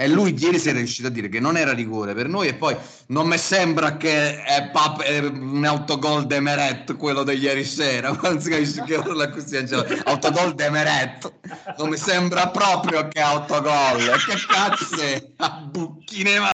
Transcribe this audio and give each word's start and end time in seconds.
E 0.00 0.06
lui 0.06 0.32
ieri 0.38 0.60
sera 0.60 0.76
è 0.76 0.78
riuscito 0.78 1.08
a 1.08 1.10
dire 1.10 1.28
che 1.28 1.40
non 1.40 1.56
era 1.56 1.72
rigore 1.72 2.14
per 2.14 2.28
noi 2.28 2.46
e 2.46 2.54
poi 2.54 2.76
non 3.06 3.26
mi 3.26 3.36
sembra 3.36 3.96
che 3.96 4.44
è, 4.44 4.70
pap- 4.70 5.02
è 5.02 5.18
un 5.18 5.64
autogol 5.64 6.24
de 6.24 6.38
Meret 6.38 6.96
quello 6.96 7.24
di 7.24 7.32
ieri 7.32 7.64
sera, 7.64 8.12
non 8.22 8.40
si 8.40 8.48
capisce 8.48 8.84
che 8.84 8.94
urla 8.94 9.28
così, 9.28 9.56
autogol 10.04 10.54
de 10.54 10.70
Meret, 10.70 11.32
non 11.78 11.88
mi 11.88 11.96
sembra 11.96 12.46
proprio 12.46 13.08
che 13.08 13.20
autogol, 13.20 13.98
che 14.24 14.36
cazzo 14.46 15.00
è? 15.00 15.20
A 15.38 15.50
bucchine 15.68 16.52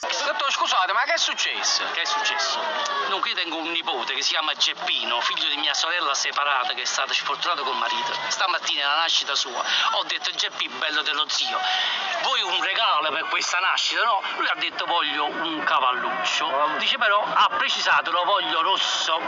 Dottor, 0.00 0.50
scusate, 0.50 0.92
ma 0.92 1.00
che 1.00 1.06
è 1.18 1.20
successo? 1.20 1.82
Che 1.92 2.00
è 2.00 2.04
successo? 2.04 2.60
No, 3.08 3.18
qui 3.18 3.34
tengo 3.34 3.56
un 3.56 3.72
nipote 3.72 4.14
che 4.14 4.22
si 4.22 4.30
chiama 4.30 4.54
Geppino, 4.54 5.20
figlio 5.20 5.48
di 5.48 5.56
mia 5.56 5.74
sorella 5.74 6.14
separata 6.14 6.74
che 6.74 6.82
è 6.82 6.84
stata 6.84 7.12
sfortunata 7.12 7.62
col 7.62 7.76
marito. 7.76 8.12
Stamattina 8.28 8.84
alla 8.84 9.00
nascita 9.00 9.34
sua 9.34 9.58
ho 9.58 10.04
detto 10.06 10.30
Geppi, 10.30 10.68
bello 10.68 11.02
dello 11.02 11.24
zio, 11.28 11.58
vuoi 12.22 12.40
un 12.42 12.62
regalo 12.62 13.10
per 13.10 13.24
questa 13.30 13.58
nascita? 13.58 14.04
No, 14.04 14.22
lui 14.36 14.46
ha 14.46 14.54
detto 14.60 14.84
voglio 14.86 15.24
un 15.24 15.60
cavalluccio. 15.64 16.76
Dice 16.78 16.96
però, 16.98 17.20
ha 17.20 17.48
precisato, 17.56 18.12
lo 18.12 18.22
voglio 18.24 18.62
rosso. 18.62 19.18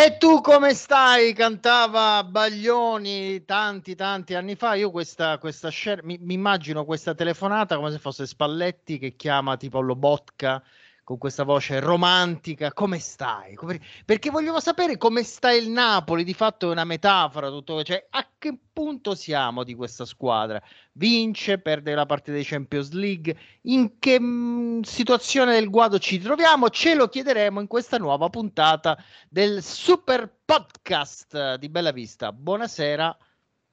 E 0.00 0.16
tu 0.16 0.40
come 0.40 0.74
stai? 0.74 1.32
Cantava 1.32 2.22
Baglioni 2.22 3.44
tanti 3.44 3.96
tanti 3.96 4.34
anni 4.36 4.54
fa. 4.54 4.74
Io 4.74 4.92
questa, 4.92 5.38
questa 5.38 5.70
scena, 5.70 6.02
mi, 6.04 6.16
mi, 6.20 6.34
immagino 6.34 6.84
questa 6.84 7.16
telefonata 7.16 7.74
come 7.74 7.90
se 7.90 7.98
fosse 7.98 8.24
Spalletti 8.24 8.96
che 9.00 9.16
chiama 9.16 9.56
tipo 9.56 9.80
Lobotka 9.80 10.62
con 11.08 11.16
questa 11.16 11.42
voce 11.42 11.80
romantica, 11.80 12.70
come 12.74 12.98
stai? 12.98 13.54
Come... 13.54 13.80
Perché 14.04 14.28
vogliamo 14.28 14.60
sapere 14.60 14.98
come 14.98 15.22
sta 15.22 15.50
il 15.50 15.70
Napoli, 15.70 16.22
di 16.22 16.34
fatto 16.34 16.68
è 16.68 16.72
una 16.72 16.84
metafora, 16.84 17.48
tutto, 17.48 17.82
cioè 17.82 18.08
a 18.10 18.28
che 18.36 18.54
punto 18.70 19.14
siamo 19.14 19.64
di 19.64 19.74
questa 19.74 20.04
squadra? 20.04 20.62
Vince, 20.92 21.60
perde 21.60 21.94
la 21.94 22.04
partita 22.04 22.36
di 22.36 22.44
Champions 22.44 22.90
League, 22.90 23.34
in 23.62 23.98
che 23.98 24.20
mh, 24.20 24.26
mm, 24.26 24.80
situazione 24.82 25.54
del 25.54 25.70
guado 25.70 25.98
ci 25.98 26.18
troviamo? 26.18 26.68
Ce 26.68 26.94
lo 26.94 27.08
chiederemo 27.08 27.58
in 27.58 27.68
questa 27.68 27.96
nuova 27.96 28.28
puntata 28.28 29.02
del 29.30 29.62
Super 29.62 30.30
Podcast 30.44 31.54
di 31.54 31.70
Bella 31.70 31.90
Vista. 31.90 32.34
Buonasera 32.34 33.16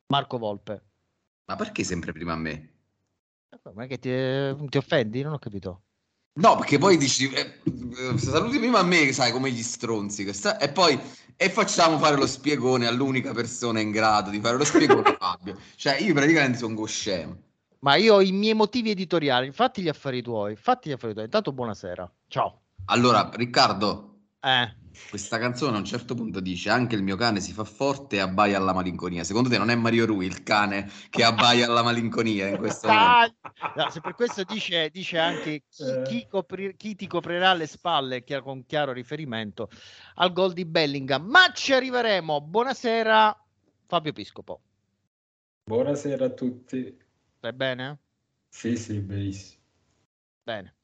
Marco 0.05 0.37
Volpe. 0.37 0.83
Ma 1.47 1.57
perché 1.57 1.83
sempre 1.83 2.13
prima 2.13 2.31
a 2.31 2.37
me? 2.37 2.69
Ma 3.73 3.87
che 3.87 3.99
ti, 3.99 4.67
ti 4.69 4.77
offendi? 4.77 5.21
Non 5.21 5.33
ho 5.33 5.39
capito. 5.39 5.84
No, 6.37 6.57
perché 6.57 6.77
poi 6.77 6.97
dici, 6.97 7.29
eh, 7.29 7.61
eh, 7.63 8.17
saluti 8.17 8.59
prima 8.59 8.79
a 8.79 8.83
me, 8.83 9.13
sai, 9.13 9.31
come 9.31 9.51
gli 9.51 9.63
stronzi, 9.63 10.31
sta, 10.33 10.57
e 10.57 10.69
poi 10.69 10.99
e 11.37 11.49
facciamo 11.49 11.97
fare 11.97 12.17
lo 12.17 12.27
spiegone 12.27 12.87
all'unica 12.87 13.33
persona 13.33 13.79
in 13.79 13.91
grado 13.91 14.29
di 14.29 14.41
fare 14.41 14.57
lo 14.57 14.65
spiegone, 14.65 15.15
Fabio. 15.19 15.57
Cioè, 15.75 15.97
io 15.99 16.13
praticamente 16.13 16.57
sono 16.57 16.73
goscemo. 16.73 17.37
Ma 17.79 17.95
io 17.95 18.15
ho 18.15 18.21
i 18.21 18.33
miei 18.33 18.53
motivi 18.53 18.89
editoriali, 18.89 19.45
infatti 19.45 19.81
gli 19.81 19.87
affari 19.87 20.21
tuoi, 20.21 20.57
fatti 20.57 20.89
gli 20.89 20.93
affari 20.93 21.13
tuoi. 21.13 21.25
Intanto 21.25 21.53
buonasera, 21.53 22.11
ciao. 22.27 22.61
Allora, 22.85 23.29
Riccardo, 23.33 24.19
eh. 24.41 24.83
Questa 25.09 25.37
canzone 25.37 25.75
a 25.75 25.79
un 25.79 25.85
certo 25.85 26.15
punto 26.15 26.39
dice 26.39 26.69
anche 26.69 26.95
il 26.95 27.03
mio 27.03 27.15
cane 27.15 27.39
si 27.39 27.53
fa 27.53 27.63
forte 27.63 28.17
e 28.17 28.19
abbaia 28.19 28.57
alla 28.57 28.73
malinconia. 28.73 29.23
Secondo 29.23 29.49
te 29.49 29.57
non 29.57 29.69
è 29.69 29.75
Mario 29.75 30.05
Rui 30.05 30.25
il 30.25 30.43
cane 30.43 30.89
che 31.09 31.23
abbaia 31.23 31.67
alla 31.67 31.83
malinconia 31.83 32.47
in 32.47 32.57
questo 32.57 32.87
momento? 32.87 33.35
No, 33.75 33.89
se 33.89 34.01
per 34.01 34.15
questo 34.15 34.43
dice, 34.43 34.89
dice 34.89 35.17
anche 35.17 35.63
chi, 35.69 35.83
eh. 35.83 36.01
chi, 36.03 36.27
copri, 36.29 36.75
chi, 36.75 36.95
ti 36.95 37.07
coprirà 37.07 37.53
le 37.53 37.67
spalle 37.67 38.23
chiaro, 38.23 38.43
con 38.43 38.65
chiaro 38.65 38.91
riferimento 38.91 39.69
al 40.15 40.33
gol 40.33 40.53
di 40.53 40.65
Bellingham. 40.65 41.25
Ma 41.25 41.51
ci 41.53 41.73
arriveremo. 41.73 42.41
Buonasera 42.41 43.37
Fabio 43.87 44.13
Piscopo. 44.13 44.61
Buonasera 45.65 46.25
a 46.25 46.29
tutti. 46.29 46.97
Stai 47.37 47.53
bene? 47.53 47.99
Sì, 48.49 48.77
sì, 48.77 48.99
benissimo. 48.99 49.61
Bene. 50.43 50.75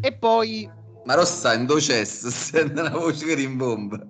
E 0.00 0.12
poi 0.12 0.70
ma 1.04 1.14
Rossa 1.14 1.54
in 1.54 1.66
docess, 1.66 2.26
sente 2.28 2.80
una 2.80 2.90
voce 2.90 3.26
che 3.26 3.34
rimbomba. 3.34 4.06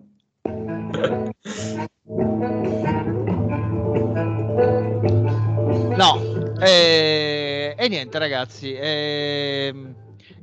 No, 5.97 6.57
eh, 6.61 7.75
e 7.77 7.89
niente 7.89 8.19
ragazzi, 8.19 8.73
eh, 8.73 9.75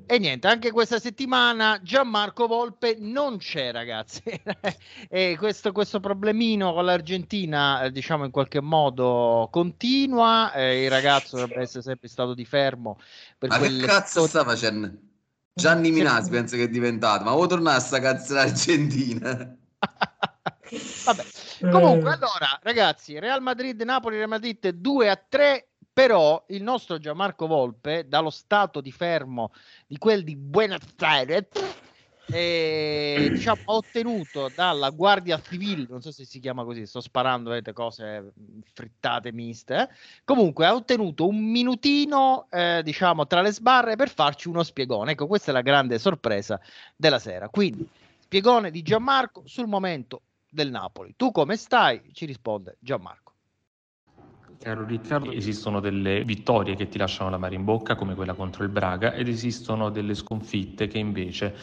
e 0.09 0.19
niente, 0.19 0.47
anche 0.47 0.71
questa 0.71 0.99
settimana 0.99 1.81
Gianmarco 1.83 2.47
Volpe 2.47 2.95
non 2.97 3.37
c'è, 3.39 3.73
ragazzi. 3.73 4.21
e 5.09 5.35
questo, 5.37 5.73
questo, 5.73 5.99
problemino 5.99 6.73
con 6.73 6.85
l'Argentina, 6.85 7.83
eh, 7.83 7.91
diciamo 7.91 8.23
in 8.23 8.31
qualche 8.31 8.61
modo 8.61 9.49
continua. 9.51 10.53
Eh, 10.53 10.85
il 10.85 10.89
ragazzo 10.89 11.35
dovrebbe 11.35 11.63
essere 11.63 11.83
sempre 11.83 12.07
stato 12.07 12.33
di 12.33 12.45
fermo. 12.45 12.97
Per 13.37 13.49
Ma 13.49 13.57
quelle... 13.57 13.81
che 13.81 13.85
cazzo 13.85 14.25
sta 14.27 14.45
facendo? 14.45 14.91
Gianni 15.57 15.89
Minasi 15.89 16.29
penso 16.29 16.55
che 16.55 16.63
è 16.63 16.69
diventato, 16.69 17.23
ma 17.23 17.31
vuoi 17.31 17.47
tornare 17.47 17.77
a 17.77 17.79
sta 17.79 17.99
cazzo 17.99 18.35
d'Argentina? 18.35 19.31
Vabbè. 21.05 21.23
Comunque, 21.71 22.11
allora, 22.11 22.59
ragazzi, 22.61 23.17
Real 23.17 23.41
Madrid, 23.41 23.81
Napoli, 23.81 24.17
Real 24.17 24.29
Madrid 24.29 24.69
2 24.69 25.09
a 25.09 25.15
3 25.15 25.67
però 25.97 26.45
il 26.49 26.61
nostro 26.61 26.99
Gianmarco 26.99 27.47
Volpe, 27.47 28.05
dallo 28.07 28.29
stato 28.29 28.81
di 28.81 28.91
fermo 28.91 29.51
di 29.87 29.97
quel 29.97 30.23
di 30.23 30.35
Buenos 30.35 30.93
Aires, 30.99 31.47
e, 32.29 33.29
diciamo, 33.31 33.61
ha 33.65 33.73
ottenuto 33.73 34.51
dalla 34.53 34.89
Guardia 34.89 35.39
Civile, 35.41 35.85
non 35.89 36.01
so 36.01 36.11
se 36.11 36.25
si 36.25 36.39
chiama 36.39 36.63
così, 36.63 36.85
sto 36.85 36.99
sparando 36.99 37.49
vedete, 37.49 37.73
cose 37.73 38.33
frittate 38.73 39.31
miste, 39.31 39.75
eh? 39.75 39.89
comunque 40.25 40.65
ha 40.65 40.73
ottenuto 40.73 41.27
un 41.27 41.37
minutino 41.37 42.47
eh, 42.49 42.81
diciamo 42.83 43.27
tra 43.27 43.41
le 43.41 43.51
sbarre 43.51 43.95
per 43.95 44.09
farci 44.09 44.49
uno 44.49 44.63
spiegone, 44.63 45.11
ecco 45.11 45.27
questa 45.27 45.51
è 45.51 45.53
la 45.53 45.61
grande 45.61 45.99
sorpresa 45.99 46.59
della 46.95 47.19
sera, 47.19 47.49
quindi 47.49 47.87
spiegone 48.19 48.71
di 48.71 48.81
Gianmarco 48.81 49.43
sul 49.45 49.67
momento 49.67 50.21
del 50.49 50.69
Napoli, 50.69 51.13
tu 51.15 51.31
come 51.31 51.55
stai? 51.55 52.01
Ci 52.11 52.25
risponde 52.25 52.77
Gianmarco. 52.79 53.27
Caro 54.59 54.85
Riccardo, 54.85 55.31
esistono 55.31 55.79
delle 55.79 56.23
vittorie 56.23 56.75
che 56.75 56.87
ti 56.87 56.97
lasciano 56.97 57.29
la 57.29 57.37
mare 57.37 57.53
in 57.53 57.63
bocca, 57.63 57.95
come 57.95 58.15
quella 58.15 58.33
contro 58.33 58.63
il 58.63 58.69
Braga, 58.69 59.13
ed 59.13 59.27
esistono 59.27 59.89
delle 59.91 60.15
sconfitte 60.15 60.87
che 60.87 60.97
invece 60.97 61.55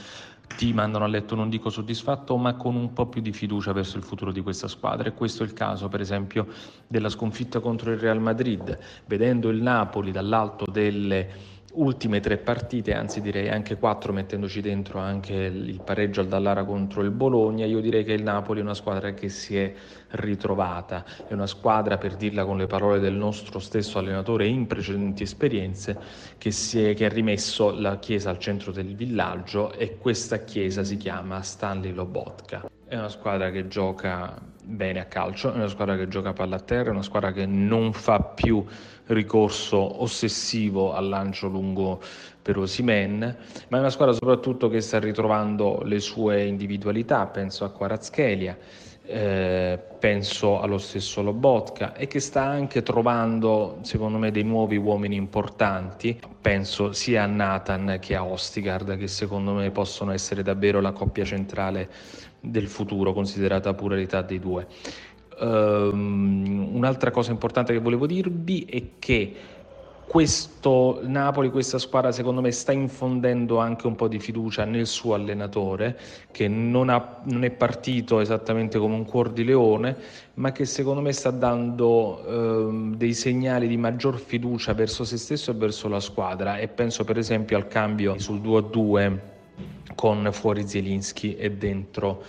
ti 0.56 0.72
mandano 0.72 1.04
a 1.04 1.08
letto 1.08 1.34
non 1.34 1.48
dico 1.48 1.70
soddisfatto, 1.70 2.36
ma 2.36 2.54
con 2.54 2.76
un 2.76 2.92
po' 2.92 3.06
più 3.06 3.20
di 3.20 3.32
fiducia 3.32 3.72
verso 3.72 3.96
il 3.96 4.04
futuro 4.04 4.30
di 4.30 4.40
questa 4.40 4.68
squadra. 4.68 5.08
E 5.08 5.14
questo 5.14 5.42
è 5.42 5.46
il 5.46 5.52
caso, 5.52 5.88
per 5.88 6.00
esempio, 6.00 6.46
della 6.86 7.08
sconfitta 7.08 7.60
contro 7.60 7.90
il 7.90 7.98
Real 7.98 8.20
Madrid, 8.20 8.78
vedendo 9.06 9.48
il 9.48 9.60
Napoli 9.60 10.12
dall'alto 10.12 10.66
delle 10.70 11.52
ultime 11.74 12.20
tre 12.20 12.36
partite, 12.36 12.94
anzi 12.94 13.20
direi 13.20 13.48
anche 13.48 13.76
quattro, 13.76 14.12
mettendoci 14.12 14.60
dentro 14.60 14.98
anche 14.98 15.34
il 15.34 15.80
pareggio 15.82 16.20
al 16.20 16.28
Dallara 16.28 16.64
contro 16.64 17.02
il 17.02 17.10
Bologna, 17.10 17.64
io 17.64 17.80
direi 17.80 18.04
che 18.04 18.12
il 18.12 18.22
Napoli 18.22 18.60
è 18.60 18.62
una 18.62 18.74
squadra 18.74 19.12
che 19.14 19.28
si 19.28 19.56
è 19.56 19.72
ritrovata, 20.10 21.04
è 21.26 21.32
una 21.32 21.46
squadra, 21.46 21.98
per 21.98 22.16
dirla 22.16 22.44
con 22.44 22.56
le 22.56 22.66
parole 22.66 22.98
del 23.00 23.14
nostro 23.14 23.58
stesso 23.58 23.98
allenatore 23.98 24.46
in 24.46 24.66
precedenti 24.66 25.22
esperienze, 25.22 25.98
che, 26.38 26.50
è, 26.50 26.94
che 26.94 27.04
ha 27.04 27.08
rimesso 27.08 27.70
la 27.70 27.98
chiesa 27.98 28.30
al 28.30 28.38
centro 28.38 28.72
del 28.72 28.94
villaggio 28.94 29.72
e 29.72 29.96
questa 29.98 30.44
chiesa 30.44 30.84
si 30.84 30.96
chiama 30.96 31.42
Stanley 31.42 31.92
Lobotka. 31.92 32.68
È 32.86 32.96
una 32.96 33.08
squadra 33.08 33.50
che 33.50 33.66
gioca 33.66 34.40
bene 34.62 35.00
a 35.00 35.04
calcio, 35.06 35.52
è 35.52 35.56
una 35.56 35.68
squadra 35.68 35.96
che 35.96 36.08
gioca 36.08 36.32
palla 36.32 36.56
a 36.56 36.60
terra, 36.60 36.88
è 36.88 36.92
una 36.92 37.02
squadra 37.02 37.32
che 37.32 37.46
non 37.46 37.92
fa 37.92 38.20
più 38.20 38.64
ricorso 39.06 40.02
ossessivo 40.02 40.94
al 40.94 41.08
lancio 41.08 41.48
lungo 41.48 42.00
per 42.40 42.58
Osimen, 42.58 43.36
ma 43.68 43.76
è 43.76 43.80
una 43.80 43.90
squadra 43.90 44.14
soprattutto 44.14 44.68
che 44.68 44.80
sta 44.80 44.98
ritrovando 44.98 45.82
le 45.84 46.00
sue 46.00 46.44
individualità, 46.44 47.26
penso 47.26 47.64
a 47.64 47.70
Quarazchelia, 47.70 48.56
eh, 49.06 49.78
penso 49.98 50.60
allo 50.60 50.78
stesso 50.78 51.22
Lobotka 51.22 51.94
e 51.94 52.06
che 52.06 52.20
sta 52.20 52.42
anche 52.42 52.82
trovando 52.82 53.78
secondo 53.82 54.16
me 54.16 54.30
dei 54.30 54.44
nuovi 54.44 54.76
uomini 54.76 55.16
importanti, 55.16 56.18
penso 56.40 56.92
sia 56.92 57.24
a 57.24 57.26
Nathan 57.26 57.98
che 58.00 58.14
a 58.14 58.24
Ostigard 58.24 58.96
che 58.96 59.08
secondo 59.08 59.52
me 59.52 59.70
possono 59.70 60.12
essere 60.12 60.42
davvero 60.42 60.80
la 60.80 60.92
coppia 60.92 61.24
centrale 61.24 61.90
del 62.40 62.68
futuro 62.68 63.12
considerata 63.12 63.74
pure 63.74 63.96
l'età 63.96 64.22
dei 64.22 64.38
due. 64.38 64.66
Um, 65.40 66.70
un'altra 66.74 67.10
cosa 67.10 67.32
importante 67.32 67.72
che 67.72 67.80
volevo 67.80 68.06
dirvi 68.06 68.64
è 68.64 68.82
che 68.98 69.34
questo 70.06 71.00
Napoli, 71.02 71.50
questa 71.50 71.78
squadra 71.78 72.12
secondo 72.12 72.40
me 72.40 72.52
sta 72.52 72.72
infondendo 72.72 73.58
anche 73.58 73.86
un 73.86 73.96
po' 73.96 74.06
di 74.06 74.18
fiducia 74.18 74.64
nel 74.64 74.86
suo 74.86 75.14
allenatore 75.14 75.98
che 76.30 76.46
non, 76.46 76.90
ha, 76.90 77.20
non 77.24 77.42
è 77.42 77.50
partito 77.50 78.20
esattamente 78.20 78.78
come 78.78 78.94
un 78.94 79.04
cuor 79.06 79.30
di 79.30 79.44
leone 79.44 79.96
ma 80.34 80.52
che 80.52 80.66
secondo 80.66 81.00
me 81.00 81.12
sta 81.12 81.30
dando 81.30 82.24
eh, 82.26 82.96
dei 82.96 83.14
segnali 83.14 83.66
di 83.66 83.76
maggior 83.76 84.18
fiducia 84.18 84.74
verso 84.74 85.04
se 85.04 85.16
stesso 85.16 85.50
e 85.50 85.54
verso 85.54 85.88
la 85.88 86.00
squadra 86.00 86.58
e 86.58 86.68
penso 86.68 87.04
per 87.04 87.18
esempio 87.18 87.56
al 87.56 87.66
cambio 87.66 88.18
sul 88.18 88.40
2-2 88.40 89.18
con 89.94 90.28
fuori 90.32 90.66
Zielinski 90.66 91.36
e 91.36 91.52
dentro 91.52 92.22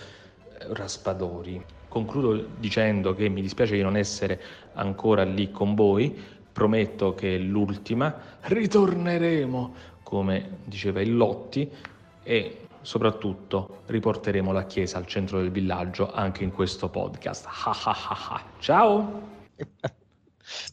eh, 0.58 0.66
Raspadori. 0.70 1.75
Concludo 1.96 2.48
dicendo 2.58 3.14
che 3.14 3.30
mi 3.30 3.40
dispiace 3.40 3.74
di 3.74 3.80
non 3.80 3.96
essere 3.96 4.38
ancora 4.74 5.22
lì 5.24 5.50
con 5.50 5.74
voi, 5.74 6.14
prometto 6.52 7.14
che 7.14 7.36
è 7.36 7.38
l'ultima, 7.38 8.14
ritorneremo, 8.42 9.74
come 10.02 10.58
diceva 10.66 11.00
il 11.00 11.16
Lotti, 11.16 11.70
e 12.22 12.66
soprattutto 12.82 13.80
riporteremo 13.86 14.52
la 14.52 14.66
chiesa 14.66 14.98
al 14.98 15.06
centro 15.06 15.40
del 15.40 15.50
villaggio 15.50 16.12
anche 16.12 16.44
in 16.44 16.52
questo 16.52 16.90
podcast. 16.90 17.48
Ciao! 18.60 19.22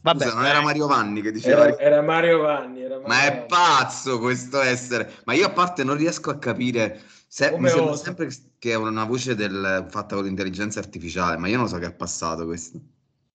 Vabbè, 0.02 0.24
Scusa, 0.24 0.34
non 0.34 0.44
era 0.44 0.60
Mario 0.60 0.86
Vanni 0.86 1.22
che 1.22 1.32
diceva. 1.32 1.68
Era, 1.68 1.78
era 1.78 2.02
Mario 2.02 2.42
Vanni. 2.42 2.82
Era 2.82 2.98
Mario 2.98 3.08
ma 3.08 3.24
è 3.24 3.46
pazzo 3.46 4.18
questo 4.18 4.60
essere. 4.60 5.10
Ma 5.24 5.32
io 5.32 5.46
a 5.46 5.50
parte 5.50 5.84
non 5.84 5.96
riesco 5.96 6.28
a 6.28 6.36
capire. 6.36 7.00
Se, 7.34 7.50
mi 7.58 7.68
sembra 7.68 7.96
sempre 7.96 8.28
che 8.60 8.70
è 8.70 8.76
una 8.76 9.02
voce 9.02 9.34
del, 9.34 9.86
fatta 9.90 10.14
con 10.14 10.22
l'intelligenza 10.22 10.78
artificiale, 10.78 11.36
ma 11.36 11.48
io 11.48 11.56
non 11.56 11.66
so 11.66 11.78
che 11.78 11.86
è 11.86 11.92
passato 11.92 12.44
questo. 12.44 12.78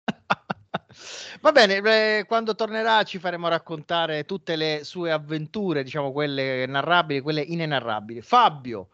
Va 1.41 1.51
bene, 1.51 1.81
eh, 2.19 2.23
quando 2.25 2.55
tornerà 2.55 3.03
ci 3.03 3.19
faremo 3.19 3.49
raccontare 3.49 4.23
tutte 4.23 4.55
le 4.55 4.85
sue 4.85 5.11
avventure, 5.11 5.83
diciamo 5.83 6.13
quelle 6.13 6.65
narrabili, 6.65 7.19
quelle 7.19 7.41
inenarrabili. 7.41 8.21
Fabio, 8.21 8.91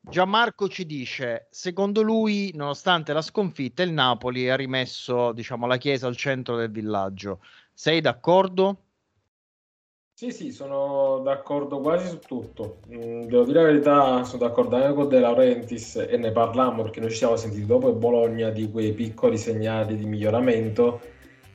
Gianmarco 0.00 0.68
ci 0.68 0.86
dice, 0.86 1.46
secondo 1.48 2.02
lui, 2.02 2.50
nonostante 2.56 3.12
la 3.12 3.22
sconfitta, 3.22 3.84
il 3.84 3.92
Napoli 3.92 4.50
ha 4.50 4.56
rimesso, 4.56 5.30
diciamo, 5.30 5.68
la 5.68 5.76
chiesa 5.76 6.08
al 6.08 6.16
centro 6.16 6.56
del 6.56 6.72
villaggio. 6.72 7.44
Sei 7.72 8.00
d'accordo? 8.00 8.86
Sì, 10.22 10.30
sì, 10.30 10.52
sono 10.52 11.18
d'accordo 11.24 11.80
quasi 11.80 12.06
su 12.06 12.20
tutto. 12.20 12.82
Mm, 12.94 13.22
devo 13.22 13.42
dire 13.42 13.58
la 13.60 13.66
verità, 13.66 14.22
sono 14.22 14.46
d'accordo 14.46 14.76
anche 14.76 14.94
con 14.94 15.08
De 15.08 15.18
Laurentiis 15.18 15.96
e 16.08 16.16
ne 16.16 16.30
parliamo 16.30 16.82
perché 16.82 17.00
noi 17.00 17.10
ci 17.10 17.16
siamo 17.16 17.34
sentiti 17.34 17.66
dopo 17.66 17.88
il 17.88 17.96
Bologna 17.96 18.50
di 18.50 18.70
quei 18.70 18.92
piccoli 18.92 19.36
segnali 19.36 19.96
di 19.96 20.04
miglioramento 20.06 21.00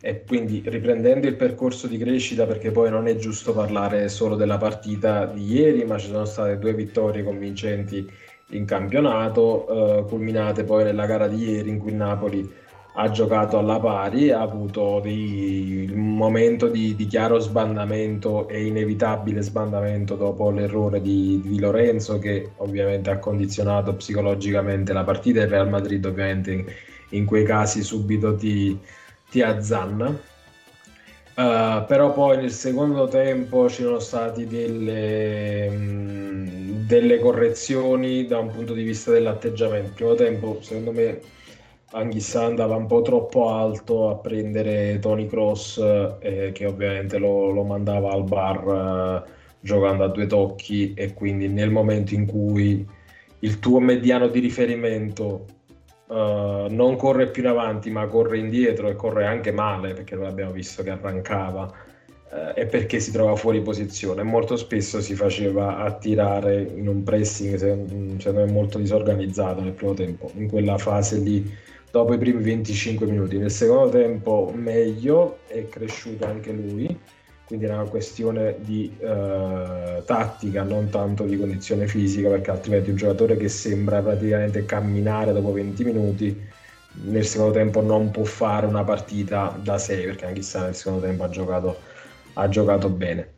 e 0.01 0.25
quindi 0.25 0.61
riprendendo 0.65 1.27
il 1.27 1.37
percorso 1.37 1.87
di 1.87 1.97
crescita 1.97 2.45
perché 2.45 2.71
poi 2.71 2.89
non 2.89 3.07
è 3.07 3.15
giusto 3.15 3.53
parlare 3.53 4.09
solo 4.09 4.35
della 4.35 4.57
partita 4.57 5.25
di 5.27 5.49
ieri 5.49 5.85
ma 5.85 5.97
ci 5.97 6.07
sono 6.07 6.25
state 6.25 6.59
due 6.59 6.73
vittorie 6.73 7.23
convincenti 7.23 8.05
in 8.49 8.65
campionato 8.65 10.01
eh, 10.01 10.09
culminate 10.09 10.65
poi 10.65 10.83
nella 10.83 11.05
gara 11.05 11.27
di 11.29 11.37
ieri 11.51 11.69
in 11.69 11.79
cui 11.79 11.93
Napoli 11.93 12.65
ha 12.99 13.09
giocato 13.11 13.59
alla 13.59 13.79
pari 13.79 14.31
ha 14.31 14.41
avuto 14.41 15.01
un 15.03 16.15
momento 16.15 16.67
di, 16.67 16.95
di, 16.95 17.05
chiaro 17.05 17.37
sbandamento 17.39 18.47
e 18.47 18.65
inevitabile 18.65 19.41
sbandamento 19.41 20.15
dopo 20.15 20.49
l'errore 20.49 20.99
di, 20.99 21.39
di 21.43 21.59
Lorenzo 21.59 22.17
che 22.17 22.53
ovviamente 22.57 23.11
ha 23.11 23.19
condizionato 23.19 23.93
psicologicamente 23.93 24.93
la 24.93 25.03
partita 25.03 25.41
e 25.41 25.43
il 25.43 25.49
Real 25.49 25.69
Madrid 25.69 26.03
ovviamente 26.05 26.65
in, 27.09 27.25
quei 27.25 27.43
casi 27.43 27.83
subito 27.83 28.35
ti 28.35 28.79
ti 29.29 29.41
azzanna. 29.41 30.35
Uh, 31.35 31.85
però 31.85 32.13
poi 32.13 32.37
nel 32.37 32.51
secondo 32.51 33.07
tempo 33.07 33.69
ci 33.69 33.83
sono 33.83 33.99
stati 33.99 34.47
delle, 34.47 35.69
mh, 35.69 36.87
delle 36.87 37.19
correzioni 37.19 38.25
da 38.25 38.39
un 38.39 38.49
punto 38.49 38.73
di 38.73 38.81
vista 38.81 39.11
dell'atteggiamento. 39.11 39.87
Il 39.89 39.93
primo 39.93 40.15
tempo, 40.15 40.57
secondo 40.61 40.91
me, 40.91 41.19
Anghissa 41.91 42.43
andava 42.43 42.75
un 42.75 42.85
po' 42.85 43.01
troppo 43.01 43.49
alto 43.49 44.09
a 44.09 44.15
prendere 44.15 44.99
Tony 44.99 45.25
Cross, 45.25 45.77
eh, 46.19 46.51
che 46.53 46.65
ovviamente 46.65 47.17
lo, 47.17 47.51
lo, 47.51 47.63
mandava 47.63 48.11
al 48.11 48.23
bar 48.23 49.23
eh, 49.25 49.31
giocando 49.61 50.03
a 50.03 50.09
due 50.09 50.27
tocchi, 50.27 50.93
e 50.93 51.13
quindi 51.13 51.47
nel 51.47 51.71
momento 51.71 52.13
in 52.13 52.25
cui 52.25 52.85
il 53.39 53.59
tuo 53.59 53.79
mediano 53.79 54.27
di 54.27 54.39
riferimento 54.39 55.45
uh, 56.07 56.67
non 56.69 56.95
corre 56.97 57.29
più 57.29 57.43
in 57.43 57.49
avanti 57.49 57.89
ma 57.89 58.07
corre 58.07 58.37
indietro 58.39 58.89
e 58.89 58.95
corre 58.95 59.25
anche 59.25 59.51
male 59.51 59.93
perché 59.93 60.15
non 60.15 60.25
abbiamo 60.25 60.51
visto 60.51 60.81
che 60.83 60.89
arrancava 60.89 61.63
uh, 61.63 62.35
e 62.55 62.65
perché 62.65 62.99
si 62.99 63.11
trova 63.11 63.35
fuori 63.35 63.61
posizione. 63.61 64.23
Molto 64.23 64.55
spesso 64.55 65.01
si 65.01 65.13
faceva 65.15 65.77
attirare 65.77 66.61
in 66.61 66.87
un 66.87 67.03
pressing 67.03 67.57
secondo 68.17 68.45
me 68.45 68.51
molto 68.51 68.77
disorganizzato 68.77 69.61
nel 69.61 69.73
primo 69.73 69.93
tempo. 69.93 70.31
In 70.35 70.49
quella 70.49 70.77
fase 70.77 71.19
lì 71.19 71.65
dopo 71.91 72.13
i 72.13 72.17
primi 72.17 72.41
25 72.41 73.05
minuti 73.05 73.37
nel 73.37 73.51
secondo 73.51 73.89
tempo 73.89 74.51
meglio 74.55 75.39
è 75.47 75.67
cresciuto 75.69 76.25
anche 76.25 76.51
lui 76.51 76.97
quindi 77.47 77.63
era 77.63 77.75
una 77.75 77.89
questione 77.89 78.57
di 78.59 78.93
eh, 78.99 80.03
tattica, 80.05 80.63
non 80.63 80.89
tanto 80.89 81.23
di 81.23 81.37
condizione 81.37 81.87
fisica, 81.87 82.27
perché 82.27 82.51
altrimenti 82.51 82.89
un 82.89 82.97
giocatore 82.97 83.37
che 83.37 83.47
sembra 83.47 84.01
praticamente 84.01 84.65
camminare 84.65 85.31
dopo 85.31 85.53
20 85.53 85.83
minuti 85.85 86.45
nel 87.05 87.25
secondo 87.25 87.53
tempo 87.53 87.81
non 87.81 88.11
può 88.11 88.25
fare 88.25 88.65
una 88.65 88.83
partita 88.83 89.57
da 89.63 89.77
6, 89.77 90.05
perché 90.07 90.25
anche 90.25 90.41
se 90.41 90.59
nel 90.59 90.75
secondo 90.75 91.05
tempo 91.05 91.23
ha 91.23 91.29
giocato, 91.29 91.77
ha 92.33 92.49
giocato 92.49 92.89
bene. 92.89 93.35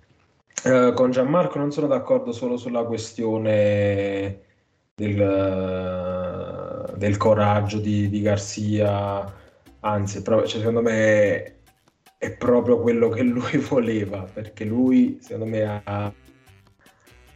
Eh, 0.63 0.91
con 0.95 1.11
Gianmarco 1.11 1.59
non 1.59 1.71
sono 1.71 1.85
d'accordo 1.85 2.31
solo 2.31 2.57
sulla 2.57 2.85
questione 2.85 4.39
del, 4.95 5.17
del 6.99 7.17
coraggio 7.17 7.79
di, 7.79 8.09
di 8.09 8.21
Garzia, 8.21 9.33
anzi, 9.79 10.21
però, 10.21 10.45
cioè, 10.45 10.59
secondo 10.59 10.81
me 10.81 11.61
è 12.17 12.31
proprio 12.37 12.79
quello 12.81 13.07
che 13.09 13.23
lui 13.23 13.57
voleva, 13.67 14.27
perché 14.31 14.65
lui 14.65 15.17
secondo 15.21 15.45
me 15.45 15.81
ha, 15.83 16.13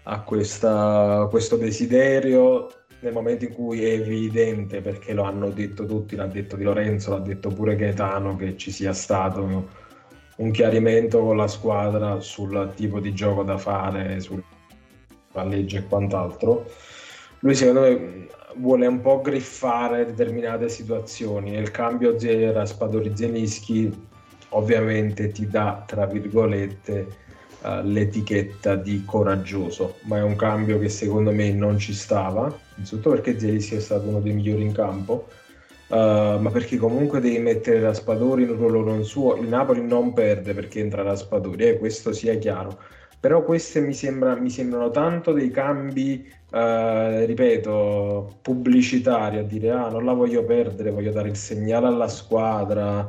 ha 0.04 0.22
questa, 0.22 1.28
questo 1.30 1.56
desiderio 1.56 2.68
nel 3.00 3.14
momento 3.14 3.46
in 3.46 3.54
cui 3.54 3.84
è 3.84 3.94
evidente, 3.94 4.82
perché 4.82 5.14
lo 5.14 5.24
hanno 5.24 5.50
detto 5.50 5.86
tutti, 5.86 6.16
l'ha 6.16 6.28
detto 6.28 6.56
Di 6.56 6.64
Lorenzo, 6.64 7.12
l'ha 7.12 7.20
detto 7.20 7.50
pure 7.50 7.76
Gaetano, 7.76 8.36
che 8.36 8.56
ci 8.58 8.72
sia 8.72 8.94
stato 8.94 9.82
un 10.36 10.52
chiarimento 10.52 11.22
con 11.22 11.38
la 11.38 11.48
squadra 11.48 12.20
sul 12.20 12.72
tipo 12.76 13.00
di 13.00 13.14
gioco 13.14 13.44
da 13.44 13.58
fare, 13.58 14.20
sulla 14.20 15.44
legge 15.44 15.80
e 15.80 15.88
quant'altro. 15.88 16.70
Lui 17.40 17.56
secondo 17.56 17.82
me 17.82 18.28
vuole 18.58 18.88
un 18.88 19.02
po' 19.02 19.22
griffare 19.22 20.06
determinate 20.06 20.70
situazioni. 20.70 21.52
Nel 21.52 21.72
cambio 21.72 22.16
Raspadori-Zelischi 22.20 24.12
ovviamente 24.50 25.32
ti 25.32 25.48
dà, 25.48 25.84
tra 25.86 26.06
virgolette, 26.06 27.08
uh, 27.62 27.82
l'etichetta 27.84 28.76
di 28.76 29.04
coraggioso, 29.06 29.96
ma 30.04 30.18
è 30.18 30.22
un 30.22 30.36
cambio 30.36 30.80
che 30.80 30.90
secondo 30.90 31.32
me 31.32 31.52
non 31.52 31.78
ci 31.78 31.94
stava, 31.94 32.56
innanzitutto 32.76 33.10
perché 33.12 33.40
Zelischi 33.40 33.76
è 33.76 33.80
stato 33.80 34.08
uno 34.08 34.20
dei 34.20 34.34
migliori 34.34 34.64
in 34.64 34.74
campo, 34.74 35.28
uh, 35.88 35.96
ma 35.96 36.50
perché 36.52 36.78
comunque 36.78 37.20
devi 37.20 37.40
mettere 37.40 37.80
Raspadori 37.80 38.44
in 38.44 38.50
un 38.50 38.58
ruolo 38.58 38.84
non 38.84 39.04
suo, 39.04 39.36
il 39.38 39.48
Napoli 39.48 39.86
non 39.86 40.14
perde 40.14 40.54
perché 40.54 40.80
entra 40.80 41.04
Raspadori, 41.04 41.66
eh, 41.66 41.78
questo 41.78 42.14
sia 42.14 42.36
chiaro, 42.36 42.80
però 43.24 43.42
questi 43.42 43.80
mi, 43.80 43.94
sembra, 43.94 44.36
mi 44.36 44.50
sembrano 44.50 44.90
tanto 44.90 45.32
dei 45.32 45.50
cambi, 45.50 46.30
uh, 46.52 47.24
ripeto, 47.24 48.40
pubblicitari, 48.42 49.38
a 49.38 49.44
dire 49.44 49.72
ah 49.72 49.88
non 49.88 50.04
la 50.04 50.12
voglio 50.12 50.44
perdere, 50.44 50.92
voglio 50.92 51.14
dare 51.14 51.30
il 51.30 51.38
segnale 51.38 51.88
alla 51.88 52.10
squadra, 52.10 53.08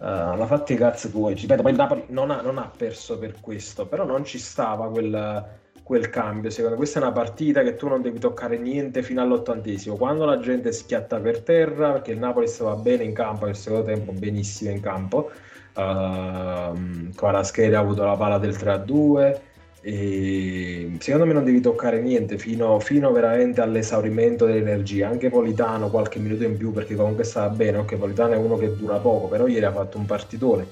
Uh, 0.00 0.36
ma 0.36 0.46
fatti 0.46 0.74
i 0.74 0.76
cazzi 0.76 1.10
tuoi. 1.10 1.34
Ripeto, 1.34 1.60
poi 1.60 1.72
il 1.72 1.76
Napoli 1.76 2.04
non 2.10 2.30
ha, 2.30 2.40
non 2.40 2.56
ha, 2.56 2.70
perso 2.76 3.18
per 3.18 3.40
questo, 3.40 3.88
però 3.88 4.04
non 4.04 4.24
ci 4.24 4.38
stava 4.38 4.88
quel, 4.90 5.44
quel, 5.82 6.08
cambio. 6.08 6.50
Secondo 6.50 6.70
me 6.70 6.76
questa 6.76 7.00
è 7.00 7.02
una 7.02 7.10
partita 7.10 7.64
che 7.64 7.74
tu 7.74 7.88
non 7.88 8.00
devi 8.00 8.20
toccare 8.20 8.58
niente 8.58 9.02
fino 9.02 9.22
all'ottantesimo. 9.22 9.96
Quando 9.96 10.24
la 10.24 10.38
gente 10.38 10.70
schiatta 10.70 11.18
per 11.18 11.40
terra, 11.40 11.90
perché 11.90 12.12
il 12.12 12.18
Napoli 12.18 12.46
stava 12.46 12.76
bene 12.76 13.02
in 13.02 13.12
campo, 13.12 13.46
nel 13.46 13.56
secondo 13.56 13.86
tempo 13.86 14.12
benissimo 14.12 14.70
in 14.70 14.80
campo. 14.80 15.32
Uh, 15.78 17.12
Kvaratskhelia 17.14 17.78
ha 17.78 17.80
avuto 17.80 18.04
la 18.04 18.16
palla 18.16 18.38
del 18.38 18.56
3-2, 18.56 19.40
E 19.80 20.96
secondo 20.98 21.24
me 21.24 21.32
non 21.32 21.44
devi 21.44 21.60
toccare 21.60 22.00
niente 22.00 22.36
fino, 22.36 22.80
fino 22.80 23.12
veramente 23.12 23.60
all'esaurimento 23.60 24.44
dell'energia. 24.44 25.08
Anche 25.08 25.30
Politano 25.30 25.88
qualche 25.88 26.18
minuto 26.18 26.42
in 26.42 26.56
più 26.56 26.72
perché 26.72 26.96
comunque 26.96 27.22
stava 27.22 27.48
bene. 27.50 27.78
Ok, 27.78 27.96
Politano 27.96 28.32
è 28.34 28.36
uno 28.36 28.56
che 28.56 28.74
dura 28.74 28.98
poco, 28.98 29.28
però 29.28 29.46
ieri 29.46 29.64
ha 29.66 29.72
fatto 29.72 29.98
un 29.98 30.06
partitone. 30.06 30.66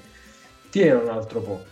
Tiene 0.69 0.99
un 0.99 1.07
altro 1.07 1.39
po'. 1.39 1.63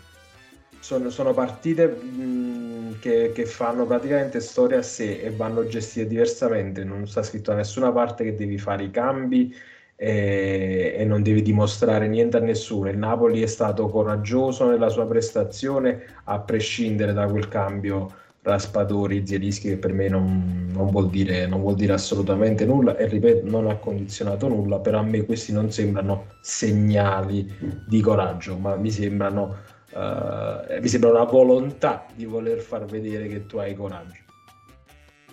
Sono, 0.80 1.10
sono 1.10 1.34
partite 1.34 1.88
mh, 1.88 3.00
che, 3.00 3.32
che, 3.34 3.46
fanno 3.46 3.86
praticamente 3.86 4.40
storia 4.40 4.78
a 4.78 4.82
sé 4.84 5.20
e 5.20 5.32
vanno 5.32 5.68
gestite 5.68 6.08
diversamente. 6.08 6.84
Non 6.86 7.06
sta 7.08 7.22
scritto 7.22 7.52
da 7.52 7.58
nessuna 7.58 7.92
parte 7.92 8.24
che 8.24 8.36
devi 8.36 8.58
fare 8.58 8.84
i 8.84 8.92
cambi 8.92 9.54
e, 9.96 10.96
e, 10.98 11.06
non 11.06 11.24
devi 11.24 11.42
dimostrare 11.42 12.08
niente 12.08 12.38
a 12.38 12.42
nessuno. 12.42 12.90
Il 12.90 12.98
Napoli 12.98 13.42
è 13.42 13.48
stato 13.48 13.88
coraggioso 13.88 14.70
nella 14.70 14.90
sua 14.90 15.06
prestazione, 15.06 16.04
a 16.26 16.40
prescindere 16.40 17.14
da 17.14 17.28
quel 17.28 17.48
cambio 17.48 18.12
Raspadori, 18.42 19.26
Zielischi, 19.26 19.70
che 19.70 19.78
per 19.78 19.94
me 19.94 20.08
non, 20.08 20.70
non, 20.72 20.92
vuol 20.92 21.10
dire, 21.10 21.48
non, 21.48 21.62
vuol 21.62 21.76
dire, 21.76 21.94
assolutamente 21.94 22.66
nulla 22.66 22.96
e 22.96 23.08
ripeto, 23.08 23.50
non 23.50 23.68
ha 23.68 23.76
condizionato 23.78 24.48
nulla, 24.48 24.80
però 24.80 25.00
a 25.00 25.04
me 25.04 25.26
questi 25.26 25.52
non 25.52 25.72
sembrano 25.72 26.28
segnali 26.42 27.52
di 27.88 28.02
coraggio, 28.02 28.58
ma 28.58 28.76
mi 28.76 28.92
sembrano, 28.92 29.56
uh, 29.94 30.80
mi 30.80 30.88
sembra 30.88 31.10
una 31.10 31.24
volontà 31.24 32.06
di 32.14 32.26
voler 32.26 32.60
far 32.60 32.86
vedere 32.86 33.28
che 33.28 33.48
tu 33.48 33.58
hai 33.58 33.74
coraggio. 33.74 34.25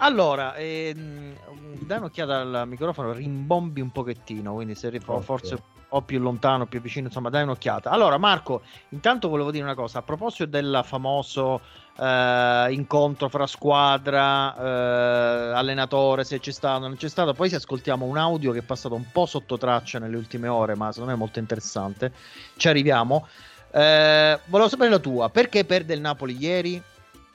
Allora, 0.02 0.56
ehm, 0.56 1.32
dai 1.78 1.98
un'occhiata 1.98 2.40
al 2.40 2.64
microfono, 2.66 3.12
rimbombi 3.12 3.80
un 3.80 3.92
pochettino, 3.92 4.54
quindi 4.54 4.74
se 4.74 4.88
okay. 4.88 5.22
forse 5.22 5.62
o 5.90 6.02
più 6.02 6.18
lontano, 6.18 6.66
più 6.66 6.80
vicino, 6.80 7.06
insomma, 7.06 7.30
dai 7.30 7.44
un'occhiata. 7.44 7.88
Allora, 7.88 8.18
Marco, 8.18 8.62
intanto 8.88 9.28
volevo 9.28 9.52
dire 9.52 9.62
una 9.62 9.76
cosa, 9.76 10.00
a 10.00 10.02
proposito 10.02 10.46
del 10.46 10.80
famoso 10.84 11.60
eh, 11.96 12.66
incontro 12.70 13.28
fra 13.28 13.46
squadra, 13.46 14.56
eh, 14.56 15.52
allenatore, 15.54 16.24
se 16.24 16.40
c'è 16.40 16.50
stato 16.50 16.80
non 16.80 16.96
c'è 16.96 17.08
stato, 17.08 17.32
poi 17.32 17.48
se 17.48 17.56
ascoltiamo 17.56 18.04
un 18.04 18.16
audio 18.16 18.50
che 18.50 18.58
è 18.58 18.62
passato 18.62 18.96
un 18.96 19.06
po' 19.12 19.26
sotto 19.26 19.56
traccia 19.56 20.00
nelle 20.00 20.16
ultime 20.16 20.48
ore, 20.48 20.74
ma 20.74 20.90
secondo 20.90 21.10
me 21.10 21.16
è 21.16 21.20
molto 21.20 21.38
interessante, 21.38 22.12
ci 22.56 22.66
arriviamo. 22.66 23.28
Eh, 23.70 24.40
volevo 24.46 24.68
sapere 24.68 24.90
la 24.90 24.98
tua, 24.98 25.28
perché 25.28 25.64
perde 25.64 25.94
il 25.94 26.00
Napoli 26.00 26.36
ieri? 26.36 26.82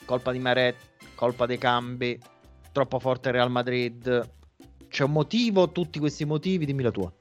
Colpa 0.04 0.32
di 0.32 0.38
Maret, 0.38 0.76
colpa 1.14 1.46
dei 1.46 1.58
cambi, 1.58 2.20
troppo 2.78 3.00
forte 3.00 3.32
Real 3.32 3.50
Madrid. 3.50 4.30
C'è 4.88 5.02
un 5.02 5.10
motivo, 5.10 5.72
tutti 5.72 5.98
questi 5.98 6.24
motivi, 6.24 6.64
dimmi 6.64 6.82
la 6.82 6.92
tua. 6.92 7.12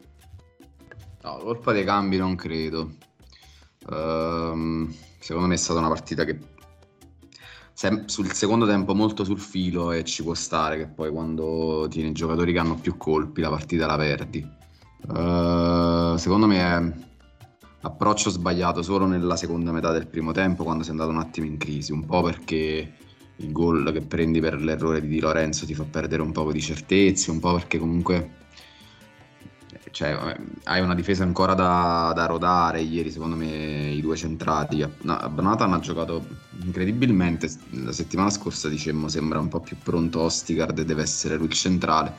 No, 1.23 1.37
colpa 1.37 1.71
dei 1.71 1.83
cambi 1.83 2.17
non 2.17 2.35
credo. 2.35 2.91
Um, 3.89 4.93
secondo 5.19 5.47
me 5.47 5.55
è 5.55 5.57
stata 5.57 5.79
una 5.79 5.87
partita 5.87 6.25
che 6.25 6.37
sul 8.05 8.31
secondo 8.31 8.65
tempo 8.65 8.93
molto 8.93 9.23
sul 9.23 9.39
filo 9.39 9.91
e 9.91 10.03
ci 10.03 10.23
può 10.23 10.33
stare 10.33 10.77
che 10.77 10.87
poi 10.87 11.11
quando 11.11 11.87
tieni 11.89 12.11
giocatori 12.11 12.51
che 12.51 12.59
hanno 12.59 12.75
più 12.75 12.97
colpi 12.97 13.41
la 13.41 13.49
partita 13.49 13.87
la 13.87 13.97
perdi. 13.97 14.47
Uh, 15.07 16.17
secondo 16.17 16.45
me 16.45 16.59
è 16.59 17.05
approccio 17.81 18.29
sbagliato 18.29 18.83
solo 18.83 19.05
nella 19.05 19.35
seconda 19.35 19.71
metà 19.71 19.91
del 19.91 20.07
primo 20.07 20.31
tempo 20.31 20.63
quando 20.63 20.83
sei 20.83 20.91
andato 20.91 21.09
un 21.09 21.17
attimo 21.17 21.47
in 21.47 21.57
crisi, 21.57 21.91
un 21.91 22.05
po' 22.05 22.21
perché 22.21 23.05
il 23.37 23.51
gol 23.51 23.91
che 23.91 24.01
prendi 24.01 24.39
per 24.39 24.61
l'errore 24.61 25.01
di 25.01 25.07
Di 25.07 25.19
Lorenzo 25.19 25.65
ti 25.65 25.73
fa 25.73 25.83
perdere 25.83 26.21
un 26.21 26.31
po' 26.31 26.51
di 26.51 26.61
certezze, 26.61 27.31
un 27.31 27.39
po' 27.39 27.53
perché 27.53 27.77
comunque 27.77 28.45
cioè, 29.91 30.37
hai 30.65 30.81
una 30.81 30.93
difesa 30.93 31.23
ancora 31.23 31.53
da, 31.53 32.11
da, 32.15 32.25
rodare. 32.25 32.81
Ieri, 32.81 33.09
secondo 33.09 33.35
me, 33.35 33.89
i 33.91 34.01
due 34.01 34.15
centrati. 34.15 34.85
Bonatan 35.01 35.73
ha 35.73 35.79
giocato 35.79 36.23
incredibilmente. 36.63 37.49
La 37.71 37.91
settimana 37.91 38.29
scorsa 38.29 38.69
dicemmo 38.69 39.07
sembra 39.07 39.39
un 39.39 39.47
po' 39.47 39.59
più 39.59 39.77
pronto 39.81 40.19
Ostigard 40.21 40.77
e 40.77 40.85
deve 40.85 41.01
essere 41.01 41.35
lui 41.35 41.47
il 41.47 41.53
centrale. 41.53 42.13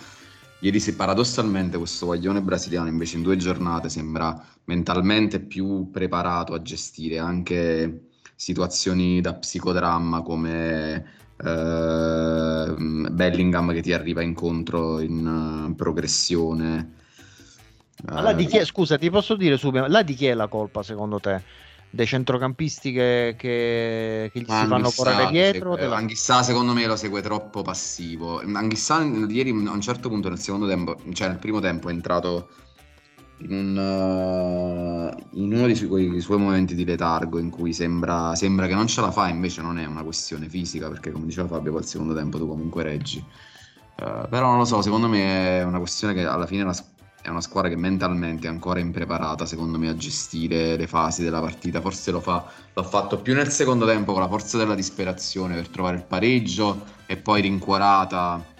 Ieri, 0.60 0.80
se 0.80 0.94
paradossalmente, 0.94 1.78
questo 1.78 2.06
guaglione 2.06 2.42
brasiliano 2.42 2.88
invece 2.88 3.16
in 3.16 3.22
due 3.22 3.36
giornate 3.36 3.88
sembra 3.88 4.44
mentalmente 4.64 5.38
più 5.38 5.88
preparato 5.92 6.54
a 6.54 6.62
gestire 6.62 7.18
anche 7.18 8.07
situazioni 8.38 9.20
da 9.20 9.34
psicodramma 9.34 10.22
come 10.22 10.94
eh, 11.42 12.74
Bellingham 12.76 13.72
che 13.72 13.82
ti 13.82 13.92
arriva 13.92 14.22
incontro 14.22 15.00
in 15.00 15.26
uh, 15.26 15.74
progressione. 15.74 16.92
Ma 18.04 18.32
di 18.32 18.46
chi 18.46 18.58
è, 18.58 18.64
scusa, 18.64 18.96
ti 18.96 19.10
posso 19.10 19.34
dire 19.34 19.56
subito, 19.56 19.88
là 19.88 20.02
di 20.02 20.14
chi 20.14 20.26
è 20.26 20.34
la 20.34 20.46
colpa 20.46 20.84
secondo 20.84 21.18
te? 21.18 21.42
Dei 21.90 22.06
centrocampisti 22.06 22.92
che, 22.92 23.34
che, 23.36 24.30
che 24.32 24.40
gli 24.40 24.44
si 24.44 24.66
fanno 24.66 24.92
correre 24.94 25.30
dietro? 25.30 25.74
Segue, 25.74 25.96
Anghissà 25.96 26.44
secondo 26.44 26.74
me 26.74 26.86
lo 26.86 26.94
segue 26.94 27.20
troppo 27.22 27.62
passivo. 27.62 28.40
Anghissà 28.40 29.02
ieri 29.02 29.50
a 29.50 29.72
un 29.72 29.80
certo 29.80 30.08
punto 30.08 30.28
nel 30.28 30.38
secondo 30.38 30.68
tempo, 30.68 30.96
cioè 31.12 31.26
nel 31.26 31.38
primo 31.38 31.58
tempo 31.58 31.88
è 31.88 31.92
entrato 31.92 32.50
in, 33.38 33.52
un, 33.52 33.76
uh, 33.76 35.38
in 35.38 35.52
uno 35.52 35.66
dei 35.66 35.76
suoi, 35.76 36.20
suoi, 36.20 36.38
momenti 36.38 36.74
di 36.74 36.84
letargo 36.84 37.38
in 37.38 37.50
cui 37.50 37.72
sembra, 37.72 38.34
sembra, 38.34 38.66
che 38.66 38.74
non 38.74 38.86
ce 38.86 39.00
la 39.00 39.10
fa, 39.10 39.28
invece 39.28 39.62
non 39.62 39.78
è 39.78 39.84
una 39.84 40.02
questione 40.02 40.48
fisica, 40.48 40.88
perché 40.88 41.10
come 41.12 41.26
diceva 41.26 41.46
Fabio, 41.48 41.72
poi 41.72 41.80
al 41.80 41.86
secondo 41.86 42.14
tempo 42.14 42.38
tu 42.38 42.48
comunque 42.48 42.82
reggi. 42.82 43.24
Uh, 44.00 44.28
però 44.28 44.48
non 44.48 44.58
lo 44.58 44.64
so, 44.64 44.82
secondo 44.82 45.08
me 45.08 45.58
è 45.58 45.64
una 45.64 45.78
questione 45.78 46.14
che 46.14 46.24
alla 46.24 46.46
fine 46.46 46.62
è 46.62 46.64
una, 46.64 46.76
è 47.22 47.28
una, 47.28 47.40
squadra 47.40 47.68
che 47.68 47.76
mentalmente 47.76 48.46
è 48.46 48.50
ancora 48.50 48.80
impreparata, 48.80 49.46
secondo 49.46 49.78
me, 49.78 49.88
a 49.88 49.96
gestire 49.96 50.76
le 50.76 50.86
fasi 50.86 51.22
della 51.22 51.40
partita. 51.40 51.80
Forse 51.80 52.10
lo 52.10 52.20
fa, 52.20 52.44
l'ha 52.72 52.82
fatto 52.82 53.18
più 53.18 53.34
nel 53.34 53.50
secondo 53.50 53.86
tempo 53.86 54.12
con 54.12 54.22
la 54.22 54.28
forza 54.28 54.56
della 54.56 54.74
disperazione 54.74 55.54
per 55.54 55.68
trovare 55.68 55.96
il 55.96 56.04
pareggio 56.04 56.84
e 57.06 57.16
poi 57.16 57.40
rincuorata 57.42 58.56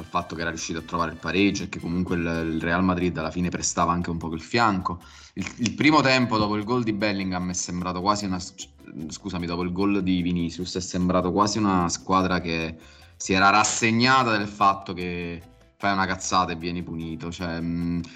al 0.00 0.06
fatto 0.06 0.34
che 0.34 0.40
era 0.40 0.50
riuscito 0.50 0.80
a 0.80 0.82
trovare 0.82 1.12
il 1.12 1.18
pareggio 1.18 1.64
e 1.64 1.68
che 1.68 1.78
comunque 1.78 2.16
il, 2.16 2.52
il 2.54 2.60
Real 2.60 2.82
Madrid 2.82 3.16
alla 3.16 3.30
fine 3.30 3.48
prestava 3.48 3.92
anche 3.92 4.10
un 4.10 4.18
po' 4.18 4.32
il 4.34 4.40
fianco. 4.40 5.00
Il, 5.34 5.46
il, 5.58 5.74
primo 5.74 6.00
tempo 6.00 6.36
dopo 6.36 6.56
il 6.56 6.64
gol 6.64 6.82
di 6.82 6.92
Bellingham 6.92 7.50
è 7.50 7.54
sembrato 7.54 8.00
quasi 8.00 8.24
una 8.24 8.40
scusami, 9.08 9.46
dopo 9.46 9.62
il 9.62 9.72
gol 9.72 10.02
di 10.02 10.22
Vinicius 10.22 10.76
è 10.76 10.80
sembrato 10.80 11.30
quasi 11.32 11.58
una 11.58 11.88
squadra 11.88 12.40
che 12.40 12.76
si 13.16 13.32
era 13.32 13.50
rassegnata 13.50 14.36
del 14.36 14.48
fatto 14.48 14.92
che 14.92 15.42
fai 15.76 15.92
una 15.92 16.06
cazzata 16.06 16.52
e 16.52 16.56
vieni 16.56 16.82
punito. 16.82 17.30
Cioè, 17.30 17.60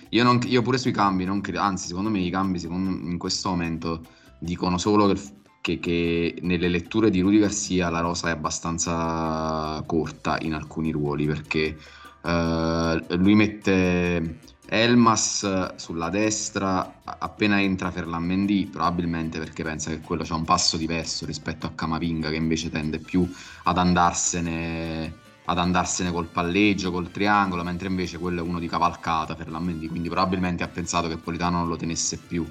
io, 0.08 0.22
non, 0.22 0.40
io, 0.44 0.62
pure 0.62 0.78
sui 0.78 0.92
cambi, 0.92 1.24
non 1.24 1.40
credo, 1.40 1.60
anzi, 1.60 1.86
secondo 1.86 2.10
me 2.10 2.18
i 2.20 2.30
cambi 2.30 2.58
secondo, 2.58 2.90
in 2.90 3.18
questo 3.18 3.50
momento 3.50 4.02
dicono 4.38 4.78
solo 4.78 5.06
che, 5.06 5.20
che, 5.64 5.80
che, 5.80 6.36
nelle 6.42 6.68
letture 6.68 7.08
di 7.08 7.22
Rudy 7.22 7.38
Garcia 7.38 7.88
la 7.88 8.00
rosa 8.00 8.28
è 8.28 8.32
abbastanza 8.32 9.82
corta 9.86 10.36
in 10.42 10.52
alcuni 10.52 10.90
ruoli 10.90 11.24
perché 11.24 11.74
uh, 12.20 13.16
lui 13.16 13.34
mette 13.34 14.40
Elmas 14.66 15.74
sulla 15.76 16.10
destra 16.10 17.00
appena 17.02 17.62
entra 17.62 17.90
Ferland 17.90 18.26
Mendy 18.26 18.66
probabilmente 18.66 19.38
perché 19.38 19.62
pensa 19.62 19.88
che 19.88 20.00
quello 20.00 20.22
c'ha 20.22 20.34
un 20.34 20.44
passo 20.44 20.76
diverso 20.76 21.24
rispetto 21.24 21.64
a 21.64 21.72
Camavinga 21.74 22.28
che 22.28 22.36
invece 22.36 22.68
tende 22.68 22.98
più 22.98 23.26
ad 23.62 23.78
andarsene 23.78 25.22
ad 25.46 25.58
andarsene 25.58 26.10
col 26.10 26.26
palleggio, 26.26 26.90
col 26.90 27.10
triangolo, 27.10 27.62
mentre 27.62 27.88
invece 27.88 28.18
quello 28.18 28.40
è 28.40 28.46
uno 28.46 28.58
di 28.58 28.66
cavalcata 28.66 29.34
per 29.34 29.50
la 29.50 29.58
Mendy, 29.58 29.88
quindi 29.88 30.08
probabilmente 30.08 30.62
ha 30.62 30.68
pensato 30.68 31.06
che 31.06 31.18
Politano 31.18 31.58
non 31.58 31.68
lo 31.68 31.76
tenesse 31.76 32.16
più. 32.16 32.46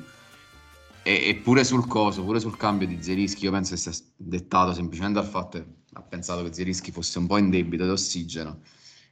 E, 1.04 1.28
e 1.30 1.36
pure 1.36 1.64
sul 1.66 1.86
coso, 1.86 2.24
pure 2.24 2.40
sul 2.40 2.56
cambio 2.56 2.88
di 2.88 2.98
Zerischi, 3.02 3.44
io 3.44 3.52
penso 3.52 3.76
che 3.76 3.80
sia 3.80 3.92
dettato 4.16 4.74
semplicemente 4.74 5.20
dal 5.20 5.30
fatto 5.30 5.58
che 5.60 5.66
ha 5.94 6.02
pensato 6.02 6.44
che 6.44 6.54
Zerischi 6.54 6.92
fosse 6.92 7.20
un 7.20 7.28
po' 7.28 7.38
in 7.38 7.50
debito 7.50 7.86
d'ossigeno. 7.86 8.62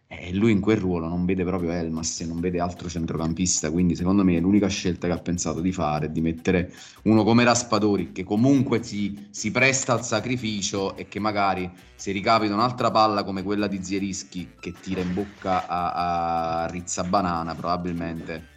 E 0.07 0.33
lui 0.33 0.51
in 0.51 0.59
quel 0.59 0.75
ruolo 0.75 1.07
non 1.07 1.23
vede 1.23 1.45
proprio 1.45 1.71
Elmas 1.71 2.19
e 2.19 2.25
non 2.25 2.41
vede 2.41 2.59
altro 2.59 2.89
centrocampista, 2.89 3.71
quindi 3.71 3.95
secondo 3.95 4.25
me 4.25 4.37
l'unica 4.41 4.67
scelta 4.67 5.07
che 5.07 5.13
ha 5.13 5.17
pensato 5.17 5.61
di 5.61 5.71
fare 5.71 6.07
è 6.07 6.09
di 6.09 6.19
mettere 6.19 6.73
uno 7.03 7.23
come 7.23 7.45
Raspadori 7.45 8.11
che 8.11 8.25
comunque 8.25 8.83
si, 8.83 9.27
si 9.29 9.51
presta 9.51 9.93
al 9.93 10.03
sacrificio 10.03 10.97
e 10.97 11.07
che 11.07 11.19
magari 11.19 11.71
se 11.95 12.11
ricapita 12.11 12.53
un'altra 12.53 12.91
palla 12.91 13.23
come 13.23 13.41
quella 13.41 13.67
di 13.67 13.81
Zierischi 13.81 14.49
che 14.59 14.73
tira 14.81 14.99
in 14.99 15.13
bocca 15.13 15.65
a, 15.65 16.63
a 16.63 16.65
Rizza 16.67 17.05
Banana 17.05 17.55
probabilmente 17.55 18.50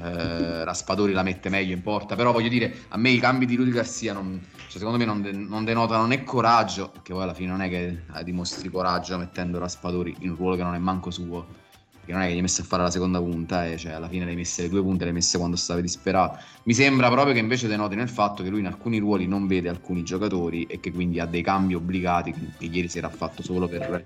eh, 0.00 0.64
Raspadori 0.64 1.12
la 1.12 1.22
mette 1.22 1.48
meglio 1.48 1.74
in 1.74 1.82
porta, 1.82 2.14
però 2.14 2.32
voglio 2.32 2.48
dire, 2.48 2.84
a 2.88 2.96
me 2.96 3.10
i 3.10 3.18
cambi 3.18 3.46
di 3.46 3.56
Rudy 3.56 3.70
Garcia 3.70 4.12
non, 4.12 4.40
cioè, 4.68 4.78
secondo 4.78 4.98
me 4.98 5.04
non, 5.04 5.22
de- 5.22 5.32
non, 5.32 5.64
denotano 5.64 6.06
né 6.06 6.24
coraggio, 6.24 6.90
perché 6.90 7.12
poi 7.12 7.22
alla 7.22 7.34
fine 7.34 7.50
non 7.50 7.62
è 7.62 7.68
che 7.68 8.02
dimostri 8.22 8.68
coraggio 8.68 9.18
mettendo 9.18 9.58
Raspadori 9.58 10.14
in 10.20 10.30
un 10.30 10.36
ruolo 10.36 10.56
che 10.56 10.62
non 10.62 10.74
è 10.74 10.78
manco 10.78 11.10
suo, 11.10 11.46
perché 11.92 12.12
non 12.12 12.22
è 12.22 12.26
che 12.26 12.32
gli 12.32 12.36
hai 12.36 12.42
messo 12.42 12.62
a 12.62 12.64
fare 12.64 12.82
la 12.82 12.90
seconda 12.90 13.18
punta 13.18 13.66
e 13.66 13.76
cioè, 13.76 13.92
alla 13.92 14.08
fine 14.08 14.24
le 14.24 14.30
hai 14.30 14.36
messe 14.36 14.62
le 14.62 14.68
due 14.68 14.82
punte, 14.82 15.04
le 15.04 15.10
hai 15.10 15.16
messe 15.16 15.36
quando 15.36 15.56
stavi 15.56 15.82
disperato. 15.82 16.38
Mi 16.64 16.74
sembra 16.74 17.10
proprio 17.10 17.34
che 17.34 17.40
invece 17.40 17.66
denoti 17.66 17.96
nel 17.96 18.08
fatto 18.08 18.42
che 18.42 18.50
lui 18.50 18.60
in 18.60 18.66
alcuni 18.66 18.98
ruoli 18.98 19.26
non 19.26 19.46
vede 19.46 19.68
alcuni 19.68 20.04
giocatori 20.04 20.64
e 20.64 20.80
che 20.80 20.92
quindi 20.92 21.18
ha 21.18 21.26
dei 21.26 21.42
cambi 21.42 21.74
obbligati 21.74 22.32
che 22.58 22.64
ieri 22.64 22.88
sera 22.88 23.08
ha 23.08 23.10
fatto 23.10 23.42
solo 23.42 23.68
per 23.68 24.04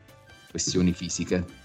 questioni 0.50 0.92
fisiche. 0.92 1.61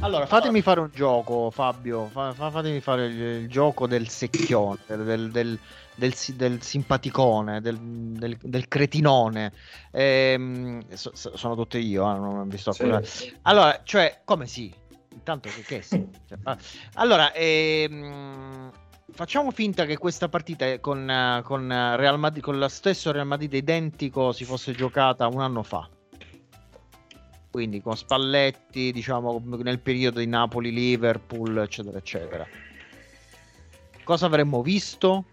Allora, 0.00 0.26
fatemi 0.26 0.60
fare 0.60 0.80
un 0.80 0.90
gioco, 0.92 1.50
Fabio. 1.50 2.06
Fa, 2.06 2.32
fatemi 2.32 2.80
fare 2.80 3.06
il, 3.06 3.20
il, 3.20 3.48
gioco 3.48 3.86
del 3.86 4.08
secchione, 4.08 4.78
del, 4.86 5.30
del, 5.30 5.58
del, 5.94 6.14
del 6.34 6.62
simpaticone, 6.62 7.60
del, 7.60 7.78
del, 7.78 8.36
del 8.40 8.68
cretinone. 8.68 9.52
Ehm, 9.90 10.82
so, 10.92 11.12
sono 11.14 11.54
tutte 11.54 11.78
io, 11.78 12.02
eh, 12.10 12.18
non 12.18 12.48
vi 12.48 12.58
sto 12.58 12.72
sì. 12.72 13.34
Allora, 13.42 13.80
cioè, 13.84 14.20
come 14.24 14.46
sì? 14.46 14.72
Intanto 15.12 15.48
che, 15.48 15.62
che 15.62 15.82
sì. 15.82 16.06
Cioè, 16.28 16.38
allora, 16.94 17.32
ehm, 17.32 18.70
facciamo 19.12 19.50
finta 19.50 19.86
che 19.86 19.96
questa 19.96 20.28
partita 20.28 20.78
con, 20.78 21.40
con, 21.42 21.68
Real 21.68 22.18
Madrid, 22.18 22.42
con 22.42 22.58
lo 22.58 22.68
stesso 22.68 23.10
Real 23.12 23.26
Madrid 23.26 23.52
identico 23.54 24.32
si 24.32 24.44
fosse 24.44 24.72
giocata 24.72 25.26
un 25.26 25.40
anno 25.40 25.62
fa. 25.62 25.88
Quindi 27.56 27.80
con 27.80 27.96
Spalletti, 27.96 28.92
diciamo, 28.92 29.42
nel 29.62 29.78
periodo 29.78 30.18
di 30.18 30.26
Napoli-Liverpool, 30.26 31.56
eccetera, 31.56 31.96
eccetera. 31.96 32.46
Cosa 34.04 34.26
avremmo 34.26 34.60
visto? 34.60 35.24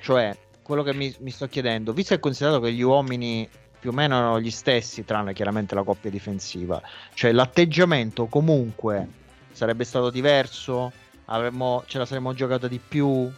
Cioè, 0.00 0.34
quello 0.62 0.82
che 0.82 0.94
mi, 0.94 1.14
mi 1.18 1.30
sto 1.30 1.46
chiedendo, 1.48 1.92
visto 1.92 2.14
e 2.14 2.18
considerato 2.18 2.60
che 2.60 2.72
gli 2.72 2.80
uomini 2.80 3.46
più 3.78 3.90
o 3.90 3.92
meno 3.92 4.16
erano 4.16 4.40
gli 4.40 4.50
stessi, 4.50 5.04
tranne 5.04 5.34
chiaramente 5.34 5.74
la 5.74 5.82
coppia 5.82 6.08
difensiva, 6.08 6.80
cioè 7.12 7.32
l'atteggiamento 7.32 8.24
comunque 8.24 9.06
sarebbe 9.52 9.84
stato 9.84 10.08
diverso, 10.08 10.90
avremmo, 11.26 11.84
ce 11.86 11.98
la 11.98 12.06
saremmo 12.06 12.32
giocata 12.32 12.68
di 12.68 12.78
più. 12.78 13.30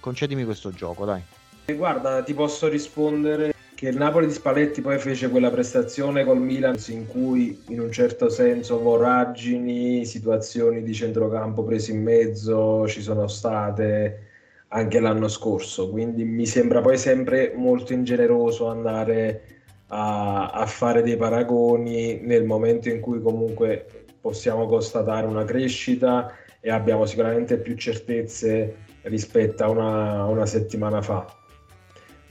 Concedimi 0.00 0.44
questo 0.44 0.70
gioco, 0.70 1.06
dai. 1.06 1.22
Guarda, 1.74 2.22
ti 2.22 2.34
posso 2.34 2.68
rispondere 2.68 3.54
che 3.76 3.88
il 3.88 3.98
Napoli 3.98 4.26
di 4.26 4.32
Spalletti 4.32 4.80
poi 4.80 4.98
fece 4.98 5.28
quella 5.28 5.50
prestazione 5.50 6.24
col 6.24 6.40
Milan 6.40 6.76
in 6.88 7.06
cui 7.06 7.62
in 7.68 7.80
un 7.80 7.92
certo 7.92 8.30
senso 8.30 8.80
voragini, 8.80 10.06
situazioni 10.06 10.82
di 10.82 10.94
centrocampo 10.94 11.62
prese 11.62 11.92
in 11.92 12.02
mezzo 12.02 12.88
ci 12.88 13.02
sono 13.02 13.28
state 13.28 14.22
anche 14.68 14.98
l'anno 14.98 15.28
scorso, 15.28 15.90
quindi 15.90 16.24
mi 16.24 16.46
sembra 16.46 16.80
poi 16.80 16.96
sempre 16.96 17.52
molto 17.54 17.92
ingeneroso 17.92 18.66
andare 18.68 19.42
a, 19.88 20.48
a 20.48 20.64
fare 20.64 21.02
dei 21.02 21.18
paragoni 21.18 22.20
nel 22.22 22.44
momento 22.44 22.88
in 22.88 23.00
cui 23.00 23.20
comunque 23.20 24.06
possiamo 24.18 24.66
constatare 24.66 25.26
una 25.26 25.44
crescita 25.44 26.32
e 26.60 26.70
abbiamo 26.70 27.04
sicuramente 27.04 27.58
più 27.58 27.76
certezze 27.76 28.74
rispetto 29.02 29.64
a 29.64 29.68
una, 29.68 30.24
una 30.24 30.46
settimana 30.46 31.02
fa. 31.02 31.44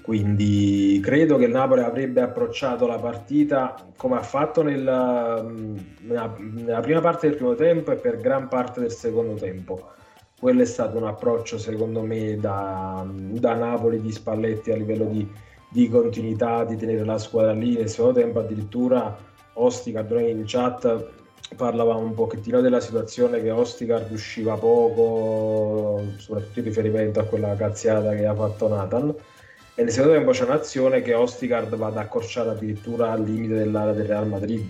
Quindi 0.05 0.99
credo 1.01 1.35
che 1.37 1.45
il 1.45 1.51
Napoli 1.51 1.81
avrebbe 1.81 2.21
approcciato 2.21 2.85
la 2.85 2.99
partita 2.99 3.75
come 3.97 4.17
ha 4.17 4.21
fatto 4.21 4.61
nella, 4.61 5.43
nella, 6.01 6.35
nella 6.37 6.79
prima 6.79 7.01
parte 7.01 7.27
del 7.27 7.37
primo 7.37 7.55
tempo 7.55 7.91
e 7.91 7.95
per 7.95 8.17
gran 8.17 8.47
parte 8.47 8.81
del 8.81 8.91
secondo 8.91 9.33
tempo 9.33 9.93
quello 10.39 10.61
è 10.61 10.65
stato 10.65 10.97
un 10.97 11.05
approccio 11.05 11.57
secondo 11.57 12.01
me 12.01 12.37
da, 12.37 13.03
da 13.09 13.55
Napoli 13.55 13.99
di 13.99 14.11
Spalletti 14.11 14.69
a 14.69 14.75
livello 14.75 15.05
di, 15.05 15.27
di, 15.69 15.89
continuità, 15.89 16.63
di 16.65 16.75
tenere 16.75 17.03
la 17.03 17.17
squadra 17.17 17.53
lì. 17.53 17.75
Nel 17.75 17.89
secondo 17.89 18.19
tempo 18.19 18.41
addirittura 18.41 19.17
Ostica, 19.53 20.05
noi 20.07 20.29
in 20.29 20.43
chat 20.45 21.13
parlavamo 21.55 21.99
un 21.99 22.13
pochettino 22.13 22.61
della 22.61 22.79
situazione 22.79 23.41
che 23.41 23.49
Osticard 23.49 24.11
usciva 24.11 24.55
poco, 24.55 26.03
soprattutto 26.17 26.59
in 26.59 26.65
riferimento 26.65 27.19
a 27.19 27.23
quella 27.23 27.55
cazziata 27.55 28.13
che 28.13 28.27
ha 28.27 28.35
fatto 28.35 28.67
Nathan. 28.67 29.15
E 29.77 29.83
nel 29.83 29.91
secondo 29.91 30.15
tempo 30.15 30.31
c'è 30.31 30.45
un'azione 30.45 31.01
che 31.01 31.13
Osticard 31.13 31.75
va 31.75 31.87
ad 31.87 31.97
accorciare 31.97 32.51
addirittura 32.51 33.11
al 33.11 33.23
limite 33.23 33.55
dell'area 33.55 33.91
del 33.91 34.05
Real 34.05 34.25
Madrid 34.25 34.63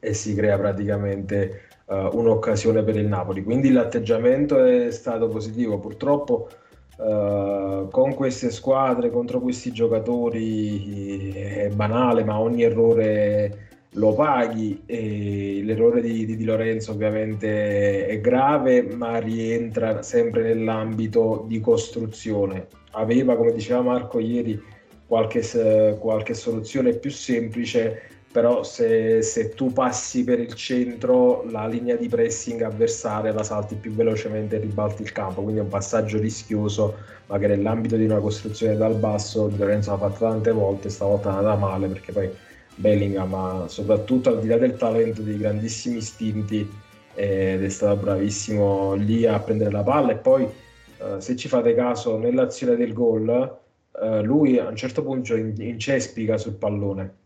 e 0.00 0.14
si 0.14 0.34
crea 0.34 0.56
praticamente 0.56 1.68
uh, 1.84 2.16
un'occasione 2.16 2.82
per 2.82 2.96
il 2.96 3.06
Napoli. 3.06 3.44
Quindi 3.44 3.70
l'atteggiamento 3.70 4.64
è 4.64 4.90
stato 4.92 5.28
positivo. 5.28 5.78
Purtroppo 5.78 6.48
uh, 6.96 7.90
con 7.90 8.14
queste 8.14 8.50
squadre, 8.50 9.10
contro 9.10 9.40
questi 9.40 9.72
giocatori 9.72 11.34
è 11.34 11.68
banale, 11.68 12.24
ma 12.24 12.40
ogni 12.40 12.62
errore 12.62 13.67
lo 13.92 14.14
paghi 14.14 14.82
e 14.84 15.60
l'errore 15.64 16.00
di, 16.00 16.26
di, 16.26 16.36
di 16.36 16.44
Lorenzo 16.44 16.92
ovviamente 16.92 18.06
è 18.06 18.20
grave 18.20 18.82
ma 18.82 19.18
rientra 19.18 20.02
sempre 20.02 20.42
nell'ambito 20.42 21.44
di 21.48 21.60
costruzione. 21.60 22.66
Aveva 22.92 23.36
come 23.36 23.52
diceva 23.52 23.80
Marco 23.80 24.18
ieri 24.18 24.60
qualche, 25.06 25.96
qualche 25.98 26.34
soluzione 26.34 26.92
più 26.94 27.10
semplice 27.10 28.16
però 28.30 28.62
se, 28.62 29.22
se, 29.22 29.48
tu 29.50 29.72
passi 29.72 30.22
per 30.22 30.38
il 30.38 30.52
centro 30.52 31.44
la 31.50 31.66
linea 31.66 31.96
di 31.96 32.08
pressing 32.08 32.60
avversaria 32.60 33.32
la 33.32 33.42
salti 33.42 33.74
più 33.74 33.92
velocemente 33.92 34.56
e 34.56 34.60
ribalti 34.60 35.00
il 35.02 35.12
campo, 35.12 35.40
quindi 35.40 35.60
è 35.60 35.62
un 35.62 35.70
passaggio 35.70 36.18
rischioso, 36.18 36.96
ma 37.26 37.38
che 37.38 37.46
nell'ambito 37.46 37.96
di 37.96 38.04
una 38.04 38.18
costruzione 38.18 38.76
dal 38.76 38.96
basso. 38.96 39.50
Lorenzo 39.56 39.92
l'ha 39.92 39.98
fatto 39.98 40.18
tante 40.18 40.52
volte, 40.52 40.90
stavolta 40.90 41.30
è 41.30 41.36
andata 41.36 41.56
male 41.56 41.88
perché 41.88 42.12
poi 42.12 42.30
Bellingham 42.78 43.28
ma 43.28 43.64
soprattutto 43.68 44.30
al 44.30 44.40
di 44.40 44.46
là 44.46 44.56
del 44.56 44.76
talento, 44.76 45.22
dei 45.22 45.36
grandissimi 45.36 45.96
istinti 45.96 46.68
ed 47.14 47.64
è 47.64 47.68
stato 47.68 48.00
bravissimo 48.00 48.94
lì 48.94 49.26
a 49.26 49.40
prendere 49.40 49.72
la 49.72 49.82
palla. 49.82 50.12
E 50.12 50.16
poi 50.16 50.44
eh, 50.44 51.20
se 51.20 51.36
ci 51.36 51.48
fate 51.48 51.74
caso 51.74 52.16
nell'azione 52.16 52.76
del 52.76 52.92
gol 52.92 53.58
eh, 54.00 54.22
lui 54.22 54.58
a 54.58 54.68
un 54.68 54.76
certo 54.76 55.02
punto 55.02 55.34
incespica 55.34 56.38
sul 56.38 56.54
pallone. 56.54 57.16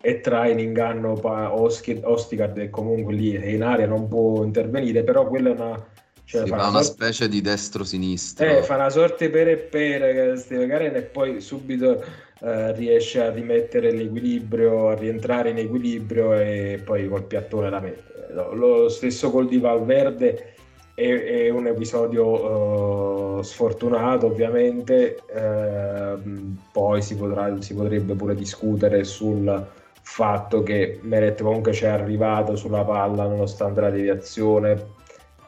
E 0.00 0.20
trae 0.20 0.52
in 0.52 0.60
inganno 0.60 1.18
Ostigard 1.20 2.54
che 2.54 2.70
comunque 2.70 3.14
lì 3.14 3.32
è 3.32 3.46
in 3.46 3.62
aria 3.62 3.86
non 3.86 4.06
può 4.06 4.44
intervenire 4.44 5.02
però 5.02 5.26
quella 5.26 5.48
è 5.48 5.52
una 5.52 5.86
cioè, 6.28 6.46
fa 6.46 6.54
una, 6.56 6.68
una 6.68 6.82
sorte... 6.82 7.04
specie 7.04 7.28
di 7.28 7.40
destro-sinistro 7.40 8.46
eh, 8.46 8.62
fa 8.62 8.74
una 8.74 8.90
sorte 8.90 9.30
per 9.30 9.48
e 9.48 9.56
per 9.56 10.38
Steve 10.38 10.66
Garen 10.66 10.94
e 10.94 11.02
poi 11.02 11.40
subito 11.40 12.04
eh, 12.40 12.72
riesce 12.74 13.20
a 13.20 13.30
rimettere 13.30 13.90
l'equilibrio 13.90 14.90
a 14.90 14.94
rientrare 14.94 15.50
in 15.50 15.58
equilibrio 15.58 16.34
e 16.34 16.80
poi 16.84 17.08
col 17.08 17.24
piattone 17.24 17.70
la 17.70 17.80
mette. 17.80 18.32
Lo, 18.52 18.88
stesso 18.90 19.30
gol 19.30 19.48
di 19.48 19.58
Valverde 19.58 20.54
è, 20.94 21.02
è 21.02 21.48
un 21.48 21.66
episodio 21.66 23.38
uh, 23.38 23.42
sfortunato 23.42 24.26
ovviamente. 24.26 25.20
Uh, 25.32 26.56
poi 26.70 27.00
si, 27.00 27.16
potrà, 27.16 27.60
si 27.60 27.74
potrebbe 27.74 28.14
pure 28.14 28.34
discutere 28.34 29.02
sul 29.02 29.66
fatto 30.02 30.62
che 30.62 31.00
Meret 31.02 31.42
comunque 31.42 31.72
ci 31.72 31.84
è 31.84 31.88
arrivato 31.88 32.54
sulla 32.54 32.84
palla 32.84 33.24
nonostante 33.24 33.80
la 33.80 33.90
deviazione 33.90 34.96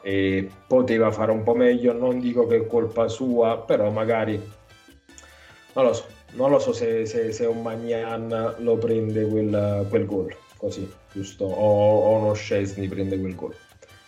e 0.01 0.49
poteva 0.67 1.11
fare 1.11 1.31
un 1.31 1.43
po' 1.43 1.55
meglio, 1.55 1.93
non 1.93 2.19
dico 2.19 2.47
che 2.47 2.57
è 2.57 2.67
colpa 2.67 3.07
sua, 3.07 3.63
però 3.65 3.89
magari 3.91 4.41
non 5.73 5.85
lo 5.85 5.93
so, 5.93 6.05
non 6.33 6.49
lo 6.49 6.59
so 6.59 6.73
se, 6.73 7.05
se, 7.05 7.31
se 7.31 7.45
un 7.45 7.61
Magnan 7.61 8.55
lo 8.59 8.77
prende 8.77 9.25
quel, 9.25 9.85
quel 9.89 10.05
gol, 10.05 10.35
così, 10.57 10.89
giusto, 11.11 11.45
o, 11.45 11.99
o 11.99 12.17
uno 12.17 12.33
Scesni 12.33 12.87
prende 12.87 13.19
quel 13.19 13.35
gol. 13.35 13.55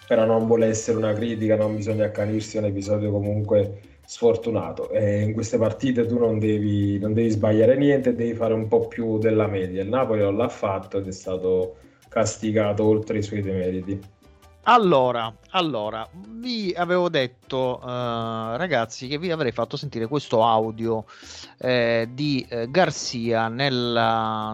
Però 0.08 0.26
non 0.26 0.46
vuole 0.46 0.68
essere 0.68 0.98
una 0.98 1.14
critica, 1.14 1.56
non 1.56 1.76
bisogna 1.76 2.06
accanirsi, 2.06 2.58
è 2.58 2.60
un 2.60 2.66
episodio 2.66 3.12
comunque 3.12 3.80
sfortunato 4.06 4.90
e 4.90 5.22
in 5.22 5.34
queste 5.34 5.58
partite 5.58 6.06
tu 6.06 6.20
non 6.20 6.38
devi, 6.38 7.00
non 7.00 7.14
devi 7.14 7.30
sbagliare 7.30 7.78
niente, 7.78 8.14
devi 8.14 8.34
fare 8.36 8.54
un 8.54 8.68
po' 8.68 8.88
più 8.88 9.18
della 9.18 9.48
media. 9.48 9.82
Il 9.82 9.90
Napoli 9.90 10.22
non 10.22 10.36
l'ha 10.36 10.50
fatto 10.50 10.98
ed 10.98 11.08
è 11.08 11.12
stato 11.12 11.76
castigato 12.10 12.84
oltre 12.84 13.20
i 13.20 13.24
suoi 13.24 13.42
demeriti. 13.42 14.00
Allora, 14.66 15.36
allora, 15.50 16.08
vi 16.14 16.74
avevo 16.76 17.10
detto, 17.10 17.82
uh, 17.84 17.86
ragazzi, 18.56 19.08
che 19.08 19.18
vi 19.18 19.30
avrei 19.30 19.52
fatto 19.52 19.76
sentire 19.76 20.08
questo 20.08 20.42
audio 20.46 21.04
eh, 21.58 22.08
di 22.10 22.46
eh, 22.48 22.72
Garcia 22.72 23.50
nel, 23.50 23.74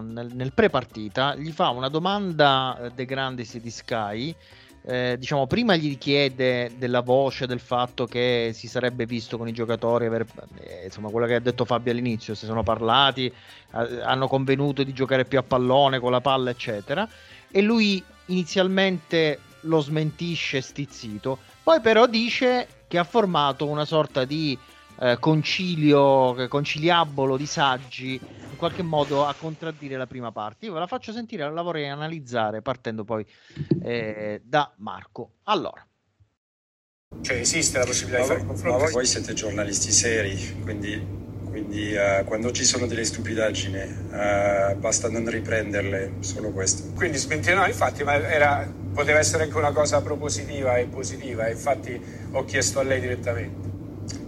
nel, 0.02 0.30
nel 0.32 0.52
pre-partita. 0.52 1.36
Gli 1.36 1.52
fa 1.52 1.68
una 1.68 1.88
domanda 1.88 2.76
eh, 2.80 2.90
De 2.90 3.04
Grandis 3.04 3.56
di 3.58 3.70
Sky 3.70 4.34
eh, 4.82 5.16
diciamo, 5.18 5.46
prima 5.46 5.76
gli 5.76 5.98
chiede 5.98 6.72
della 6.76 7.02
voce, 7.02 7.46
del 7.46 7.60
fatto 7.60 8.06
che 8.06 8.50
si 8.54 8.66
sarebbe 8.66 9.06
visto 9.06 9.36
con 9.36 9.46
i 9.46 9.52
giocatori, 9.52 10.06
aver, 10.06 10.26
eh, 10.58 10.86
insomma, 10.86 11.10
quello 11.10 11.26
che 11.26 11.34
ha 11.34 11.40
detto 11.40 11.64
Fabio 11.64 11.92
all'inizio, 11.92 12.34
si 12.34 12.46
sono 12.46 12.62
parlati, 12.62 13.26
eh, 13.26 14.00
hanno 14.02 14.26
convenuto 14.26 14.82
di 14.82 14.92
giocare 14.92 15.24
più 15.24 15.38
a 15.38 15.42
pallone 15.42 16.00
con 16.00 16.10
la 16.10 16.20
palla, 16.20 16.50
eccetera. 16.50 17.08
E 17.50 17.60
lui 17.60 18.02
inizialmente 18.26 19.38
lo 19.62 19.80
smentisce 19.80 20.60
stizzito, 20.60 21.38
poi 21.62 21.80
però 21.80 22.06
dice 22.06 22.66
che 22.88 22.98
ha 22.98 23.04
formato 23.04 23.66
una 23.66 23.84
sorta 23.84 24.24
di 24.24 24.58
eh, 25.00 25.16
concilio, 25.18 26.48
conciliabolo 26.48 27.36
di 27.36 27.46
saggi 27.46 28.20
in 28.22 28.56
qualche 28.56 28.82
modo 28.82 29.26
a 29.26 29.34
contraddire 29.34 29.96
la 29.96 30.06
prima 30.06 30.32
parte. 30.32 30.66
Io 30.66 30.72
ve 30.72 30.80
la 30.80 30.86
faccio 30.86 31.12
sentire, 31.12 31.50
la 31.50 31.62
vorrei 31.62 31.88
analizzare 31.88 32.62
partendo 32.62 33.04
poi 33.04 33.24
eh, 33.82 34.42
da 34.44 34.72
Marco. 34.76 35.36
Allora. 35.44 35.84
Cioè 37.22 37.36
esiste 37.38 37.78
la 37.78 37.84
possibilità 37.84 38.20
ma, 38.20 38.24
di 38.24 38.28
fare 38.28 38.40
il 38.40 38.46
confronto? 38.46 38.84
Ma 38.84 38.90
voi 38.90 39.06
siete 39.06 39.32
giornalisti 39.32 39.90
seri, 39.90 40.60
quindi, 40.62 41.19
quindi 41.50 41.94
uh, 41.94 42.24
quando 42.24 42.52
ci 42.52 42.64
sono 42.64 42.86
delle 42.86 43.04
stupidaggini 43.04 43.78
uh, 43.80 44.76
basta 44.76 45.10
non 45.10 45.28
riprenderle, 45.28 46.12
solo 46.20 46.50
questo. 46.50 46.92
Quindi 46.94 47.18
smentire 47.18 47.56
no, 47.56 47.66
infatti, 47.66 48.04
ma 48.04 48.14
era, 48.14 48.66
poteva 48.94 49.18
essere 49.18 49.42
anche 49.44 49.56
una 49.56 49.72
cosa 49.72 50.00
propositiva 50.00 50.76
e 50.76 50.86
positiva, 50.86 51.48
infatti 51.48 52.00
ho 52.30 52.44
chiesto 52.44 52.78
a 52.78 52.84
lei 52.84 53.00
direttamente. 53.00 53.68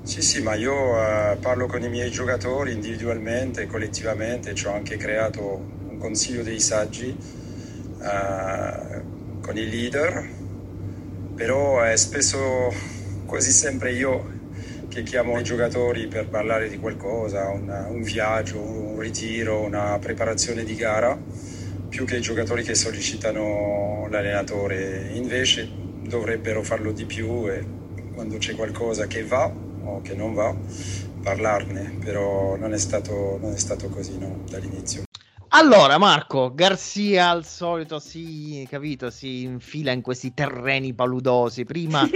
Sì, 0.03 0.21
sì, 0.21 0.43
ma 0.43 0.55
io 0.55 0.75
uh, 0.75 1.39
parlo 1.39 1.67
con 1.67 1.83
i 1.83 1.89
miei 1.89 2.11
giocatori 2.11 2.73
individualmente, 2.73 3.67
collettivamente, 3.67 4.53
ci 4.55 4.67
ho 4.67 4.75
anche 4.75 4.97
creato 4.97 5.41
un 5.89 5.99
consiglio 5.99 6.43
dei 6.43 6.61
saggi 6.61 7.41
con 8.03 9.57
i 9.57 9.71
leader, 9.71 10.29
però 11.37 11.83
è 11.83 11.97
spesso 11.97 12.73
quasi 13.27 13.53
sempre 13.53 13.93
io 13.93 14.41
che 14.93 15.03
chiamo 15.05 15.39
i 15.39 15.43
giocatori 15.43 16.07
per 16.07 16.29
parlare 16.29 16.69
di 16.69 16.79
qualcosa, 16.79 17.49
una, 17.49 17.87
un 17.89 18.03
viaggio, 18.03 18.61
un 18.61 18.99
ritiro, 18.99 19.63
una 19.63 19.99
preparazione 19.99 20.65
di 20.65 20.75
gara, 20.75 21.19
più 21.89 22.05
che 22.05 22.17
i 22.17 22.21
giocatori 22.21 22.63
che 22.63 22.75
sollecitano 22.75 24.07
l'allenatore. 24.11 25.09
Invece 25.15 25.67
dovrebbero 26.03 26.63
farlo 26.63 26.93
di 26.93 27.07
più 27.07 27.51
e 27.51 27.65
quando 28.13 28.37
c'è 28.37 28.55
qualcosa 28.55 29.07
che 29.07 29.25
va 29.25 29.51
o 29.85 30.03
che 30.03 30.15
non 30.15 30.35
va, 30.35 30.55
parlarne, 31.23 31.97
però 32.05 32.57
non 32.57 32.75
è 32.75 32.79
stato, 32.79 33.39
non 33.41 33.55
è 33.55 33.59
stato 33.59 33.89
così 33.89 34.19
no, 34.19 34.43
dall'inizio. 34.51 35.05
Allora, 35.55 35.99
Marco, 35.99 36.55
Garzia 36.55 37.29
al 37.29 37.45
solito 37.45 37.99
si, 37.99 38.67
capito, 38.71 39.11
si 39.11 39.43
infila 39.43 39.93
in 39.93 40.01
questi 40.01 40.33
terreni 40.33 40.95
paludosi. 40.95 41.67
Prima 41.67 42.09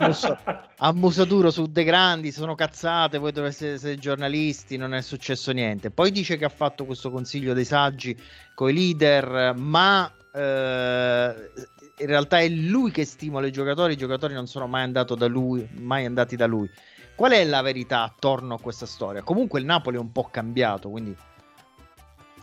muso, 0.00 0.38
a 0.76 0.92
muso 0.92 1.24
duro 1.24 1.50
su 1.50 1.64
De 1.64 1.82
Grandi, 1.82 2.30
sono 2.30 2.54
cazzate, 2.54 3.16
voi 3.16 3.32
dovreste 3.32 3.72
essere 3.72 3.96
giornalisti, 3.96 4.76
non 4.76 4.92
è 4.92 5.00
successo 5.00 5.50
niente. 5.52 5.90
Poi 5.90 6.10
dice 6.10 6.36
che 6.36 6.44
ha 6.44 6.50
fatto 6.50 6.84
questo 6.84 7.10
consiglio 7.10 7.54
dei 7.54 7.64
saggi 7.64 8.14
con 8.54 8.68
i 8.68 8.74
leader, 8.74 9.54
ma 9.56 10.12
eh, 10.34 11.34
in 11.96 12.06
realtà 12.06 12.40
è 12.40 12.48
lui 12.50 12.90
che 12.90 13.06
stimola 13.06 13.46
i 13.46 13.52
giocatori, 13.52 13.94
i 13.94 13.96
giocatori 13.96 14.34
non 14.34 14.46
sono 14.46 14.66
mai, 14.66 14.92
da 14.92 15.06
lui, 15.26 15.66
mai 15.78 16.04
andati 16.04 16.36
da 16.36 16.44
lui. 16.44 16.70
Qual 17.14 17.32
è 17.32 17.42
la 17.44 17.62
verità 17.62 18.02
attorno 18.02 18.56
a 18.56 18.60
questa 18.60 18.84
storia? 18.84 19.22
Comunque 19.22 19.58
il 19.58 19.64
Napoli 19.64 19.96
è 19.96 20.00
un 20.00 20.12
po' 20.12 20.28
cambiato, 20.30 20.90
quindi 20.90 21.16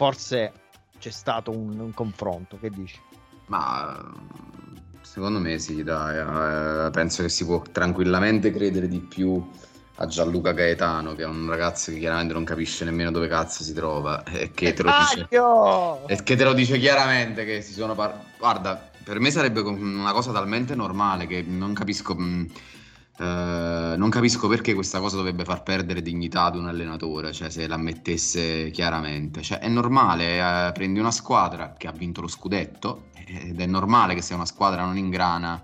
forse 0.02 0.52
c'è 0.98 1.12
stato 1.12 1.52
un, 1.52 1.78
un 1.80 1.94
confronto. 1.94 2.58
Che 2.60 2.72
dici? 2.72 2.98
Ma 3.48 4.04
secondo 5.02 5.38
me 5.38 5.60
sì, 5.60 5.84
dai, 5.84 6.88
eh, 6.88 6.90
penso 6.90 7.22
che 7.22 7.30
si 7.30 7.46
può 7.46 7.62
tranquillamente 7.72 8.50
credere 8.50 8.88
di 8.88 9.00
più 9.00 9.48
a 9.96 10.08
Gianluca 10.08 10.54
Gaetano, 10.54 11.14
che 11.14 11.22
è 11.22 11.28
un 11.28 11.48
ragazzo 11.48 11.92
che 11.92 12.00
chiaramente 12.00 12.34
non 12.34 12.44
capisce 12.44 12.84
nemmeno 12.84 13.12
dove 13.12 13.28
cazzo 13.28 13.62
si 13.62 13.74
trova 13.74 14.24
e 14.24 14.50
che 14.50 14.74
te 14.74 14.82
lo 14.82 14.92
dice, 14.98 15.28
e 16.08 16.24
che 16.24 16.36
te 16.36 16.44
lo 16.46 16.54
dice 16.54 16.80
chiaramente 16.80 17.46
che 17.46 17.62
si 17.62 17.74
sono 17.74 17.94
par- 17.94 18.24
guarda, 18.40 18.90
per 19.04 19.20
me 19.20 19.30
sarebbe 19.30 19.60
una 19.60 20.14
cosa 20.14 20.32
talmente 20.32 20.74
normale 20.74 21.28
che 21.28 21.44
non 21.44 21.74
capisco 21.74 22.16
mh, 22.16 22.48
eh, 23.22 23.96
non 23.98 24.10
capisco 24.10 24.48
perché 24.48 24.74
questa 24.74 25.00
cosa 25.00 25.16
dovrebbe 25.16 25.44
far 25.44 25.62
perdere 25.62 26.02
dignità 26.02 26.46
ad 26.46 26.56
un 26.56 26.68
allenatore, 26.68 27.32
cioè 27.32 27.52
se 27.52 27.68
l'ammettesse 27.68 28.72
chiaramente. 28.72 29.44
Cioè, 29.44 29.60
è 29.60 29.68
normale, 29.68 30.40
eh, 30.40 30.72
prendi 30.72 31.00
una 31.00 31.12
squadra 31.12 31.76
che 31.78 31.88
ha 31.88 31.92
vinto 31.92 32.22
lo 32.22 32.28
scudetto 32.28 33.10
ed 33.24 33.60
è 33.60 33.66
normale 33.68 34.16
che 34.16 34.24
se 34.24 34.34
una 34.34 34.48
squadra 34.48 34.84
non 34.84 34.98
ingrana 34.98 35.62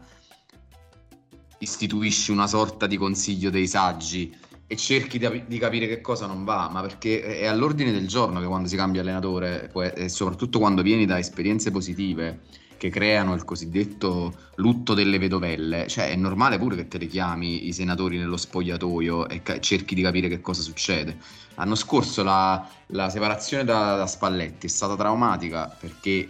istituisci 1.58 2.32
una 2.32 2.46
sorta 2.46 2.86
di 2.86 2.96
consiglio 2.96 3.50
dei 3.50 3.68
saggi 3.68 4.32
e 4.68 4.76
cerchi 4.76 5.18
di, 5.18 5.46
di, 5.48 5.58
capire 5.58 5.88
che 5.88 6.00
cosa 6.00 6.28
non 6.28 6.44
va, 6.44 6.70
ma 6.72 6.82
perché 6.82 7.40
è 7.40 7.48
all'ordine 7.48 7.92
del 7.92 8.08
giorno 8.08 8.40
che 8.40 8.46
quando 8.46 8.68
si 8.68 8.76
cambia 8.76 9.02
allenatore 9.02 9.72
e 9.96 10.10
soprattutto 10.10 10.60
quando 10.60 10.84
vieni 10.84 11.08
da 11.08 11.18
esperienze 11.18 11.72
positive 11.72 12.42
che 12.78 12.90
creano 12.90 13.34
il 13.34 13.44
cosiddetto 13.44 14.34
lutto 14.56 14.94
delle 14.94 15.18
vedovelle, 15.18 15.88
cioè 15.88 16.10
è 16.10 16.16
normale 16.16 16.58
pure 16.58 16.76
che 16.76 16.88
te 16.88 16.98
richiami 16.98 17.68
i 17.68 17.74
senatori 17.74 18.18
nello 18.18 18.38
spogliatoio 18.38 19.28
e 19.28 19.42
ca- 19.42 19.60
cerchi 19.60 19.96
di 19.96 20.02
capire 20.02 20.28
che 20.28 20.40
cosa 20.40 20.62
succede. 20.62 21.18
L'anno 21.56 21.76
scorso 21.76 22.24
la, 22.24 22.68
la 22.88 23.10
separazione 23.10 23.64
da, 23.64 23.96
da, 23.96 24.08
Spalletti 24.08 24.68
è 24.68 24.70
stata 24.70 24.96
traumatica 24.96 25.76
perché 25.80 26.30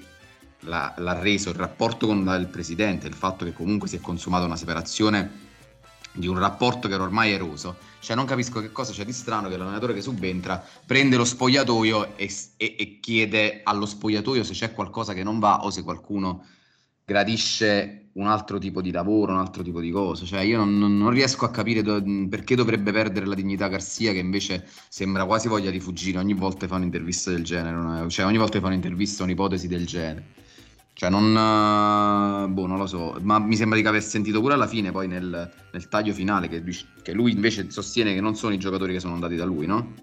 la, 0.62 0.94
l'ha 0.98 1.20
reso 1.20 1.50
il 1.50 1.56
rapporto 1.56 2.08
con 2.08 2.20
il 2.40 2.48
presidente, 2.48 3.08
il 3.08 3.14
fatto 3.14 3.46
che 3.46 3.54
comunque 3.54 3.88
si 3.88 3.98
è 3.98 4.00
consumata 4.00 4.46
una 4.46 4.56
separazione 4.56 5.46
di 6.18 6.28
un 6.28 6.38
rapporto 6.40 6.88
che 6.88 6.96
era 6.96 7.04
ormai 7.04 7.32
eroso. 7.32 7.78
Cioè, 8.00 8.16
non 8.16 8.26
capisco 8.26 8.60
che 8.60 8.72
cosa 8.72 8.92
c'è 8.92 9.06
di 9.06 9.14
strano 9.14 9.50
che 9.50 9.58
l'allenatore 9.58 9.94
che 9.94 10.02
subentra 10.02 10.64
prende 10.86 11.16
lo 11.16 11.26
spogliatoio 11.26 12.16
e, 12.18 12.32
e, 12.58 12.76
e, 12.78 13.00
chiede 13.00 13.62
allo 13.64 13.86
spogliatoio 13.86 14.44
se 14.44 14.54
c'è 14.54 14.74
qualcosa 14.74 15.14
che 15.14 15.24
non 15.24 15.40
va 15.40 15.64
o 15.64 15.70
se 15.70 15.84
qualcuno 15.84 16.46
gradisce 17.06 18.10
un 18.14 18.28
altro 18.28 18.58
tipo 18.58 18.82
di 18.82 18.92
lavoro, 18.92 19.32
un 19.32 19.40
altro 19.40 19.64
tipo 19.64 19.80
di 19.80 19.92
cosa. 19.92 20.26
Cioè, 20.26 20.42
io 20.42 20.58
non, 20.58 20.98
non 20.98 21.10
riesco 21.10 21.46
a 21.46 21.52
capire 21.52 21.82
do, 21.82 22.04
perché 22.30 22.56
dovrebbe 22.56 22.92
perdere 22.92 23.26
la 23.26 23.36
dignità 23.36 23.68
Garcia, 23.68 24.12
che 24.12 24.20
invece 24.20 24.68
sembra 24.90 25.26
quasi 25.26 25.48
voglia 25.48 25.70
di 25.70 25.80
fuggire 25.80 26.18
ogni 26.18 26.34
volta 26.34 26.68
fa 26.68 26.76
un'intervista 26.76 27.32
del 27.32 27.44
genere. 27.44 28.10
Cioè, 28.10 28.26
ogni 28.26 28.38
volta 28.38 28.54
che 28.54 28.62
fa 28.62 28.68
un'intervista, 28.68 29.24
un'ipotesi 29.24 29.68
del 29.68 29.86
genere. 29.86 30.26
Cioè, 31.00 31.12
non, 31.12 31.26
uh, 31.26 32.52
boh, 32.52 32.66
non 32.66 32.80
lo 32.80 32.88
so, 32.88 33.20
ma 33.22 33.38
mi 33.38 33.56
sembra 33.56 33.80
di 33.80 33.86
aver 33.86 34.02
sentito 34.02 34.42
pure 34.42 34.56
alla 34.56 34.66
fine, 34.66 34.92
poi 34.92 35.08
nel, 35.08 35.48
nel 35.72 35.88
taglio 35.90 36.12
finale, 36.12 36.48
che, 36.48 36.64
che, 37.04 37.14
lui 37.14 37.34
invece 37.34 37.70
sostiene 37.70 38.16
che 38.16 38.20
non 38.20 38.34
sono 38.34 38.56
i 38.56 38.58
giocatori 38.58 38.94
che 38.94 39.00
sono 39.00 39.14
andati 39.14 39.36
da 39.36 39.46
lui, 39.46 39.68
no? 39.68 39.94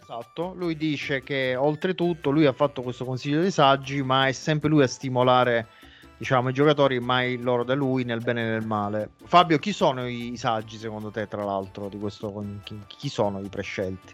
Esatto, 0.00 0.52
lui 0.56 0.76
dice 0.76 1.22
che 1.22 1.54
oltretutto 1.54 2.30
lui 2.30 2.46
ha 2.46 2.52
fatto 2.52 2.82
questo 2.82 3.04
consiglio 3.04 3.40
dei 3.40 3.52
saggi, 3.52 4.02
ma 4.02 4.26
è 4.26 4.32
sempre 4.32 4.68
lui 4.68 4.82
a 4.82 4.88
stimolare 4.88 5.68
diciamo, 6.16 6.48
i 6.48 6.52
giocatori, 6.52 6.98
mai 6.98 7.40
loro 7.40 7.62
da 7.62 7.74
lui, 7.74 8.02
nel 8.02 8.20
bene 8.20 8.42
e 8.42 8.50
nel 8.50 8.66
male. 8.66 9.10
Fabio, 9.24 9.58
chi 9.58 9.72
sono 9.72 10.08
i, 10.08 10.36
saggi 10.36 10.76
secondo 10.76 11.12
te, 11.12 11.28
tra 11.28 11.44
l'altro, 11.44 11.88
di 11.88 12.00
questo, 12.00 12.44
chi, 12.64 12.80
chi 12.88 13.08
sono 13.08 13.38
i 13.38 13.48
prescelti? 13.48 14.12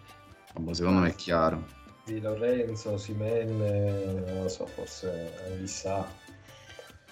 Boh, 0.58 0.74
secondo 0.74 1.00
me 1.00 1.08
è 1.08 1.14
chiaro. 1.14 1.64
Di 2.08 2.22
Lorenzo, 2.22 2.96
Simenne, 2.96 4.24
non 4.32 4.42
lo 4.44 4.48
so, 4.48 4.64
forse 4.64 5.30
chissà. 5.60 6.08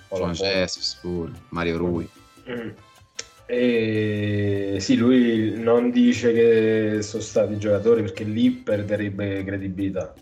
Jesus 0.09 0.95
pure, 1.03 1.33
Mario 1.51 1.77
Rui. 1.77 2.09
Mm. 2.49 2.71
E 3.45 4.79
sì, 4.81 4.97
lui 4.97 5.53
non 5.61 5.91
dice 5.91 6.33
che 6.33 7.03
sono 7.03 7.23
stati 7.23 7.59
giocatori 7.59 8.01
perché 8.01 8.25
lì 8.25 8.51
perderebbe 8.51 9.45
credibilità. 9.45 10.15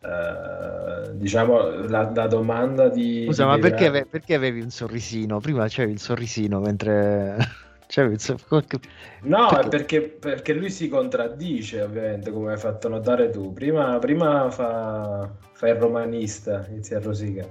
Uh, 0.00 1.12
diciamo 1.14 1.86
la, 1.88 2.08
la, 2.14 2.26
domanda 2.28 2.88
di. 2.88 3.24
Scusa, 3.26 3.42
di 3.42 3.48
ma 3.48 3.58
perché, 3.58 4.06
perché, 4.08 4.34
avevi 4.34 4.60
un 4.60 4.70
sorrisino? 4.70 5.40
Prima 5.40 5.66
c'avevi 5.68 5.94
il 5.94 6.00
sorrisino 6.00 6.60
mentre. 6.60 7.36
Cioè, 7.92 8.08
no, 9.24 9.48
perché? 9.48 9.68
Perché, 9.68 10.00
perché 10.00 10.52
lui 10.54 10.70
si 10.70 10.88
contraddice, 10.88 11.82
ovviamente, 11.82 12.32
come 12.32 12.52
hai 12.52 12.58
fatto 12.58 12.88
notare 12.88 13.28
tu. 13.28 13.52
Prima, 13.52 13.98
prima 13.98 14.50
fa, 14.50 15.30
fa 15.52 15.68
il 15.68 15.74
romanista, 15.74 16.64
inizia 16.70 16.96
a 16.96 17.00
rosica. 17.00 17.46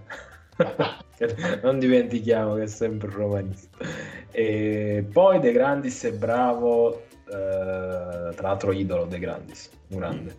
non 1.62 1.78
dimentichiamo 1.78 2.56
che 2.56 2.64
è 2.64 2.68
sempre 2.68 3.12
romanista. 3.12 3.86
E 4.32 5.06
poi 5.14 5.40
De 5.40 5.52
Grandis 5.52 6.06
è 6.06 6.14
bravo, 6.14 7.04
eh, 7.28 8.34
tra 8.34 8.42
l'altro 8.42 8.72
idolo 8.72 9.06
De 9.06 9.20
Grandis, 9.20 9.70
un 9.90 10.00
grande, 10.00 10.38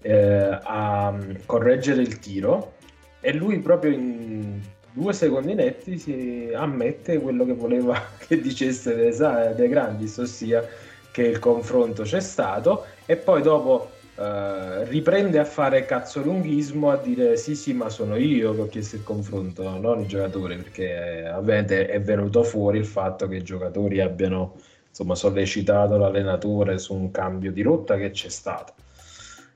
eh, 0.00 0.60
a 0.62 1.14
correggere 1.44 2.00
il 2.00 2.18
tiro 2.20 2.76
e 3.20 3.34
lui 3.34 3.58
proprio 3.58 3.90
in 3.90 4.62
due 4.92 5.12
secondi 5.12 5.54
netti 5.54 5.98
si 5.98 6.50
ammette 6.54 7.18
quello 7.18 7.44
che 7.44 7.54
voleva 7.54 8.00
che 8.26 8.40
dicesse 8.40 8.94
De, 8.94 9.54
De 9.54 9.68
Grandis, 9.68 10.16
ossia 10.18 10.66
che 11.10 11.22
il 11.22 11.38
confronto 11.38 12.02
c'è 12.02 12.20
stato 12.20 12.84
e 13.04 13.16
poi 13.16 13.42
dopo 13.42 13.90
uh, 14.16 14.84
riprende 14.84 15.38
a 15.38 15.44
fare 15.44 15.84
cazzolunghismo 15.84 16.90
a 16.90 16.96
dire 16.96 17.36
sì 17.36 17.54
sì 17.54 17.74
ma 17.74 17.90
sono 17.90 18.16
io 18.16 18.54
che 18.54 18.60
ho 18.62 18.68
chiesto 18.68 18.96
il 18.96 19.02
confronto, 19.02 19.78
non 19.78 20.00
il 20.00 20.06
giocatore 20.06 20.56
perché 20.56 21.24
eh, 21.24 21.32
ovviamente 21.32 21.86
è 21.86 22.00
venuto 22.00 22.42
fuori 22.42 22.78
il 22.78 22.86
fatto 22.86 23.28
che 23.28 23.36
i 23.36 23.42
giocatori 23.42 24.00
abbiano 24.00 24.54
insomma, 24.88 25.14
sollecitato 25.14 25.96
l'allenatore 25.96 26.78
su 26.78 26.94
un 26.94 27.10
cambio 27.10 27.50
di 27.50 27.62
rotta 27.62 27.96
che 27.96 28.10
c'è 28.10 28.28
stato. 28.28 28.74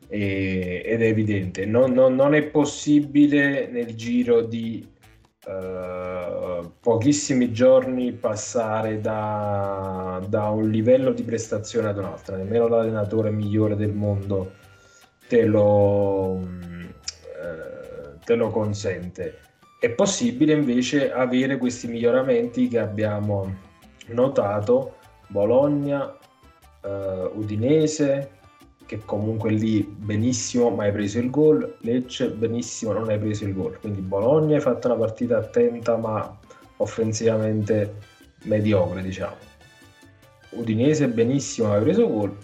Ed 0.08 1.02
è 1.02 1.04
evidente, 1.04 1.66
non, 1.66 1.92
non, 1.92 2.14
non 2.14 2.34
è 2.34 2.42
possibile 2.44 3.66
nel 3.66 3.96
giro 3.96 4.42
di 4.42 4.86
Uh, 5.46 6.72
pochissimi 6.80 7.52
giorni 7.52 8.10
passare 8.10 9.00
da, 9.00 10.20
da, 10.26 10.48
un 10.48 10.68
livello 10.68 11.12
di 11.12 11.22
prestazione 11.22 11.86
ad 11.86 11.98
un 11.98 12.04
altro, 12.06 12.34
nemmeno 12.34 12.66
l'allenatore 12.66 13.30
migliore 13.30 13.76
del 13.76 13.92
mondo 13.92 14.54
te 15.28 15.44
lo, 15.44 16.30
uh, 16.32 18.18
te 18.24 18.34
lo 18.34 18.50
consente. 18.50 19.38
È 19.78 19.88
possibile 19.90 20.52
invece 20.54 21.12
avere 21.12 21.58
questi 21.58 21.86
miglioramenti 21.86 22.66
che 22.66 22.80
abbiamo 22.80 23.54
notato 24.08 24.96
Bologna, 25.28 26.12
uh, 26.82 27.38
Udinese, 27.38 28.35
che 28.86 29.02
comunque 29.04 29.50
lì 29.50 29.82
benissimo 29.82 30.70
ma 30.70 30.84
hai 30.84 30.92
preso 30.92 31.18
il 31.18 31.28
gol, 31.30 31.76
Lecce 31.80 32.30
benissimo 32.30 32.92
non 32.92 33.08
hai 33.10 33.18
preso 33.18 33.44
il 33.44 33.52
gol, 33.52 33.78
quindi 33.80 34.00
Bologna 34.00 34.54
hai 34.54 34.62
fatto 34.62 34.86
una 34.86 34.96
partita 34.96 35.38
attenta 35.38 35.96
ma 35.96 36.38
offensivamente 36.78 37.94
mediocre 38.44 39.02
diciamo. 39.02 39.36
Udinese 40.50 41.08
benissimo 41.08 41.72
ha 41.72 41.80
preso 41.80 42.08
gol, 42.08 42.36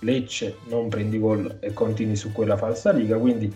Lecce 0.00 0.58
non 0.68 0.88
prendi 0.88 1.18
gol 1.18 1.58
e 1.60 1.72
continui 1.72 2.16
su 2.16 2.32
quella 2.32 2.56
falsa 2.56 2.92
riga, 2.92 3.18
quindi 3.18 3.52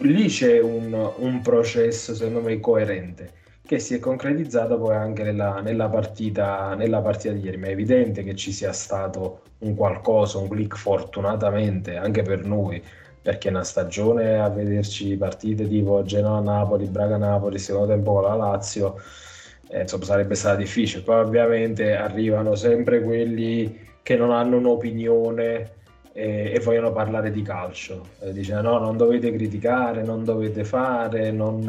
lì 0.00 0.28
c'è 0.28 0.60
un, 0.60 1.12
un 1.16 1.40
processo 1.40 2.14
secondo 2.14 2.42
me 2.42 2.60
coerente 2.60 3.32
che 3.68 3.78
si 3.78 3.94
è 3.94 3.98
concretizzato 3.98 4.78
poi 4.78 4.94
anche 4.94 5.22
nella, 5.22 5.60
nella, 5.60 5.90
partita, 5.90 6.74
nella 6.74 7.02
partita 7.02 7.34
di 7.34 7.40
ieri, 7.40 7.58
ma 7.58 7.66
è 7.66 7.72
evidente 7.72 8.24
che 8.24 8.34
ci 8.34 8.50
sia 8.50 8.72
stato 8.72 9.42
un 9.58 9.74
qualcosa, 9.74 10.38
un 10.38 10.48
click 10.48 10.74
fortunatamente 10.74 11.96
anche 11.96 12.22
per 12.22 12.46
noi, 12.46 12.82
perché 13.20 13.50
una 13.50 13.64
stagione 13.64 14.40
a 14.40 14.48
vederci 14.48 15.14
partite 15.18 15.68
tipo 15.68 16.02
Genoa-Napoli, 16.02 16.86
Braga-Napoli, 16.86 17.58
secondo 17.58 17.88
tempo 17.88 18.14
con 18.14 18.22
la 18.22 18.36
Lazio, 18.36 18.94
eh, 19.68 19.82
insomma 19.82 20.04
sarebbe 20.04 20.34
stato 20.34 20.56
difficile. 20.56 21.02
Poi 21.02 21.20
ovviamente 21.20 21.94
arrivano 21.94 22.54
sempre 22.54 23.02
quelli 23.02 23.86
che 24.02 24.16
non 24.16 24.30
hanno 24.30 24.56
un'opinione 24.56 25.72
e, 26.14 26.52
e 26.54 26.60
vogliono 26.60 26.90
parlare 26.90 27.30
di 27.30 27.42
calcio. 27.42 28.06
Eh, 28.20 28.32
dice 28.32 28.58
no, 28.62 28.78
non 28.78 28.96
dovete 28.96 29.30
criticare, 29.30 30.02
non 30.02 30.24
dovete 30.24 30.64
fare, 30.64 31.30
non 31.30 31.68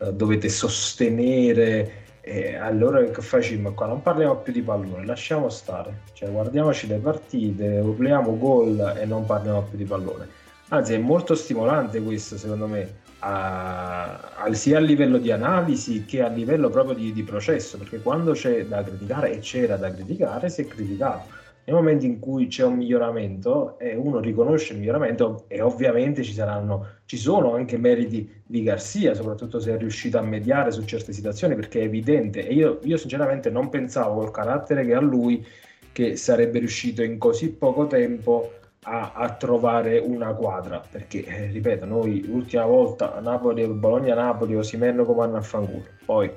eh, 0.00 0.12
dovete 0.12 0.48
sostenere. 0.48 1.98
E 2.22 2.54
allora 2.54 3.02
che 3.04 3.22
facciamo 3.22 3.72
qua? 3.72 3.86
Non 3.86 4.02
parliamo 4.02 4.36
più 4.36 4.52
di 4.52 4.62
pallone, 4.62 5.04
lasciamo 5.04 5.48
stare. 5.48 6.02
Cioè, 6.12 6.30
guardiamoci 6.30 6.86
le 6.86 6.98
partite, 6.98 7.78
urliamo 7.78 8.36
gol 8.38 8.96
e 8.98 9.04
non 9.04 9.24
parliamo 9.26 9.62
più 9.62 9.78
di 9.78 9.84
pallone. 9.84 10.28
Anzi, 10.68 10.94
è 10.94 10.98
molto 10.98 11.34
stimolante 11.34 12.00
questo, 12.00 12.36
secondo 12.38 12.66
me, 12.66 12.98
a, 13.20 14.34
a, 14.36 14.52
sia 14.52 14.78
a 14.78 14.80
livello 14.80 15.18
di 15.18 15.32
analisi 15.32 16.04
che 16.04 16.22
a 16.22 16.28
livello 16.28 16.70
proprio 16.70 16.94
di, 16.94 17.12
di 17.12 17.22
processo, 17.22 17.76
perché 17.76 18.00
quando 18.00 18.32
c'è 18.32 18.66
da 18.66 18.84
criticare 18.84 19.32
e 19.32 19.38
c'era 19.40 19.76
da 19.76 19.92
criticare, 19.92 20.48
si 20.48 20.62
è 20.62 20.66
criticato 20.66 21.38
nel 21.70 21.78
momento 21.78 22.04
in 22.04 22.18
cui 22.18 22.48
c'è 22.48 22.64
un 22.64 22.74
miglioramento 22.74 23.78
e 23.78 23.94
uno 23.94 24.18
riconosce 24.18 24.72
il 24.72 24.80
miglioramento 24.80 25.44
e 25.46 25.60
ovviamente 25.60 26.24
ci 26.24 26.32
saranno 26.32 26.98
ci 27.04 27.16
sono 27.16 27.54
anche 27.54 27.78
meriti 27.78 28.42
di 28.44 28.62
Garzia 28.64 29.14
soprattutto 29.14 29.60
se 29.60 29.74
è 29.74 29.78
riuscito 29.78 30.18
a 30.18 30.22
mediare 30.22 30.72
su 30.72 30.84
certe 30.84 31.12
situazioni 31.12 31.54
perché 31.54 31.80
è 31.80 31.84
evidente. 31.84 32.46
E 32.46 32.54
io, 32.54 32.80
io 32.82 32.96
sinceramente 32.96 33.50
non 33.50 33.68
pensavo 33.68 34.16
col 34.16 34.32
carattere 34.32 34.84
che 34.84 34.94
ha 34.94 35.00
lui 35.00 35.46
che 35.92 36.16
sarebbe 36.16 36.58
riuscito 36.58 37.02
in 37.02 37.18
così 37.18 37.52
poco 37.52 37.86
tempo 37.86 38.52
a, 38.82 39.12
a 39.14 39.32
trovare 39.34 39.98
una 39.98 40.34
quadra. 40.34 40.82
Perché 40.90 41.24
eh, 41.24 41.46
ripeto 41.52 41.84
noi 41.84 42.26
l'ultima 42.26 42.64
volta 42.64 43.20
Napoli 43.20 43.64
Bologna-Napoli 43.66 44.56
o 44.56 44.62
Simerno 44.62 45.04
comando 45.04 45.36
a 45.36 45.42
fanculo 45.42 45.84
poi 46.04 46.28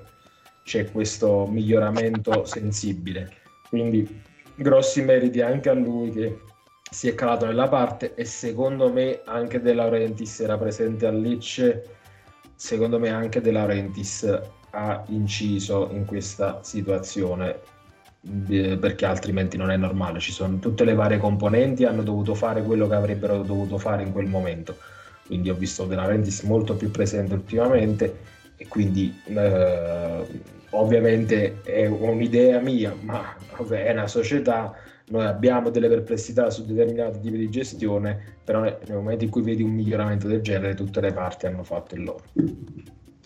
c'è 0.63 0.91
questo 0.91 1.47
miglioramento 1.47 2.45
sensibile. 2.45 3.31
Quindi 3.67 4.31
grossi 4.55 5.01
meriti 5.01 5.41
anche 5.41 5.69
a 5.69 5.73
lui 5.73 6.11
che 6.11 6.39
si 6.89 7.07
è 7.07 7.15
calato 7.15 7.45
nella 7.45 7.67
parte 7.67 8.13
e 8.13 8.25
secondo 8.25 8.91
me 8.91 9.21
anche 9.25 9.61
De 9.61 9.73
Laurentiis 9.73 10.41
era 10.41 10.57
presente 10.57 11.07
a 11.07 11.11
Lecce 11.11 11.83
secondo 12.55 12.99
me 12.99 13.09
anche 13.09 13.41
De 13.41 13.51
Laurentiis 13.51 14.39
ha 14.71 15.03
inciso 15.07 15.89
in 15.91 16.05
questa 16.05 16.59
situazione 16.63 17.59
perché 18.79 19.05
altrimenti 19.05 19.57
non 19.57 19.69
è 19.69 19.77
normale. 19.77 20.19
Ci 20.19 20.31
sono 20.31 20.57
tutte 20.59 20.85
le 20.85 20.93
varie 20.93 21.17
componenti 21.17 21.83
hanno 21.83 22.03
dovuto 22.03 22.33
fare 22.33 22.63
quello 22.63 22.87
che 22.87 22.95
avrebbero 22.95 23.41
dovuto 23.41 23.77
fare 23.77 24.03
in 24.03 24.11
quel 24.11 24.27
momento. 24.27 24.77
Quindi 25.25 25.49
ho 25.49 25.55
visto 25.55 25.85
De 25.85 25.95
Laurentiis 25.95 26.41
molto 26.43 26.75
più 26.75 26.89
presente 26.89 27.33
ultimamente 27.33 28.17
e 28.55 28.67
quindi 28.67 29.21
eh, 29.25 30.25
ovviamente 30.73 31.61
è 31.63 31.85
un'idea 31.87 32.59
mia, 32.59 32.95
ma 33.01 33.35
è 33.69 33.91
una 33.91 34.07
società, 34.07 34.73
noi 35.07 35.25
abbiamo 35.25 35.69
delle 35.69 35.87
perplessità 35.87 36.49
su 36.49 36.65
determinati 36.65 37.19
tipi 37.19 37.37
di 37.37 37.49
gestione, 37.49 38.37
però 38.43 38.61
nel 38.61 38.77
momento 38.89 39.23
in 39.23 39.29
cui 39.29 39.41
vedi 39.41 39.63
un 39.63 39.71
miglioramento 39.71 40.27
del 40.27 40.41
genere 40.41 40.75
tutte 40.75 41.01
le 41.01 41.11
parti 41.11 41.45
hanno 41.45 41.63
fatto 41.63 41.95
il 41.95 42.03
loro. 42.03 42.23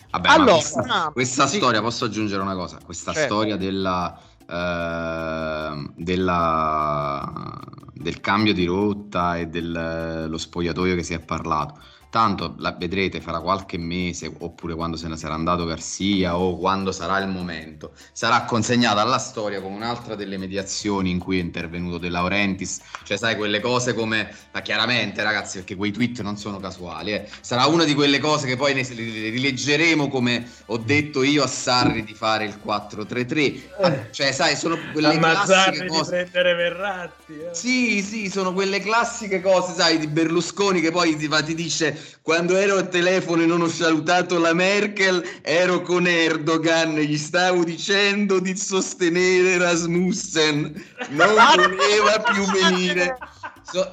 Vabbè, 0.10 0.28
allora, 0.30 0.52
questa, 0.54 1.10
questa 1.14 1.48
sì. 1.48 1.58
storia, 1.58 1.82
posso 1.82 2.06
aggiungere 2.06 2.42
una 2.42 2.56
cosa, 2.56 2.80
questa 2.84 3.12
certo. 3.12 3.34
storia 3.34 3.56
della, 3.58 4.20
eh, 4.50 5.92
della, 5.96 7.60
del 7.94 8.20
cambio 8.20 8.54
di 8.54 8.66
rotta 8.66 9.38
e 9.38 9.48
dello 9.48 10.38
spogliatoio 10.38 10.96
che 10.96 11.04
si 11.04 11.14
è 11.14 11.20
parlato 11.20 11.80
tanto 12.10 12.56
la 12.60 12.72
vedrete 12.72 13.20
farà 13.22 13.40
qualche 13.42 13.78
mese 13.78 14.32
oppure 14.40 14.76
quando 14.76 14.96
se 14.96 15.08
ne 15.08 15.18
sarà 15.18 15.34
andato 15.34 15.66
Garcia 15.66 16.38
o 16.38 16.58
quando 16.58 16.92
sarà 16.92 17.18
il 17.20 17.28
momento 17.28 17.92
sarà 18.14 18.44
consegnata 18.44 19.02
alla 19.02 19.18
storia 19.18 19.62
come 19.62 19.76
un'altra 19.76 20.16
delle 20.16 20.38
mediazioni 20.38 21.10
in 21.10 21.20
cui 21.20 21.40
è 21.40 21.42
intervenuto 21.42 21.98
De 21.98 22.10
Laurentiis 22.10 22.80
cioè 23.04 23.18
sai 23.18 23.36
quelle 23.36 23.60
cose 23.60 23.94
come 23.94 24.34
ma 24.54 24.62
chiaramente 24.62 25.22
ragazzi 25.22 25.58
perché 25.58 25.76
quei 25.76 25.92
tweet 25.92 26.22
non 26.22 26.38
sono 26.38 26.58
casuali 26.60 27.14
eh. 27.14 27.28
sarà 27.42 27.66
una 27.66 27.84
di 27.84 27.94
quelle 27.94 28.20
cose 28.20 28.48
che 28.48 28.56
poi 28.56 28.74
ne 28.74 28.84
rileggeremo 28.88 30.08
come 30.08 30.50
ho 30.68 30.78
detto 30.78 31.24
io 31.24 31.44
a 31.44 31.48
Sarri 31.48 32.04
di 32.04 32.14
fare 32.14 32.46
il 32.46 32.60
4-3-3 32.66 33.38
eh. 33.38 34.08
cioè 34.12 34.32
sai 34.32 34.56
sono 34.56 34.78
quelle 34.94 35.18
classiche 35.18 35.86
cose 35.88 36.24
di 36.24 36.30
prendere 36.30 36.56
Verratti 36.56 37.34
eh. 37.34 37.50
sì 37.52 38.02
sì 38.02 38.30
sono 38.30 38.54
quelle 38.54 38.80
classiche 38.80 39.42
cose 39.42 39.74
sai 39.74 39.98
di 40.00 40.08
Berlusconi 40.08 40.80
che 40.80 40.92
poi 40.92 41.16
ti, 41.18 41.28
ti 41.28 41.56
dice 41.56 41.96
quando 42.22 42.56
ero 42.56 42.78
al 42.78 42.90
telefono 42.90 43.44
e 43.44 43.46
non 43.46 43.62
ho 43.62 43.68
salutato 43.68 44.40
la 44.40 44.54
Merkel, 44.54 45.24
ero 45.42 45.82
con 45.82 46.08
Erdogan, 46.08 46.96
gli 46.96 47.18
stavo 47.18 47.64
dicendo 47.64 48.40
di 48.40 48.56
sostenere 48.58 49.58
Rasmussen, 49.58 50.86
non 51.10 51.34
voleva 51.34 52.20
più 52.32 52.44
venire. 52.52 53.18
So, 53.64 53.90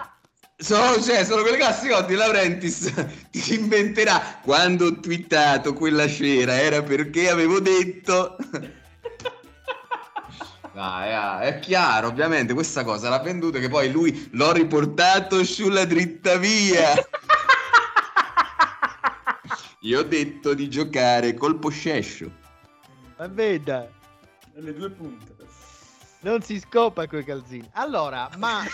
sono, 0.57 1.01
cioè, 1.03 1.25
sono 1.25 1.43
quelle 1.43 1.57
classiche 1.57 2.05
di 2.07 2.15
Laurentis 2.15 2.93
ti 3.31 3.55
inventerà 3.55 4.39
quando 4.43 4.87
ho 4.87 5.01
twittato 5.01 5.73
quella 5.73 6.07
scena 6.07 6.59
era 6.59 6.81
perché 6.83 7.29
avevo 7.29 7.59
detto 7.59 8.37
ah, 10.77 11.41
è 11.41 11.59
chiaro, 11.59 12.09
ovviamente 12.09 12.55
questa 12.55 12.85
cosa 12.85 13.09
l'ha 13.09 13.21
venduta 13.21 13.59
che 13.59 13.69
poi 13.69 13.91
lui 13.91 14.29
l'ho 14.33 14.53
riportato 14.53 15.45
sulla 15.45 15.85
dritta 15.85 16.37
via. 16.37 16.95
Io 19.85 20.01
ho 20.01 20.03
detto 20.03 20.55
di 20.55 20.71
giocare 20.71 21.35
col 21.35 21.59
poscescio. 21.59 22.31
Ma 23.19 23.27
veda. 23.27 23.87
Le 24.55 24.73
due 24.73 24.89
punte. 24.89 25.37
Non 26.21 26.41
si 26.41 26.59
scopa 26.59 27.07
coi 27.07 27.23
calzini. 27.23 27.69
Allora, 27.73 28.31
ma... 28.39 28.65
Eh... 28.65 28.69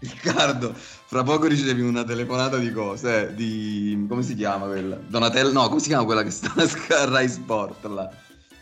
Riccardo, 0.00 0.74
fra 0.74 1.22
poco 1.22 1.46
ricevi 1.46 1.80
una 1.80 2.04
telefonata 2.04 2.58
di 2.58 2.70
cose, 2.72 3.28
eh, 3.28 3.34
di... 3.34 4.04
come 4.06 4.22
si 4.22 4.34
chiama 4.34 4.66
quella? 4.66 4.96
Donatello, 4.96 5.50
no, 5.50 5.68
come 5.68 5.80
si 5.80 5.88
chiama 5.88 6.04
quella 6.04 6.22
che 6.22 6.30
sta 6.30 6.52
a 6.54 7.04
Rai 7.06 7.28
Sport 7.28 7.86
là? 7.86 8.10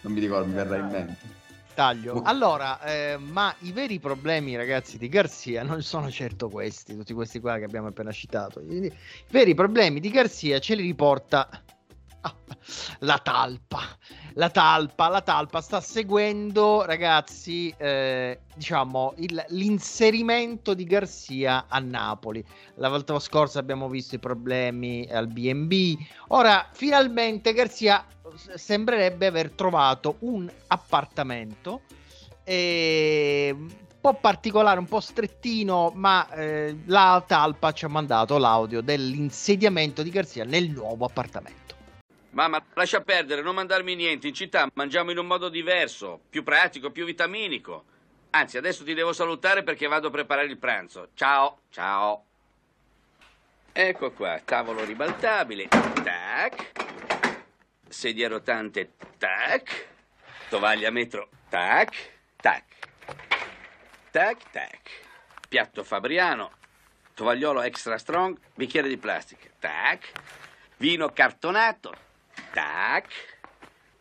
Non 0.03 0.13
mi 0.13 0.21
ricordo, 0.21 0.47
mi 0.47 0.55
verrà 0.55 0.77
in 0.77 0.87
mente 0.87 1.40
taglio. 1.81 2.15
Oh. 2.15 2.23
Allora, 2.31 2.81
eh, 2.83 3.17
ma 3.19 3.55
i 3.61 3.73
veri 3.73 3.99
problemi, 3.99 4.55
ragazzi, 4.57 4.99
di 4.99 5.09
Garzia 5.09 5.63
non 5.63 5.83
sono 5.83 6.11
certo 6.11 6.49
questi, 6.49 6.95
tutti 6.95 7.13
questi 7.13 7.41
qua 7.41 7.59
che 7.59 7.65
abbiamo 7.65 7.89
appena 7.89 8.13
citato. 8.13 8.61
I, 8.61 8.93
veri 9.31 9.55
problemi 9.55 10.01
di 10.01 10.11
Garzia 10.11 10.59
ce 10.59 10.75
li 10.75 10.83
riporta 10.83 11.49
la 13.01 13.19
talpa. 13.19 13.81
La 14.35 14.49
talpa, 14.51 15.09
la 15.09 15.23
talpa 15.23 15.61
sta 15.61 15.81
seguendo, 15.81 16.85
ragazzi, 16.85 17.75
eh, 17.77 18.41
diciamo, 18.55 19.15
il, 19.17 19.45
l'inserimento 19.49 20.75
di 20.75 20.85
Garzia 20.85 21.67
a 21.69 21.79
Napoli. 21.81 22.45
La 22.77 22.89
volta 22.89 23.19
scorsa 23.19 23.59
abbiamo 23.59 23.89
visto 23.89 24.15
i 24.15 24.19
problemi 24.19 25.09
al 25.11 25.27
BB. 25.27 25.99
Ora, 26.29 26.69
finalmente 26.73 27.53
Garzia 27.53 28.05
sembrerebbe 28.55 29.27
aver 29.27 29.51
trovato 29.51 30.17
un 30.21 30.51
appartamento 30.69 31.83
eh, 32.45 33.55
un 33.57 33.69
po' 34.01 34.15
particolare, 34.15 34.79
un 34.79 34.87
po' 34.87 35.01
strettino, 35.01 35.93
ma 35.95 36.29
eh, 36.31 36.77
la 36.87 37.23
talpa 37.27 37.73
ci 37.73 37.85
ha 37.85 37.89
mandato 37.89 38.39
l'audio 38.39 38.81
dell'insediamento 38.81 40.03
di 40.03 40.11
Garzia 40.11 40.45
nel 40.45 40.71
nuovo 40.71 41.05
appartamento. 41.05 41.59
Mamma, 42.31 42.65
lascia 42.75 43.01
perdere, 43.01 43.43
non 43.43 43.55
mandarmi 43.55 43.95
niente. 43.95 44.29
In 44.29 44.35
città 44.35 44.69
mangiamo 44.75 45.11
in 45.11 45.19
un 45.19 45.27
modo 45.27 45.49
diverso, 45.49 46.21
più 46.31 46.43
pratico, 46.43 46.91
più 46.91 47.05
vitaminico. 47.05 47.85
Anzi, 48.31 48.57
adesso 48.57 48.85
ti 48.85 48.95
devo 48.95 49.13
salutare 49.13 49.63
perché 49.65 49.89
vado 49.89 50.09
a 50.09 50.11
preparare 50.11 50.47
il 50.47 50.59
pranzo. 50.59 51.09
Ciao, 51.15 51.63
ciao. 51.71 52.25
Ecco 53.73 54.13
qua, 54.13 54.41
tavolo 54.45 54.85
ribaltabile. 54.85 55.69
Tac. 55.69 56.73
Sedia 57.89 58.29
rotante, 58.29 58.93
tac, 59.19 59.89
tovaglia 60.49 60.91
metro, 60.91 61.29
tac, 61.49 61.97
tac, 62.37 62.65
tac, 64.13 64.51
tac, 64.53 64.91
piatto 65.49 65.83
fabriano, 65.83 66.53
tovagliolo 67.15 67.63
extra 67.63 67.99
strong, 67.99 68.39
bicchiere 68.55 68.87
di 68.87 68.97
plastica, 68.97 69.49
tac, 69.59 70.13
vino 70.77 71.09
cartonato, 71.09 71.93
tac, 72.53 73.13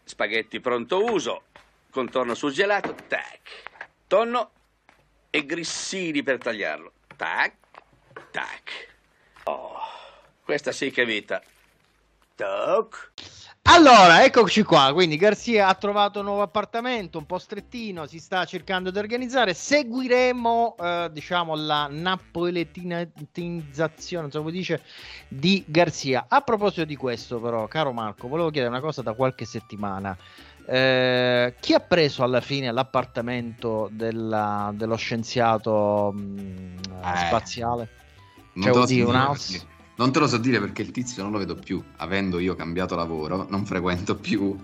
spaghetti 0.03 0.59
pronto 0.59 1.03
uso, 1.03 1.43
contorno 1.89 2.35
surgelato, 2.35 2.95
tac. 3.07 3.67
Tonno 4.07 4.51
e 5.29 5.45
grissini 5.45 6.23
per 6.23 6.37
tagliarlo. 6.39 6.91
Tac, 7.15 7.53
tac. 8.31 8.87
Oh, 9.43 9.79
questa 10.43 10.71
sì 10.71 10.91
che 10.91 11.05
vita. 11.05 11.41
Tac. 12.35 13.11
Allora, 13.71 14.23
eccoci 14.23 14.63
qua. 14.63 14.89
Quindi 14.93 15.15
Garzia 15.15 15.67
ha 15.67 15.75
trovato 15.75 16.17
un 16.19 16.25
nuovo 16.25 16.41
appartamento, 16.41 17.19
un 17.19 17.27
po' 17.27 17.37
strettino, 17.37 18.07
si 18.07 18.17
sta 18.17 18.43
cercando 18.45 18.89
di 18.89 18.97
organizzare. 18.97 19.53
Seguiremo, 19.53 20.75
eh, 20.75 21.09
diciamo, 21.11 21.53
la 21.55 21.87
napoletinizzazione, 21.87 24.23
non 24.23 24.31
so 24.31 24.39
come 24.39 24.51
dice, 24.51 24.81
di 25.27 25.63
Garzia. 25.67 26.25
A 26.27 26.41
proposito 26.41 26.83
di 26.83 26.95
questo, 26.95 27.39
però, 27.39 27.67
caro 27.67 27.91
Marco, 27.91 28.27
volevo 28.27 28.49
chiedere 28.49 28.73
una 28.73 28.81
cosa 28.81 29.03
da 29.03 29.13
qualche 29.13 29.45
settimana. 29.45 30.17
Eh, 30.65 31.53
chi 31.59 31.73
ha 31.73 31.79
preso 31.79 32.23
alla 32.23 32.41
fine 32.41 32.71
l'appartamento 32.71 33.87
della- 33.91 34.71
dello 34.73 34.95
scienziato 34.95 36.11
mh, 36.11 36.77
Eh, 37.03 37.17
spaziale? 37.17 37.87
Cioè, 38.59 38.75
oddio, 38.75 39.09
un 39.09 39.15
house? 39.15 39.63
Non 39.99 40.13
te 40.13 40.19
lo 40.19 40.27
so 40.27 40.37
dire 40.37 40.61
perché 40.61 40.81
il 40.81 40.91
tizio 40.91 41.21
non 41.23 41.33
lo 41.33 41.37
vedo 41.37 41.55
più. 41.55 41.83
Avendo 41.97 42.39
io 42.39 42.55
cambiato 42.55 42.95
lavoro, 42.95 43.45
non 43.49 43.65
frequento 43.65 44.15
più 44.15 44.57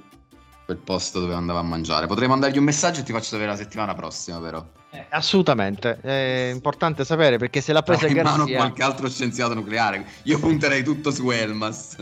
quel 0.64 0.78
posto 0.78 1.20
dove 1.20 1.34
andavo 1.34 1.60
a 1.60 1.62
mangiare. 1.62 2.08
Potrei 2.08 2.30
mandargli 2.30 2.58
un 2.58 2.64
messaggio 2.64 3.02
e 3.02 3.04
ti 3.04 3.12
faccio 3.12 3.26
sapere 3.26 3.50
la 3.50 3.58
settimana 3.58 3.94
prossima, 3.94 4.40
però. 4.40 4.66
Eh, 4.92 5.06
assolutamente, 5.10 6.00
è 6.00 6.52
importante 6.54 7.04
sapere 7.04 7.38
perché 7.38 7.60
se 7.60 7.74
l'ha 7.74 7.84
presa 7.84 8.08
in 8.08 8.16
mano 8.16 8.38
Garzia... 8.38 8.56
qualche 8.56 8.84
altro 8.84 9.10
scienziato 9.10 9.54
nucleare. 9.54 10.06
Io 10.24 10.40
punterei 10.40 10.84
tutto 10.84 11.12
su 11.12 11.30
Elmas. 11.30 11.98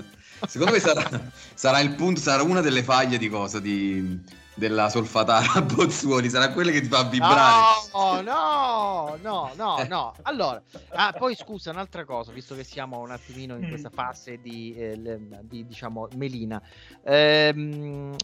Secondo 0.48 0.74
me 0.74 0.80
sarà, 0.80 1.32
sarà 1.56 1.80
il 1.80 1.96
punto, 1.96 2.20
sarà 2.20 2.44
una 2.44 2.62
delle 2.62 2.84
faglie 2.84 3.18
di 3.18 3.30
cosa? 3.30 3.60
Di, 3.60 4.22
della 4.56 4.90
solfatara 4.90 5.54
a 5.54 5.62
Bozzuoli, 5.66 6.30
sarà 6.30 6.52
quella 6.52 6.72
che 6.72 6.82
ti 6.82 6.88
fa 6.88 7.04
vibrare. 7.04 7.62
No, 7.94 8.22
no, 8.22 9.18
no, 9.22 9.52
no, 9.56 9.78
Eh. 9.80 9.88
no. 9.88 10.14
Allora, 10.24 10.62
ah, 10.92 11.12
poi 11.14 11.36
scusa, 11.36 11.72
un'altra 11.72 12.06
cosa, 12.06 12.32
visto 12.32 12.56
che 12.56 12.64
siamo 12.64 13.00
un 13.00 13.12
attimino 13.12 13.56
in 13.58 13.68
questa 13.68 13.90
fase 13.90 14.40
di, 14.40 14.76
eh, 14.76 15.20
di, 15.42 15.66
diciamo, 15.66 16.08
melina, 16.16 16.62
ehm, 17.04 18.16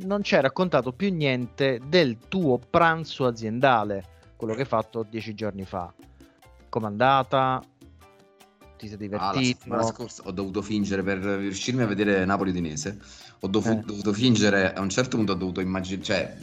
non 0.00 0.22
ci 0.22 0.34
hai 0.34 0.42
raccontato 0.42 0.92
più 0.92 1.12
niente 1.12 1.80
del 1.86 2.18
tuo 2.28 2.58
pranzo 2.58 3.26
aziendale, 3.26 4.04
quello 4.36 4.54
che 4.54 4.60
hai 4.60 4.66
fatto 4.66 5.04
dieci 5.08 5.34
giorni 5.34 5.64
fa. 5.64 5.92
Com'è 6.68 6.86
andata? 6.86 7.62
Ti 8.82 8.88
sei 8.88 8.96
Ah, 8.96 8.98
la 8.98 9.30
divertito? 9.30 9.44
settimana 9.44 9.82
scorsa 9.84 10.22
ho 10.24 10.32
dovuto 10.32 10.60
fingere 10.60 11.04
per 11.04 11.18
riuscirmi 11.18 11.82
a 11.82 11.86
vedere 11.86 12.24
Napoli 12.24 12.50
Udinese. 12.50 12.98
Ho 13.38 13.46
dovu- 13.46 13.78
Eh. 13.78 13.82
dovuto 13.84 14.12
fingere, 14.12 14.72
a 14.72 14.80
un 14.80 14.88
certo 14.88 15.16
punto 15.16 15.30
ho 15.32 15.34
dovuto 15.36 15.60
immaginare, 15.60 16.02
cioè 16.04 16.36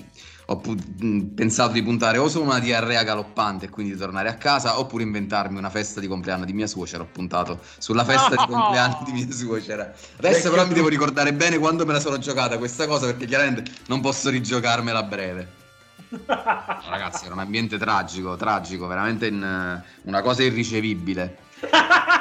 ho 0.46 0.56
pu- 0.56 0.74
mh, 1.00 1.20
pensato 1.36 1.74
di 1.74 1.84
puntare 1.84 2.18
o 2.18 2.30
su 2.30 2.42
una 2.42 2.60
diarrea 2.60 3.04
galoppante 3.04 3.66
e 3.66 3.70
quindi 3.70 3.92
di 3.92 4.00
tornare 4.00 4.30
a 4.30 4.36
casa, 4.36 4.80
oppure 4.80 5.04
inventarmi 5.04 5.58
una 5.58 5.70
festa 5.70 6.00
di 6.00 6.08
compleanno 6.08 6.46
di 6.46 6.54
mia 6.54 6.66
suocera. 6.66 7.04
Ho 7.04 7.08
puntato 7.12 7.60
sulla 7.78 8.06
festa 8.06 8.38
di 8.38 8.46
compleanno 8.48 9.02
di 9.04 9.12
mia 9.12 9.32
suocera. 9.34 9.94
Adesso 10.16 10.50
però 10.50 10.66
mi 10.66 10.74
devo 10.74 10.88
ricordare 10.88 11.34
bene 11.34 11.58
quando 11.58 11.86
me 11.86 11.92
la 11.92 12.00
sono 12.00 12.20
giocata 12.20 12.58
questa 12.58 12.88
cosa, 12.88 13.06
perché 13.08 13.26
chiaramente 13.26 13.70
non 13.88 14.00
posso 14.00 14.30
rigiocarmela 14.30 15.00
a 15.00 15.04
breve. 15.04 15.58
Ragazzi, 16.26 17.26
era 17.26 17.34
un 17.34 17.42
ambiente 17.42 17.78
tragico, 17.78 18.38
tragico, 18.38 18.88
veramente 18.88 19.28
in, 19.28 19.44
eh, 19.44 19.84
una 20.04 20.22
cosa 20.22 20.42
irricevibile. 20.42 21.48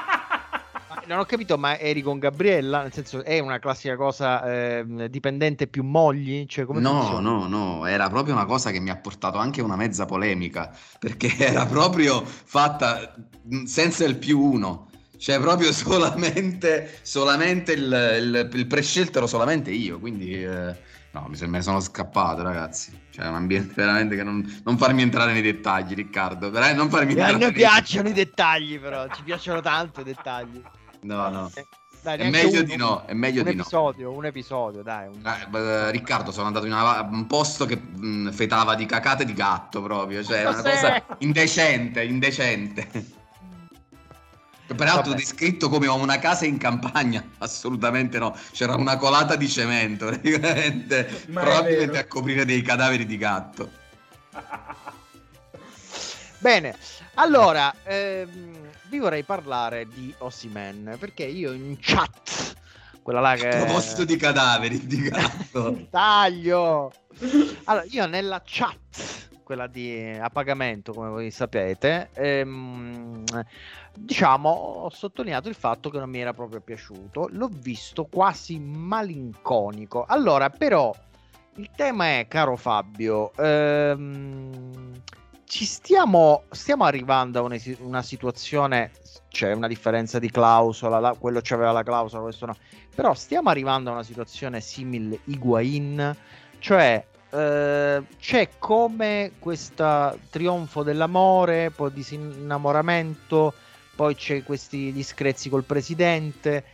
Non 1.09 1.19
ho 1.19 1.25
capito, 1.25 1.57
ma 1.59 1.79
eri 1.79 2.03
con 2.03 2.19
Gabriella? 2.19 2.83
Nel 2.83 2.93
senso, 2.93 3.25
è 3.25 3.39
una 3.39 3.59
classica 3.59 3.97
cosa 3.97 4.79
ehm, 4.79 5.07
dipendente 5.07 5.67
più 5.67 5.83
mogli? 5.83 6.45
Cioè, 6.47 6.65
No, 6.71 6.81
funziona? 6.93 7.21
no, 7.21 7.47
no, 7.49 7.87
era 7.87 8.09
proprio 8.11 8.35
una 8.35 8.45
cosa 8.45 8.71
che 8.71 8.79
mi 8.79 8.91
ha 8.91 8.97
portato 8.97 9.39
anche 9.39 9.63
una 9.63 9.75
mezza 9.77 10.05
polemica, 10.05 10.71
perché 11.01 11.35
era 11.39 11.65
proprio 11.67 12.23
fatta 12.25 13.15
senza 13.65 14.05
il 14.05 14.17
più 14.19 14.39
uno, 14.39 14.91
cioè 15.17 15.41
proprio 15.41 15.73
solamente, 15.73 16.99
solamente 17.03 17.73
il, 17.73 17.83
il- 18.21 18.51
il 18.53 18.67
prescelto 18.67 19.17
ero 19.19 19.27
solamente 19.27 19.71
io, 19.71 19.99
quindi 19.99 20.31
eh, 20.45 20.77
no, 21.13 21.27
mi 21.29 21.39
me 21.41 21.47
ne 21.57 21.63
sono 21.63 21.81
scappato 21.81 22.43
ragazzi, 22.43 23.07
cioè 23.11 23.25
è 23.25 23.29
un 23.29 23.35
ambiente 23.37 23.73
veramente 23.75 24.15
che 24.15 24.23
non, 24.23 24.61
non 24.65 24.77
farmi 24.77 25.01
entrare 25.01 25.33
nei 25.33 25.43
dettagli 25.43 25.95
Riccardo, 25.95 26.51
veramente 26.51 26.79
non 26.83 26.91
farmi 26.91 27.15
Eh, 27.15 27.15
entrare 27.15 27.37
a 27.37 27.39
noi 27.39 27.53
piacciono 27.53 28.09
i 28.09 28.13
dettagli, 28.13 28.79
però 28.79 29.09
ci 29.09 29.23
piacciono 29.23 29.61
tanto 29.61 30.01
i 30.03 30.05
dettagli. 30.05 30.63
No, 31.01 31.29
no, 31.29 31.51
Eh, 31.55 31.67
dai, 32.03 32.19
è 32.19 32.29
meglio 32.31 32.59
uno, 32.61 32.63
di 32.63 32.77
no, 32.77 33.05
è 33.07 33.13
meglio 33.13 33.43
un 33.43 33.49
di 33.49 33.55
no. 33.55 33.63
episodio, 33.63 34.11
un 34.13 34.25
episodio, 34.27 34.83
dai. 34.83 35.07
un- 35.09 35.25
Eh, 35.55 35.91
Riccardo, 35.91 36.33
sono 36.33 36.47
andato 36.47 36.67
in 36.67 36.73
una- 36.73 37.03
un 37.03 37.27
posto 37.27 37.67
che 37.67 37.77
mh, 37.77 38.31
fetava 38.33 38.75
di 38.75 38.87
cacate 38.87 39.25
di 39.25 39.33
gatto 39.33 39.81
proprio, 39.83 40.23
cioè 40.25 40.45
una 40.47 40.63
cosa 40.63 41.05
indecente, 41.19 42.03
indecente. 42.05 43.17
Peraltro 44.69 45.13
Vabbè. 45.13 45.23
descritto 45.23 45.71
come 45.71 45.87
una 45.87 46.19
casa 46.19 46.45
in 46.45 46.59
campagna, 46.59 47.25
assolutamente 47.39 48.19
no, 48.19 48.37
c'era 48.53 48.75
una 48.75 48.99
colata 48.99 49.35
di 49.35 49.49
cemento, 49.49 50.07
praticamente, 50.07 51.05
probabilmente 51.33 51.99
a 51.99 52.07
coprire 52.07 52.45
dei 52.45 52.61
cadaveri 52.61 53.07
di 53.07 53.17
gatto. 53.17 53.71
Bene, 56.41 56.77
allora 57.15 57.75
ehm, 57.83 58.71
vi 58.89 58.99
vorrei 58.99 59.25
parlare 59.25 59.87
di 59.89 60.15
Ossiman 60.19 60.97
perché 60.99 61.25
io 61.25 61.53
in 61.53 61.77
chat, 61.81 62.55
quella 63.03 63.21
là 63.21 63.31
A 63.31 63.35
che 63.35 63.49
proposito 63.65 64.05
di 64.05 64.17
cadaveri 64.17 64.87
di 64.87 65.03
gatto. 65.11 65.87
taglio. 65.91 66.93
Allora, 67.65 67.85
io 67.89 68.07
nella 68.07 68.41
chat, 68.45 69.31
quella 69.43 69.67
di 69.67 70.17
a 70.21 70.31
pagamento, 70.31 70.93
come 70.93 71.09
voi 71.09 71.31
sapete, 71.33 72.11
ehm, 72.13 73.25
diciamo, 73.95 74.49
ho 74.49 74.91
sottolineato 74.91 75.49
il 75.49 75.57
fatto 75.57 75.91
che 75.91 75.99
non 75.99 76.09
mi 76.09 76.21
era 76.21 76.33
proprio 76.33 76.61
piaciuto. 76.61 77.29
L'ho 77.33 77.49
visto 77.53 78.05
quasi 78.05 78.61
malinconico. 78.61 80.05
Allora, 80.07 80.51
però, 80.51 80.95
il 81.57 81.69
tema 81.75 82.19
è, 82.21 82.27
caro 82.29 82.55
Fabio, 82.57 83.33
ehm, 83.37 84.93
ci 85.49 85.65
stiamo, 85.65 86.43
stiamo 86.51 86.85
arrivando 86.85 87.39
a 87.39 87.43
una, 87.43 87.57
una 87.79 88.03
situazione, 88.03 88.91
c'è 89.31 89.53
una 89.53 89.67
differenza 89.67 90.19
di 90.19 90.31
clausola, 90.31 91.01
la- 91.01 91.17
quello 91.19 91.41
c'aveva 91.43 91.73
la 91.73 91.83
clausola, 91.83 92.23
questo 92.23 92.45
no, 92.45 92.57
però 92.95 93.15
stiamo 93.15 93.49
arrivando 93.49 93.89
a 93.89 93.95
una 93.95 94.03
situazione 94.03 94.61
simile 94.61 95.21
Higuain, 95.25 96.15
cioè 96.59 97.03
eh, 97.31 98.03
c'è 98.21 98.49
come 98.59 99.33
questo 99.39 100.19
trionfo 100.29 100.83
dell'amore, 100.83 101.71
poi 101.71 101.95
disinnamoramento, 101.95 103.55
poi 103.97 104.15
c'è 104.15 104.43
questi 104.43 104.93
discrezzi 104.93 105.49
col 105.49 105.65
presidente. 105.65 106.65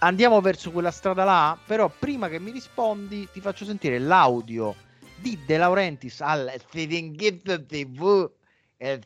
Andiamo 0.00 0.40
verso 0.42 0.70
quella 0.70 0.90
strada 0.90 1.24
là, 1.24 1.58
però 1.66 1.90
prima 1.98 2.28
che 2.28 2.38
mi 2.38 2.50
rispondi 2.50 3.28
ti 3.32 3.40
faccio 3.40 3.64
sentire 3.64 3.98
l'audio 3.98 4.74
di 5.20 5.38
De 5.46 5.56
Laurentiis 5.56 6.20
al 6.20 6.50
Siringhito 6.70 7.64
TV, 7.64 8.30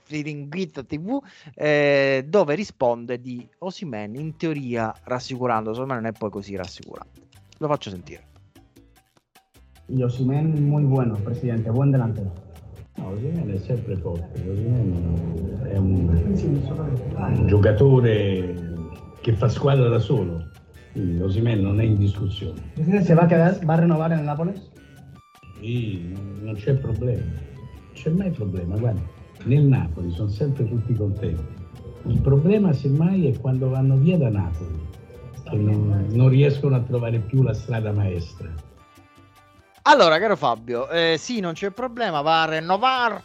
Siringhito 0.05 0.85
TV 0.85 1.21
eh, 1.55 2.25
dove 2.29 2.55
risponde 2.55 3.21
di 3.21 3.47
Osimen 3.59 4.15
in 4.15 4.37
teoria 4.37 4.95
rassicurando, 5.05 5.71
insomma 5.71 5.95
non 5.95 6.07
è 6.07 6.13
poi 6.13 6.31
così 6.31 6.57
rassicurante. 6.57 7.23
Lo 7.59 7.69
faccio 7.69 7.91
sentire. 7.91 8.33
Yosimen 9.87 10.67
muy 10.67 10.85
bueno, 10.85 11.15
presidente, 11.17 11.71
buen 11.71 11.91
delantero. 11.91 12.33
No, 12.97 13.09
Osimhen 13.09 13.51
è 13.51 13.59
sempre 13.59 13.97
forte, 13.97 14.41
Osimhen 14.41 15.67
è 15.69 15.77
un, 15.77 16.09
un 16.09 17.47
giocatore 17.47 18.55
che 19.21 19.33
fa 19.35 19.49
squadra 19.49 19.89
da 19.89 19.99
solo, 19.99 20.49
quindi 20.93 21.21
Osimhen 21.21 21.61
non 21.61 21.81
è 21.81 21.85
in 21.85 21.99
discussione. 21.99 22.63
Presidente, 22.75 23.05
¿se 23.05 23.15
va 23.15 23.23
a 23.23 23.27
quedar, 23.27 23.65
va 23.65 23.75
a 23.75 23.77
renovar 23.79 24.13
en 24.13 24.21
el 24.21 24.25
Nápoles? 24.25 24.71
Sì, 25.65 26.15
non 26.43 26.55
c'è 26.57 26.75
problema, 26.75 27.23
non 27.23 27.93
c'è 27.95 28.11
mai 28.11 28.31
problema, 28.31 28.77
guarda, 28.77 29.01
nel 29.45 29.63
Napoli 29.63 30.11
sono 30.11 30.29
sempre 30.29 30.69
tutti 30.69 30.95
contenti. 30.95 31.55
Il 32.07 32.21
problema 32.21 32.75
semmai 32.75 33.29
è 33.29 33.41
quando 33.41 33.71
vanno 33.71 33.97
via 33.97 34.19
da 34.19 34.29
Napoli, 34.29 34.87
che 35.43 35.57
non, 35.57 36.09
non 36.11 36.29
riescono 36.29 36.77
a 36.77 36.81
trovare 36.81 37.19
più 37.21 37.43
la 37.43 37.55
strada 37.55 37.93
maestra. 37.93 38.53
Allora, 39.85 40.19
caro 40.19 40.37
Fabio, 40.37 40.87
eh, 40.91 41.17
sì, 41.19 41.41
non 41.41 41.55
c'è 41.55 41.71
problema, 41.71 42.21
va 42.21 42.43
a 42.43 42.59
rinnovare. 42.59 43.23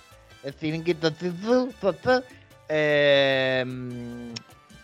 Ehm, 2.68 4.32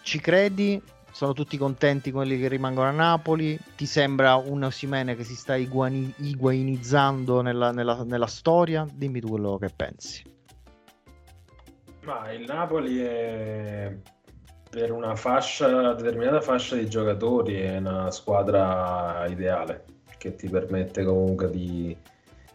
ci 0.02 0.20
credi? 0.20 0.82
Sono 1.16 1.32
tutti 1.32 1.56
contenti 1.58 2.12
quelli 2.12 2.38
che 2.38 2.50
rimangono 2.50 2.90
a 2.90 2.92
Napoli? 2.92 3.58
Ti 3.78 3.86
sembra 3.86 4.36
un 4.36 4.64
Osimene 4.64 5.16
che 5.16 5.24
si 5.24 5.34
sta 5.34 5.56
iguani- 5.56 6.14
iguainizzando 6.18 7.40
nella, 7.40 7.72
nella- 7.72 8.04
nella 8.04 8.28
storia? 8.28 8.86
Dimmi 8.92 9.22
tu 9.22 9.30
quello 9.30 9.58
che 9.58 9.70
pensi. 9.74 10.26
Ma 12.04 12.30
il 12.34 12.44
Napoli 12.44 13.00
è 13.00 13.96
per 14.70 14.92
una 14.92 15.16
fascia, 15.16 15.94
determinata 15.94 16.42
fascia 16.42 16.76
di 16.76 16.90
giocatori 16.90 17.62
è 17.62 17.78
una 17.78 18.12
squadra 18.12 19.26
ideale 19.30 19.86
che 20.18 20.36
ti 20.36 20.50
permette 20.50 21.06
comunque 21.06 21.50
di, 21.50 21.96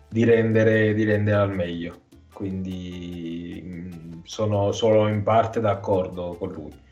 di 0.07 0.23
rendere, 0.25 0.93
di 0.93 1.05
rendere 1.05 1.39
al 1.39 1.55
meglio. 1.55 2.03
Quindi 2.35 3.63
mh, 3.65 4.21
sono 4.25 4.71
solo 4.73 5.09
in 5.09 5.23
parte 5.23 5.61
d'accordo 5.61 6.37
con 6.39 6.53
lui. 6.53 6.89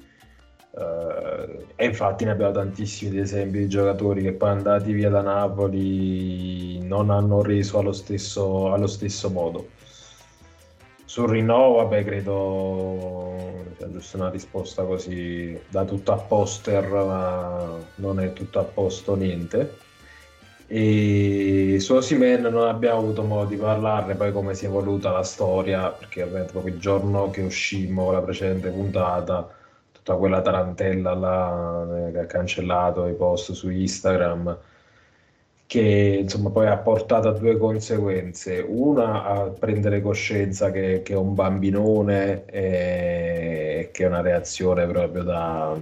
Uh, 0.78 1.64
e 1.74 1.86
infatti 1.86 2.24
ne 2.24 2.30
abbiamo 2.30 2.52
tantissimi 2.52 3.10
di 3.10 3.18
esempi 3.18 3.58
di 3.58 3.68
giocatori 3.68 4.22
che 4.22 4.32
poi 4.32 4.50
andati 4.50 4.92
via 4.92 5.10
da 5.10 5.22
Napoli 5.22 6.78
non 6.86 7.10
hanno 7.10 7.42
reso 7.42 7.78
allo 7.78 7.92
stesso, 7.92 8.72
allo 8.72 8.86
stesso 8.86 9.28
modo. 9.28 9.70
Sul 11.04 11.30
rinnovo, 11.30 11.76
vabbè, 11.76 12.04
credo 12.04 13.64
sia 13.76 13.90
giusto 13.90 14.16
una 14.18 14.30
risposta 14.30 14.84
così 14.84 15.58
da 15.68 15.84
tutto 15.84 16.12
a 16.12 16.16
poster, 16.18 16.88
ma 16.88 17.76
non 17.96 18.20
è 18.20 18.32
tutto 18.32 18.60
a 18.60 18.64
posto 18.64 19.16
niente. 19.16 19.78
E 20.68 21.78
su 21.80 21.94
Osimen 21.94 22.42
non 22.42 22.68
abbiamo 22.68 22.98
avuto 22.98 23.22
modo 23.22 23.48
di 23.48 23.56
parlarne, 23.56 24.14
poi 24.14 24.32
come 24.32 24.54
si 24.54 24.66
è 24.66 24.68
evoluta 24.68 25.10
la 25.10 25.24
storia, 25.24 25.88
perché 25.88 26.22
ovviamente 26.22 26.52
proprio 26.52 26.74
il 26.74 26.80
giorno 26.80 27.30
che 27.30 27.40
uscimmo 27.40 28.12
la 28.12 28.20
precedente 28.20 28.68
puntata, 28.68 29.57
tutta 30.08 30.16
quella 30.16 30.40
tarantella 30.40 31.14
là, 31.14 32.10
che 32.10 32.18
ha 32.20 32.26
cancellato 32.26 33.06
i 33.06 33.14
post 33.14 33.52
su 33.52 33.68
Instagram 33.68 34.58
che 35.66 36.18
insomma 36.22 36.48
poi 36.48 36.66
ha 36.66 36.78
portato 36.78 37.28
a 37.28 37.32
due 37.32 37.58
conseguenze. 37.58 38.64
Una 38.66 39.24
a 39.24 39.40
prendere 39.50 40.00
coscienza 40.00 40.70
che, 40.70 41.02
che 41.04 41.12
è 41.12 41.16
un 41.16 41.34
bambinone 41.34 42.46
e 42.46 43.90
che 43.92 44.04
è 44.04 44.06
una 44.06 44.22
reazione 44.22 44.86
proprio 44.86 45.22
da 45.24 45.78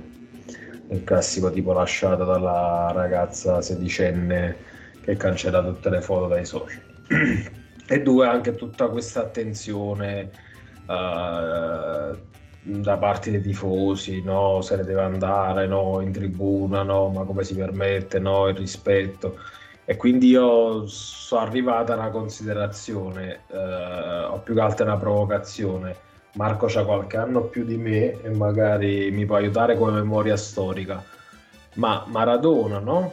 il 0.89 1.05
classico 1.05 1.51
tipo 1.51 1.72
lasciata 1.72 2.24
dalla 2.24 2.91
ragazza 2.93 3.61
sedicenne 3.62 4.57
che 5.03 5.16
cancella 5.16 5.62
tutte 5.62 5.89
le 5.89 6.01
foto 6.01 6.27
dai 6.27 6.45
social. 6.45 6.81
e 7.89 8.03
due 8.03 8.27
anche 8.27 8.57
tutta 8.57 8.89
questa 8.89 9.20
attenzione 9.20 10.31
uh, 10.87 12.35
da 12.67 12.97
parte 12.97 13.31
dei 13.31 13.41
tifosi, 13.41 14.23
no, 14.23 14.61
se 14.61 14.77
ne 14.77 14.85
deve 14.85 15.03
andare, 15.03 15.67
no, 15.67 16.01
in 16.01 16.11
tribuna, 16.11 16.83
no, 16.83 17.09
ma 17.09 17.23
come 17.23 17.45
si 17.45 17.55
permette, 17.55 18.19
no, 18.19 18.49
il 18.49 18.57
rispetto. 18.57 19.39
E 19.85 19.97
quindi 19.97 20.29
io 20.29 20.87
sono 20.89 21.43
arrivata 21.43 21.93
a 21.93 21.97
una 21.97 22.11
considerazione, 22.11 23.43
eh, 23.47 24.25
o 24.25 24.39
più 24.41 24.55
che 24.55 24.61
altro 24.61 24.85
una 24.85 24.97
provocazione. 24.97 25.97
Marco 26.35 26.67
ha 26.67 26.85
qualche 26.85 27.17
anno 27.17 27.43
più 27.43 27.64
di 27.64 27.77
me 27.77 28.21
e 28.21 28.31
magari 28.31 29.11
mi 29.12 29.25
può 29.25 29.37
aiutare 29.37 29.77
come 29.77 29.93
memoria 29.93 30.37
storica, 30.37 31.03
ma 31.75 32.05
Maradona, 32.09 32.79
no? 32.81 33.12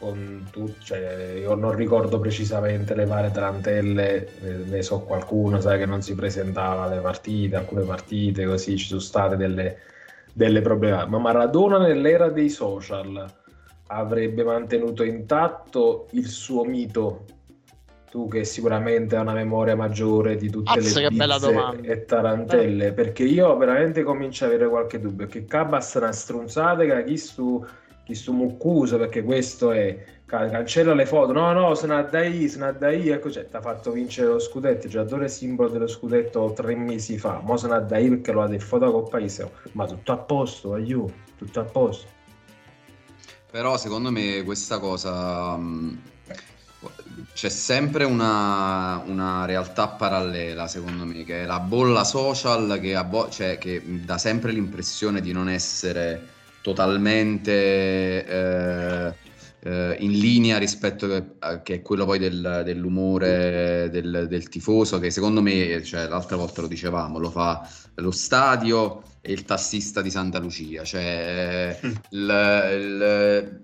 Con 0.00 0.48
tu, 0.50 0.74
cioè, 0.82 1.40
io 1.40 1.54
non 1.54 1.74
ricordo 1.74 2.18
precisamente 2.18 2.94
le 2.94 3.04
varie 3.04 3.30
tarantelle, 3.30 4.28
ne 4.64 4.82
so 4.82 5.00
qualcuno, 5.00 5.60
sai 5.60 5.78
che 5.78 5.84
non 5.84 6.00
si 6.00 6.14
presentava 6.14 6.84
alle 6.84 7.00
partite, 7.00 7.56
alcune 7.56 7.82
partite 7.82 8.46
così, 8.46 8.78
ci 8.78 8.86
sono 8.86 9.00
state 9.00 9.36
delle, 9.36 9.76
delle 10.32 10.62
problematiche, 10.62 11.10
ma 11.10 11.18
Maradona 11.18 11.76
nell'era 11.76 12.30
dei 12.30 12.48
social 12.48 13.30
avrebbe 13.88 14.42
mantenuto 14.42 15.02
intatto 15.02 16.08
il 16.12 16.26
suo 16.26 16.64
mito 16.64 17.26
tu 18.10 18.26
che 18.26 18.44
sicuramente 18.44 19.14
hai 19.14 19.22
una 19.22 19.32
memoria 19.32 19.76
maggiore 19.76 20.36
di 20.36 20.50
tutte 20.50 20.78
Azza, 20.78 21.00
le 21.00 21.08
pizze 21.08 21.80
e 21.82 22.04
tarantelle 22.04 22.86
eh. 22.88 22.92
perché 22.92 23.22
io 23.22 23.56
veramente 23.56 24.02
comincio 24.02 24.44
a 24.44 24.48
avere 24.48 24.68
qualche 24.68 24.98
dubbio 24.98 25.26
che 25.26 25.44
Cabas 25.44 25.94
è 25.94 25.98
una 25.98 26.10
stronzata 26.10 26.84
che 26.84 27.04
chi 27.04 27.16
stu, 27.16 27.64
chi 28.10 28.16
stu 28.16 28.32
muccuso 28.32 28.98
perché 28.98 29.22
questo 29.22 29.70
è 29.70 30.04
cancella 30.26 30.94
le 30.94 31.06
foto. 31.06 31.32
No 31.32 31.52
no 31.52 31.74
se 31.74 31.86
ne 31.86 32.06
dai 32.10 32.48
se 32.48 32.58
ne 32.58 32.74
dai 32.76 33.08
ecco 33.08 33.30
cioè 33.30 33.48
ti 33.48 33.56
ha 33.56 33.60
fatto 33.60 33.92
vincere 33.92 34.28
lo 34.28 34.38
scudetto 34.38 34.86
il 34.86 34.92
giocatore 34.92 35.28
simbolo 35.28 35.68
dello 35.68 35.86
scudetto 35.86 36.52
tre 36.54 36.74
mesi 36.74 37.18
fa. 37.18 37.40
Mo 37.42 37.56
se 37.56 37.68
ne 37.68 37.84
dai 37.86 38.08
perché 38.08 38.32
lo 38.32 38.42
ha 38.42 38.48
detto 38.48 38.64
foto 38.64 38.90
col 38.90 39.08
paese. 39.08 39.50
Ma 39.72 39.86
tutto 39.86 40.12
a 40.12 40.18
posto 40.18 40.74
aiuto 40.74 41.28
tutto 41.38 41.60
a 41.60 41.64
posto. 41.64 42.06
Però 43.50 43.76
secondo 43.76 44.10
me 44.10 44.42
questa 44.44 44.78
cosa 44.78 45.58
c'è 47.32 47.48
sempre 47.48 48.04
una, 48.04 49.02
una, 49.06 49.44
realtà 49.44 49.88
parallela, 49.88 50.66
secondo 50.66 51.04
me, 51.04 51.24
che 51.24 51.42
è 51.42 51.46
la 51.46 51.58
bolla 51.58 52.04
social 52.04 52.78
che, 52.80 53.02
bo- 53.04 53.28
cioè, 53.28 53.58
che 53.58 53.82
dà 54.04 54.18
sempre 54.18 54.52
l'impressione 54.52 55.20
di 55.20 55.32
non 55.32 55.48
essere 55.48 56.29
totalmente 56.62 58.26
eh, 58.26 59.14
eh, 59.62 59.96
in 60.00 60.12
linea 60.12 60.58
rispetto 60.58 61.34
a 61.38 61.62
che 61.62 61.74
è 61.74 61.82
quello 61.82 62.04
poi 62.04 62.18
del, 62.18 62.62
dell'umore 62.64 63.88
del, 63.90 64.26
del, 64.28 64.48
tifoso, 64.48 64.98
che 64.98 65.10
secondo 65.10 65.42
me, 65.42 65.82
cioè, 65.84 66.08
l'altra 66.08 66.36
volta 66.36 66.62
lo 66.62 66.66
dicevamo, 66.66 67.18
lo 67.18 67.30
fa 67.30 67.68
lo 67.96 68.10
stadio 68.10 69.02
e 69.20 69.32
il 69.32 69.44
tassista 69.44 70.00
di 70.00 70.10
Santa 70.10 70.38
Lucia, 70.38 70.84
cioè 70.84 71.78
mm. 71.84 71.92
il, 72.10 73.60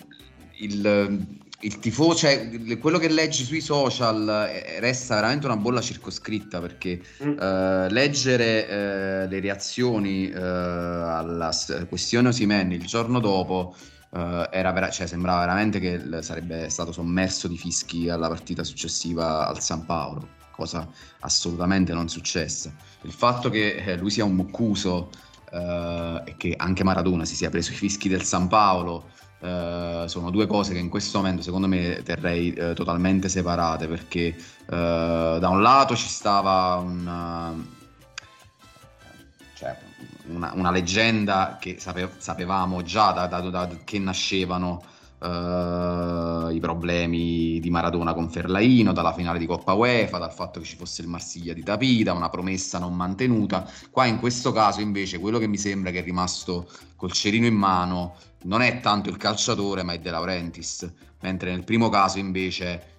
il, 0.59 0.77
il, 0.85 1.29
il 1.61 1.79
tifoso, 1.79 2.19
cioè, 2.19 2.79
quello 2.79 2.99
che 2.99 3.09
leggi 3.09 3.43
sui 3.43 3.63
social 3.63 4.29
eh, 4.51 4.79
resta 4.79 5.15
veramente 5.15 5.47
una 5.47 5.57
bolla 5.57 5.81
circoscritta 5.81 6.61
perché 6.61 7.01
mm. 7.25 7.39
eh, 7.39 7.91
leggere 7.91 8.69
eh, 8.69 9.27
le 9.27 9.41
reazioni 9.41 10.29
eh, 10.29 10.39
alla 10.39 11.51
questione 11.89 12.29
Osimen 12.29 12.73
il 12.73 12.85
giorno 12.85 13.21
dopo 13.21 13.75
Uh, 14.09 14.49
vera- 14.51 14.89
cioè, 14.89 15.07
sembrava 15.07 15.41
veramente 15.41 15.79
che 15.79 16.23
sarebbe 16.23 16.71
stato 16.71 16.91
sommerso 16.91 17.49
di 17.49 17.59
fischi 17.59 18.09
alla 18.09 18.29
partita 18.29 18.65
successiva 18.65 19.47
al 19.47 19.61
San 19.61 19.85
Paolo, 19.85 20.29
cosa 20.53 20.89
assolutamente 21.21 21.93
non 21.93 22.09
successa. 22.09 22.73
Il 23.03 23.13
fatto 23.13 23.51
che 23.51 23.75
eh, 23.75 23.97
lui 23.99 24.11
sia 24.11 24.25
un 24.25 24.35
muccuso 24.35 25.11
e 25.51 26.35
che 26.39 26.55
anche 26.57 26.85
Maradona 26.85 27.25
si 27.27 27.35
sia 27.35 27.51
preso 27.51 27.73
i 27.73 27.75
fischi 27.75 28.09
del 28.09 28.23
San 28.23 28.49
Paolo 28.49 29.11
uh, 29.41 30.07
sono 30.07 30.31
due 30.31 30.47
cose 30.47 30.73
che 30.73 30.79
in 30.79 30.89
questo 30.89 31.19
momento 31.19 31.43
secondo 31.43 31.67
me 31.67 32.03
terrei 32.05 32.53
totalmente 32.75 33.29
separate 33.29 33.87
perché 33.87 34.35
da 34.67 35.49
un 35.49 35.63
lato 35.63 35.95
ci 35.95 36.09
stava 36.09 36.77
una, 36.77 37.55
cioè, 39.57 39.77
una, 40.27 40.53
una 40.55 40.71
leggenda 40.71 41.57
che 41.59 41.77
sape, 41.79 42.11
sapevamo 42.19 42.83
già 42.83 43.13
da, 43.13 43.27
da, 43.27 43.41
da, 43.41 43.69
che 43.85 43.99
nascevano 43.99 44.83
uh, 45.19 46.51
i 46.51 46.59
problemi 46.61 47.59
di 47.61 47.71
Maradona 47.71 48.13
con 48.13 48.29
Ferlaino, 48.29 48.93
dalla 48.93 49.15
finale 49.15 49.39
di 49.39 49.47
Coppa 49.47 49.73
UEFA, 49.73 50.19
dal 50.19 50.33
fatto 50.33 50.61
che 50.61 50.67
ci 50.67 50.77
fosse 50.77 51.03
il 51.03 51.09
Marsiglia 51.09 51.55
di 51.55 51.63
Tapita, 51.63 52.13
una 52.13 52.29
promessa 52.29 52.79
non 52.79 52.95
mantenuta. 52.95 53.69
Qua 53.91 54.07
in 54.07 54.19
questo 54.19 54.53
caso 54.53 54.81
invece 54.81 55.19
quello 55.19 55.39
che 55.39 55.47
mi 55.47 55.59
sembra 55.59 55.91
che 55.91 56.01
è 56.01 56.05
rimasto 56.05 56.69
col 56.97 57.13
cerino 57.13 57.47
in 57.47 57.55
mano 57.55 58.17
non 58.47 58.63
è 58.63 58.81
tanto 58.81 59.11
il 59.11 59.17
calciatore 59.17 59.83
ma 59.83 59.93
è 59.93 59.99
De 59.99 60.11
Laurentiis, 60.11 60.91
mentre 61.21 61.51
nel 61.51 61.65
primo 61.65 61.89
caso 61.89 62.19
invece 62.19 62.95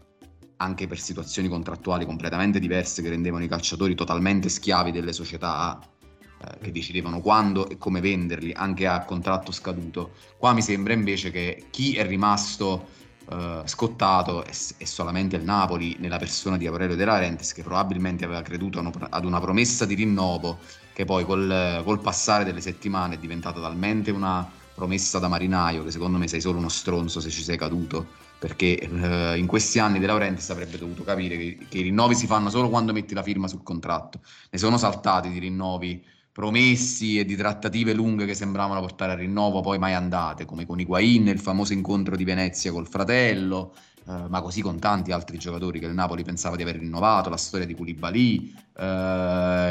anche 0.57 0.87
per 0.87 0.99
situazioni 0.99 1.47
contrattuali 1.47 2.05
completamente 2.05 2.59
diverse 2.59 3.01
che 3.01 3.09
rendevano 3.09 3.43
i 3.43 3.47
calciatori 3.47 3.95
totalmente 3.95 4.49
schiavi 4.49 4.91
delle 4.91 5.13
società 5.13 5.79
eh, 5.79 6.57
che 6.59 6.71
decidevano 6.71 7.21
quando 7.21 7.69
e 7.69 7.77
come 7.77 8.01
venderli 8.01 8.53
anche 8.53 8.87
a 8.87 9.03
contratto 9.03 9.51
scaduto. 9.51 10.11
Qua 10.37 10.53
mi 10.53 10.61
sembra 10.61 10.93
invece 10.93 11.31
che 11.31 11.67
chi 11.69 11.95
è 11.95 12.05
rimasto 12.05 12.87
eh, 13.29 13.61
scottato 13.65 14.43
è, 14.43 14.51
è, 14.77 14.83
solamente 14.85 15.35
il 15.35 15.43
Napoli 15.43 15.95
nella 15.99 16.17
persona 16.17 16.57
di 16.57 16.65
Aurelio 16.65 16.95
De 16.95 17.05
Laurentiis 17.05 17.53
che 17.53 17.61
probabilmente 17.61 18.25
aveva 18.25 18.41
creduto 18.41 18.79
ad 18.79 19.25
una 19.25 19.39
promessa 19.39 19.85
di 19.85 19.93
rinnovo 19.93 20.57
che 20.93 21.05
poi 21.05 21.23
col, 21.23 21.81
col 21.83 21.99
passare 21.99 22.43
delle 22.43 22.61
settimane 22.61 23.15
è 23.15 23.19
diventata 23.19 23.61
talmente 23.61 24.09
una 24.09 24.56
promessa 24.77 25.17
da 25.17 25.27
marinaio 25.27 25.83
che 25.83 25.89
secondo 25.89 26.19
me 26.19 26.27
sei 26.27 26.39
solo 26.39 26.59
uno 26.59 26.69
stronzo 26.69 27.19
se 27.19 27.31
ci 27.31 27.41
sei 27.41 27.57
caduto 27.57 28.05
perché 28.37 28.77
eh, 28.77 29.35
in 29.35 29.47
questi 29.47 29.79
anni 29.79 29.97
De 29.97 30.05
Laurentiis 30.05 30.51
avrebbe 30.51 30.77
dovuto 30.77 31.03
capire 31.03 31.35
che, 31.35 31.57
che, 31.67 31.79
i 31.79 31.81
rinnovi 31.81 32.13
si 32.13 32.27
fanno 32.27 32.51
solo 32.51 32.69
quando 32.69 32.93
metti 32.93 33.15
la 33.15 33.23
firma 33.23 33.47
sul 33.47 33.63
contratto 33.63 34.19
ne 34.51 34.59
sono 34.59 34.77
saltati 34.77 35.29
di 35.29 35.39
rinnovi 35.39 36.05
promessi 36.37 37.17
e 37.17 37.25
di 37.25 37.35
trattative 37.35 37.93
lunghe 37.93 38.27
che 38.27 38.35
sembravano 38.35 38.79
portare 38.79 39.13
al 39.13 39.17
rinnovo, 39.17 39.61
poi 39.61 39.79
mai 39.79 39.95
andate, 39.95 40.45
come 40.45 40.67
con 40.67 40.79
Higuain, 40.79 41.25
il 41.29 41.39
famoso 41.39 41.73
incontro 41.73 42.15
di 42.15 42.23
Venezia 42.23 42.71
col 42.71 42.87
fratello, 42.87 43.73
eh, 44.07 44.27
ma 44.29 44.39
così 44.41 44.61
con 44.61 44.77
tanti 44.77 45.11
altri 45.11 45.39
giocatori 45.39 45.79
che 45.79 45.87
il 45.87 45.95
Napoli 45.95 46.23
pensava 46.23 46.55
di 46.55 46.61
aver 46.61 46.77
rinnovato, 46.77 47.29
la 47.29 47.37
storia 47.37 47.65
di 47.65 47.73
Koulibaly 47.73 48.53
eh, 48.77 48.83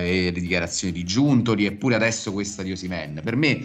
e 0.02 0.30
le 0.32 0.40
dichiarazioni 0.40 0.92
di 0.92 1.04
Giuntoli, 1.04 1.66
eppure 1.66 1.94
adesso 1.94 2.32
questa 2.32 2.64
di 2.64 2.72
Osimen. 2.72 3.20
Per 3.22 3.36
me, 3.36 3.64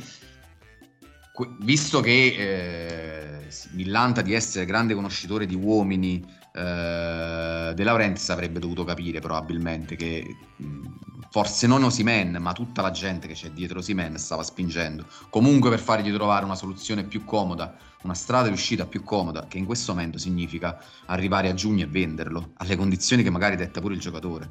visto 1.59 1.99
che 2.01 3.45
eh, 3.47 3.47
millanta 3.73 4.21
di 4.21 4.33
essere 4.33 4.65
grande 4.65 4.93
conoscitore 4.93 5.45
di 5.45 5.55
uomini, 5.55 6.25
eh, 6.53 7.73
De 7.75 7.83
Laurentiis 7.83 8.29
avrebbe 8.29 8.59
dovuto 8.59 8.83
capire 8.83 9.19
probabilmente 9.19 9.95
che 9.95 10.35
mh, 10.57 10.87
forse 11.29 11.67
non 11.67 11.83
Osimen, 11.83 12.37
ma 12.41 12.51
tutta 12.51 12.81
la 12.81 12.91
gente 12.91 13.27
che 13.27 13.33
c'è 13.33 13.51
dietro 13.51 13.79
Osimen 13.79 14.17
stava 14.17 14.43
spingendo, 14.43 15.05
comunque 15.29 15.69
per 15.69 15.79
fargli 15.79 16.11
trovare 16.13 16.43
una 16.43 16.55
soluzione 16.55 17.03
più 17.03 17.23
comoda, 17.23 17.73
una 18.03 18.13
strada 18.13 18.47
di 18.47 18.53
uscita 18.53 18.85
più 18.85 19.03
comoda, 19.03 19.47
che 19.47 19.57
in 19.57 19.65
questo 19.65 19.93
momento 19.93 20.17
significa 20.17 20.77
arrivare 21.05 21.49
a 21.49 21.53
giugno 21.53 21.83
e 21.83 21.87
venderlo, 21.87 22.51
alle 22.57 22.75
condizioni 22.75 23.23
che 23.23 23.29
magari 23.29 23.55
detta 23.55 23.79
pure 23.79 23.93
il 23.93 23.99
giocatore. 23.99 24.49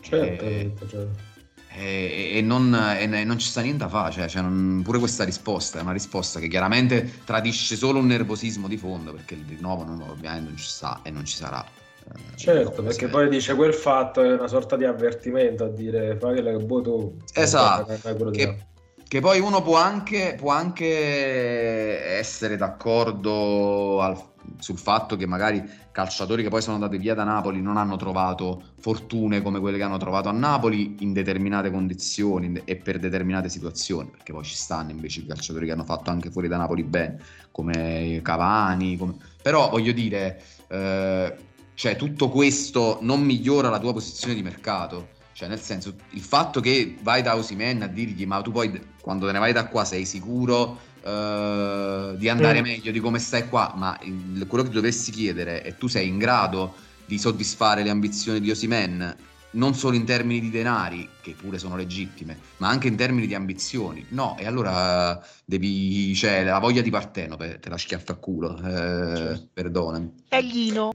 Certo, 0.00 0.44
E- 0.44 0.72
certo. 0.78 1.27
E, 1.70 2.32
e 2.34 2.42
non, 2.42 2.74
e 2.74 3.06
non 3.24 3.38
ci 3.38 3.48
sta 3.48 3.60
niente 3.60 3.84
da 3.84 3.90
fare, 3.90 4.12
cioè, 4.12 4.28
cioè, 4.28 4.42
non- 4.42 4.80
pure 4.82 4.98
questa 4.98 5.24
risposta 5.24 5.78
è 5.78 5.82
una 5.82 5.92
risposta 5.92 6.40
che 6.40 6.48
chiaramente 6.48 7.22
tradisce 7.24 7.76
solo 7.76 7.98
un 7.98 8.06
nervosismo 8.06 8.68
di 8.68 8.76
fondo, 8.76 9.12
perché 9.12 9.34
il 9.34 9.44
rinnovo 9.46 9.84
non, 9.84 10.00
ovviamente 10.02 10.48
non 10.48 10.56
ci 10.56 10.66
sta 10.68 11.00
e 11.02 11.10
non 11.10 11.24
ci 11.24 11.36
sarà. 11.36 11.64
Eh, 11.64 12.36
Certo, 12.36 12.82
perché 12.82 13.08
poi 13.08 13.28
dice 13.28 13.54
quel 13.54 13.74
fatto 13.74 14.22
è 14.22 14.32
una 14.32 14.48
sorta 14.48 14.76
di 14.76 14.84
avvertimento 14.84 15.64
a 15.64 15.68
dire 15.68 16.16
fai 16.18 16.42
che 16.42 16.52
vuoi 16.54 16.82
tu. 16.82 17.16
Esatto, 17.34 18.30
che. 18.30 18.66
Che 19.08 19.20
poi 19.20 19.40
uno 19.40 19.62
può 19.62 19.76
anche, 19.76 20.34
può 20.38 20.50
anche 20.52 22.18
essere 22.18 22.56
d'accordo 22.56 24.02
al- 24.02 24.22
sul 24.58 24.78
fatto 24.78 25.16
che 25.16 25.26
magari 25.26 25.62
calciatori 25.90 26.42
che 26.42 26.48
poi 26.48 26.62
sono 26.62 26.74
andati 26.74 26.96
via 26.96 27.14
da 27.14 27.24
Napoli 27.24 27.60
non 27.60 27.76
hanno 27.76 27.96
trovato 27.96 28.62
fortune 28.80 29.42
come 29.42 29.60
quelle 29.60 29.76
che 29.76 29.82
hanno 29.82 29.96
trovato 29.96 30.28
a 30.28 30.32
Napoli 30.32 30.96
in 31.00 31.12
determinate 31.12 31.70
condizioni 31.70 32.60
e 32.64 32.76
per 32.76 32.98
determinate 32.98 33.48
situazioni, 33.48 34.10
perché 34.10 34.32
poi 34.32 34.44
ci 34.44 34.54
stanno 34.54 34.90
invece 34.90 35.20
i 35.20 35.26
calciatori 35.26 35.66
che 35.66 35.72
hanno 35.72 35.84
fatto 35.84 36.10
anche 36.10 36.30
fuori 36.30 36.48
da 36.48 36.56
Napoli 36.56 36.82
bene, 36.82 37.18
come 37.50 38.20
Cavani, 38.22 38.96
come- 38.96 39.16
però 39.42 39.70
voglio 39.70 39.92
dire, 39.92 40.42
eh, 40.68 41.36
cioè 41.74 41.96
tutto 41.96 42.28
questo 42.28 42.98
non 43.00 43.22
migliora 43.22 43.70
la 43.70 43.78
tua 43.78 43.92
posizione 43.92 44.34
di 44.34 44.42
mercato. 44.42 45.16
Cioè, 45.38 45.46
nel 45.46 45.60
senso, 45.60 45.94
il 46.10 46.20
fatto 46.20 46.58
che 46.58 46.96
vai 47.00 47.22
da 47.22 47.36
Osimen 47.36 47.82
a 47.82 47.86
dirgli, 47.86 48.26
ma 48.26 48.42
tu 48.42 48.50
poi 48.50 48.76
quando 49.00 49.24
te 49.26 49.30
ne 49.30 49.38
vai 49.38 49.52
da 49.52 49.68
qua 49.68 49.84
sei 49.84 50.04
sicuro 50.04 50.80
eh, 51.04 52.14
di 52.18 52.28
andare 52.28 52.58
Mm. 52.60 52.64
meglio 52.64 52.90
di 52.90 52.98
come 52.98 53.20
stai 53.20 53.48
qua, 53.48 53.72
ma 53.76 53.96
il- 54.02 54.46
quello 54.48 54.64
che 54.64 54.70
dovresti 54.70 55.12
chiedere 55.12 55.62
è 55.62 55.76
tu 55.76 55.86
sei 55.86 56.08
in 56.08 56.18
grado 56.18 56.74
di 57.06 57.18
soddisfare 57.20 57.84
le 57.84 57.90
ambizioni 57.90 58.40
di 58.40 58.50
Osimen, 58.50 59.16
non 59.52 59.74
solo 59.76 59.94
in 59.94 60.04
termini 60.04 60.40
di 60.40 60.50
denari, 60.50 61.08
che 61.22 61.36
pure 61.38 61.56
sono 61.58 61.76
legittime, 61.76 62.36
ma 62.56 62.68
anche 62.68 62.88
in 62.88 62.96
termini 62.96 63.28
di 63.28 63.34
ambizioni. 63.36 64.04
No, 64.08 64.36
e 64.40 64.44
allora 64.44 65.24
devi, 65.44 66.16
cioè, 66.16 66.42
la 66.42 66.58
voglia 66.58 66.82
di 66.82 66.90
Partenope 66.90 67.60
te 67.60 67.68
la 67.68 67.78
schiaffa 67.78 68.14
a 68.14 68.16
culo, 68.16 68.58
eh, 68.60 69.40
perdonami. 69.52 70.24
Taglino. 70.28 70.90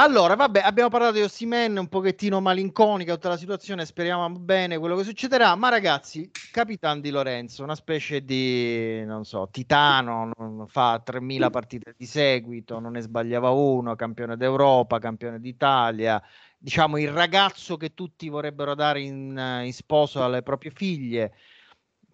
Allora, 0.00 0.36
vabbè, 0.36 0.60
abbiamo 0.60 0.90
parlato 0.90 1.14
di 1.14 1.22
Ossimen, 1.22 1.76
un 1.76 1.88
pochettino 1.88 2.40
malinconica 2.40 3.14
tutta 3.14 3.30
la 3.30 3.36
situazione, 3.36 3.84
speriamo 3.84 4.30
bene 4.30 4.78
quello 4.78 4.94
che 4.94 5.02
succederà, 5.02 5.56
ma 5.56 5.70
ragazzi, 5.70 6.30
Capitan 6.52 7.00
di 7.00 7.10
Lorenzo, 7.10 7.64
una 7.64 7.74
specie 7.74 8.24
di, 8.24 9.04
non 9.04 9.24
so, 9.24 9.48
titano, 9.50 10.66
fa 10.68 11.02
3000 11.04 11.50
partite 11.50 11.94
di 11.96 12.06
seguito, 12.06 12.78
non 12.78 12.92
ne 12.92 13.00
sbagliava 13.00 13.50
uno, 13.50 13.96
campione 13.96 14.36
d'Europa, 14.36 15.00
campione 15.00 15.40
d'Italia, 15.40 16.22
diciamo 16.56 16.96
il 16.98 17.10
ragazzo 17.10 17.76
che 17.76 17.92
tutti 17.92 18.28
vorrebbero 18.28 18.76
dare 18.76 19.00
in, 19.00 19.62
in 19.64 19.72
sposo 19.72 20.22
alle 20.22 20.42
proprie 20.42 20.70
figlie, 20.70 21.34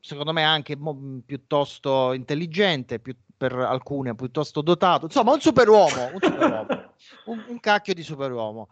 secondo 0.01 0.33
me 0.33 0.43
anche 0.43 0.75
mo- 0.75 1.21
piuttosto 1.25 2.15
intelligente, 2.15 2.99
più- 2.99 3.15
per 3.37 3.53
alcune 3.53 4.15
piuttosto 4.15 4.63
dotato, 4.63 5.07
insomma 5.07 5.33
un 5.33 5.41
superuomo, 5.41 6.13
un, 6.13 6.21
superuomo, 6.21 6.67
un, 7.27 7.45
un 7.49 7.61
cacchio 7.61 7.95
di 7.95 8.03
superuomo. 8.03 8.69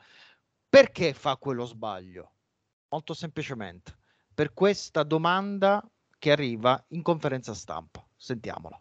Perché 0.68 1.12
fa 1.12 1.36
quello 1.36 1.66
sbaglio? 1.66 2.30
Molto 2.88 3.14
semplicemente, 3.14 3.96
per 4.32 4.52
questa 4.52 5.02
domanda 5.02 5.82
che 6.18 6.30
arriva 6.30 6.82
in 6.88 7.02
conferenza 7.02 7.54
stampa. 7.54 8.04
Sentiamola. 8.16 8.80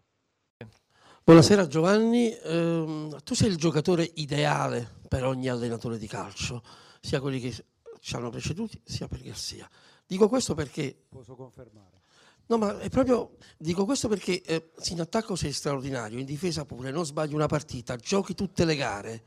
Buonasera 1.23 1.67
Giovanni, 1.67 2.35
Ehm, 2.43 3.21
tu 3.23 3.35
sei 3.35 3.49
il 3.49 3.57
giocatore 3.57 4.09
ideale 4.15 4.99
per 5.07 5.23
ogni 5.23 5.49
allenatore 5.49 5.97
di 5.97 6.07
calcio, 6.07 6.63
sia 6.99 7.21
quelli 7.21 7.39
che 7.39 7.65
ci 7.99 8.15
hanno 8.15 8.29
preceduti, 8.29 8.81
sia 8.83 9.07
per 9.07 9.21
Garcia. 9.21 9.69
Dico 10.05 10.27
questo 10.27 10.55
perché... 10.55 11.05
Posso 11.09 11.35
confermare. 11.35 12.00
No, 12.51 12.57
ma 12.57 12.77
è 12.79 12.89
proprio... 12.89 13.37
Dico 13.57 13.85
questo 13.85 14.09
perché 14.09 14.41
eh, 14.41 14.71
in 14.89 14.99
attacco 14.99 15.35
sei 15.37 15.53
straordinario, 15.53 16.19
in 16.19 16.25
difesa 16.25 16.65
pure, 16.65 16.91
non 16.91 17.05
sbagli 17.05 17.33
una 17.33 17.45
partita, 17.45 17.95
giochi 17.95 18.35
tutte 18.35 18.65
le 18.65 18.75
gare. 18.75 19.23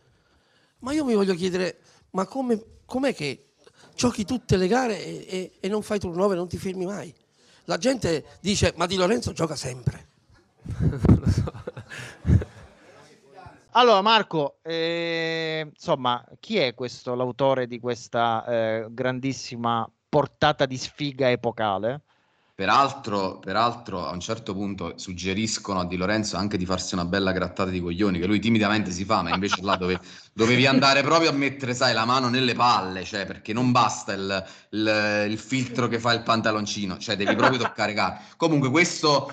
Ma 0.81 0.93
io 0.93 1.07
mi 1.07 1.15
voglio 1.15 1.35
chiedere, 1.35 1.79
ma 2.11 2.27
come, 2.27 2.63
com'è 2.85 3.15
che 3.15 3.53
giochi 3.95 4.27
tutte 4.27 4.59
le 4.59 4.67
gare 4.67 5.03
e, 5.03 5.27
e- 5.27 5.53
e 5.59 5.69
non 5.69 5.81
fai 5.81 5.99
turnover, 5.99 6.37
non 6.37 6.49
ti 6.49 6.59
fermi 6.59 6.85
mai? 6.85 7.15
La 7.65 7.79
gente 7.79 8.27
dice, 8.41 8.75
ma 8.77 8.85
Di 8.85 8.97
Lorenzo 8.97 9.33
gioca 9.33 9.57
sempre. 9.57 10.09
Allora, 13.77 14.03
Marco, 14.03 14.59
eh, 14.63 15.67
insomma, 15.69 16.25
chi 16.39 16.59
è 16.59 16.75
questo, 16.75 17.15
l'autore 17.17 17.67
di 17.67 17.81
questa 17.81 18.45
eh, 18.47 18.87
grandissima 18.91 19.91
portata 20.09 20.65
di 20.65 20.77
sfiga 20.77 21.29
epocale? 21.31 22.03
Peraltro, 22.57 23.41
peraltro, 23.41 24.07
a 24.07 24.13
un 24.13 24.21
certo 24.21 24.55
punto 24.55 24.97
suggeriscono 24.97 25.81
a 25.81 25.87
Di 25.87 25.97
Lorenzo 25.97 26.37
anche 26.37 26.57
di 26.57 26.65
farsi 26.65 26.95
una 26.95 27.05
bella 27.05 27.33
grattata 27.33 27.69
di 27.69 27.81
coglioni, 27.81 28.21
che 28.21 28.27
lui 28.27 28.39
timidamente 28.39 28.93
si 28.93 29.05
fa, 29.05 29.23
ma 29.23 29.31
invece 29.31 29.61
là 29.61 29.75
dove, 29.75 29.99
dovevi 30.33 30.65
andare 30.65 31.03
proprio 31.03 31.31
a 31.31 31.33
mettere, 31.33 31.75
sai, 31.75 31.93
la 31.93 32.05
mano 32.05 32.29
nelle 32.29 32.55
palle, 32.55 33.03
cioè, 33.03 33.27
perché 33.27 33.53
non 33.53 33.73
basta 33.73 34.13
il, 34.13 34.45
il- 34.71 35.27
il 35.31 35.39
filtro 35.39 35.89
che 35.89 35.99
fa 35.99 36.13
il 36.13 36.23
pantaloncino, 36.23 36.97
cioè 36.99 37.17
devi 37.17 37.35
proprio 37.35 37.59
toccare 37.59 37.93
carne. 37.93 38.21
Comunque 38.37 38.71
questo 38.71 39.33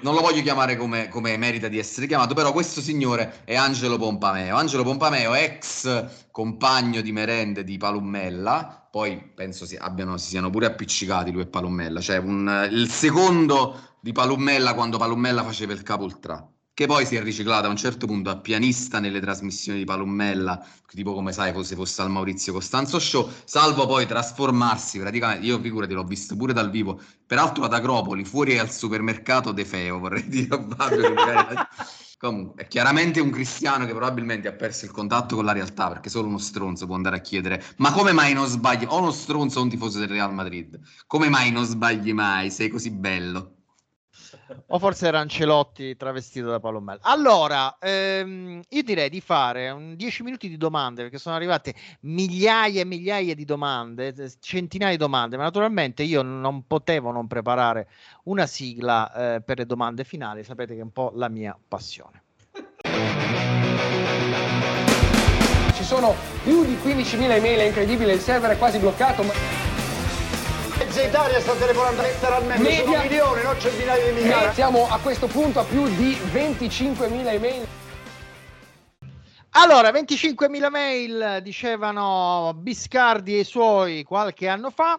non 0.00 0.14
lo 0.14 0.20
voglio 0.20 0.42
chiamare 0.42 0.76
come, 0.76 1.08
come 1.08 1.36
merita 1.36 1.68
di 1.68 1.78
essere 1.78 2.06
chiamato, 2.06 2.34
però 2.34 2.52
questo 2.52 2.80
signore 2.80 3.42
è 3.44 3.54
Angelo 3.54 3.96
Pompameo. 3.98 4.56
Angelo 4.56 4.82
Pompameo, 4.82 5.34
ex 5.34 6.28
compagno 6.30 7.00
di 7.00 7.12
merende 7.12 7.64
di 7.64 7.76
Palummella, 7.76 8.88
poi 8.90 9.18
penso 9.34 9.66
si, 9.66 9.76
abbiano, 9.76 10.16
si 10.16 10.28
siano 10.28 10.50
pure 10.50 10.66
appiccicati 10.66 11.30
lui 11.30 11.42
e 11.42 11.46
Palummella, 11.46 12.00
cioè 12.00 12.18
un- 12.18 12.68
il 12.70 12.88
secondo 12.90 13.94
di 14.00 14.12
Palummella 14.12 14.74
quando 14.74 14.98
Palummella 14.98 15.42
faceva 15.44 15.72
il 15.72 15.82
capo 15.82 16.04
ultra, 16.04 16.46
che 16.76 16.84
poi 16.84 17.06
si 17.06 17.16
è 17.16 17.22
riciclato 17.22 17.68
a 17.68 17.70
un 17.70 17.76
certo 17.76 18.06
punto 18.06 18.28
a 18.28 18.36
pianista 18.36 19.00
nelle 19.00 19.18
trasmissioni 19.18 19.78
di 19.78 19.86
Palummella, 19.86 20.62
tipo 20.88 21.14
come 21.14 21.32
sai 21.32 21.50
fosse 21.54 21.74
fosse 21.74 22.02
al 22.02 22.10
Maurizio 22.10 22.52
Costanzo 22.52 22.98
Show, 22.98 23.30
salvo 23.44 23.86
poi 23.86 24.04
trasformarsi 24.04 24.98
praticamente, 24.98 25.46
io 25.46 25.58
figurati 25.58 25.94
l'ho 25.94 26.04
visto 26.04 26.36
pure 26.36 26.52
dal 26.52 26.68
vivo, 26.68 27.00
peraltro 27.24 27.64
ad 27.64 27.72
Agropoli, 27.72 28.26
fuori 28.26 28.58
al 28.58 28.70
supermercato 28.70 29.52
De 29.52 29.64
Feo, 29.64 29.98
vorrei 29.98 30.28
dire 30.28 30.54
a 30.54 30.66
Fabio. 30.76 31.14
Comunque, 32.18 32.64
è 32.64 32.68
chiaramente 32.68 33.20
un 33.20 33.30
cristiano 33.30 33.86
che 33.86 33.92
probabilmente 33.92 34.46
ha 34.48 34.52
perso 34.52 34.84
il 34.84 34.90
contatto 34.90 35.34
con 35.34 35.46
la 35.46 35.52
realtà, 35.52 35.88
perché 35.88 36.10
solo 36.10 36.28
uno 36.28 36.36
stronzo 36.36 36.84
può 36.84 36.94
andare 36.94 37.16
a 37.16 37.20
chiedere 37.20 37.64
ma 37.76 37.90
come 37.90 38.12
mai 38.12 38.34
non 38.34 38.48
sbagli? 38.48 38.84
O 38.86 38.98
uno 38.98 39.12
stronzo 39.12 39.60
o 39.60 39.62
un 39.62 39.70
tifoso 39.70 39.98
del 39.98 40.08
Real 40.08 40.34
Madrid. 40.34 40.78
Come 41.06 41.30
mai 41.30 41.50
non 41.50 41.64
sbagli 41.64 42.12
mai? 42.12 42.50
Sei 42.50 42.68
così 42.68 42.90
bello. 42.90 43.55
O 44.68 44.78
forse 44.78 45.06
era 45.06 45.20
Ancelotti 45.20 45.96
travestito 45.96 46.48
da 46.48 46.60
Palomello. 46.60 47.00
Allora, 47.02 47.76
ehm, 47.78 48.62
io 48.68 48.82
direi 48.82 49.08
di 49.08 49.20
fare 49.20 49.70
un 49.70 49.94
10 49.96 50.22
minuti 50.22 50.48
di 50.48 50.56
domande 50.56 51.02
perché 51.02 51.18
sono 51.18 51.34
arrivate 51.34 51.74
migliaia 52.00 52.80
e 52.80 52.84
migliaia 52.84 53.34
di 53.34 53.44
domande, 53.44 54.14
eh, 54.16 54.32
centinaia 54.40 54.92
di 54.92 54.98
domande, 54.98 55.36
ma 55.36 55.44
naturalmente 55.44 56.02
io 56.02 56.22
non 56.22 56.66
potevo 56.66 57.10
non 57.10 57.26
preparare 57.26 57.88
una 58.24 58.46
sigla 58.46 59.34
eh, 59.34 59.40
per 59.40 59.58
le 59.58 59.66
domande 59.66 60.04
finali, 60.04 60.44
sapete 60.44 60.74
che 60.74 60.80
è 60.80 60.84
un 60.84 60.92
po' 60.92 61.12
la 61.14 61.28
mia 61.28 61.56
passione. 61.68 62.22
Ci 65.74 65.84
sono 65.84 66.14
più 66.42 66.64
di 66.64 66.76
15.000 66.82 67.30
email, 67.30 67.58
è 67.58 67.64
incredibile, 67.64 68.14
il 68.14 68.20
server 68.20 68.50
è 68.50 68.58
quasi 68.58 68.78
bloccato. 68.78 69.22
Ma... 69.22 69.65
Mezza 70.96 71.08
Italia 71.08 71.40
sta 71.40 71.54
telefonando 71.54 72.00
letteralmente, 72.00 72.74
sono 72.76 73.02
milioni, 73.02 73.42
non 73.42 73.60
centinaia 73.60 74.06
di 74.06 74.18
migliaia. 74.18 74.52
Siamo 74.54 74.88
a 74.88 74.98
questo 74.98 75.26
punto 75.26 75.60
a 75.60 75.64
più 75.64 75.84
di 75.94 76.14
25.000 76.14 77.26
email. 77.26 77.66
Allora, 79.50 79.90
25.000 79.90 80.70
mail 80.70 81.40
dicevano 81.42 82.54
Biscardi 82.56 83.34
e 83.34 83.40
i 83.40 83.44
suoi 83.44 84.04
qualche 84.04 84.48
anno 84.48 84.70
fa. 84.70 84.98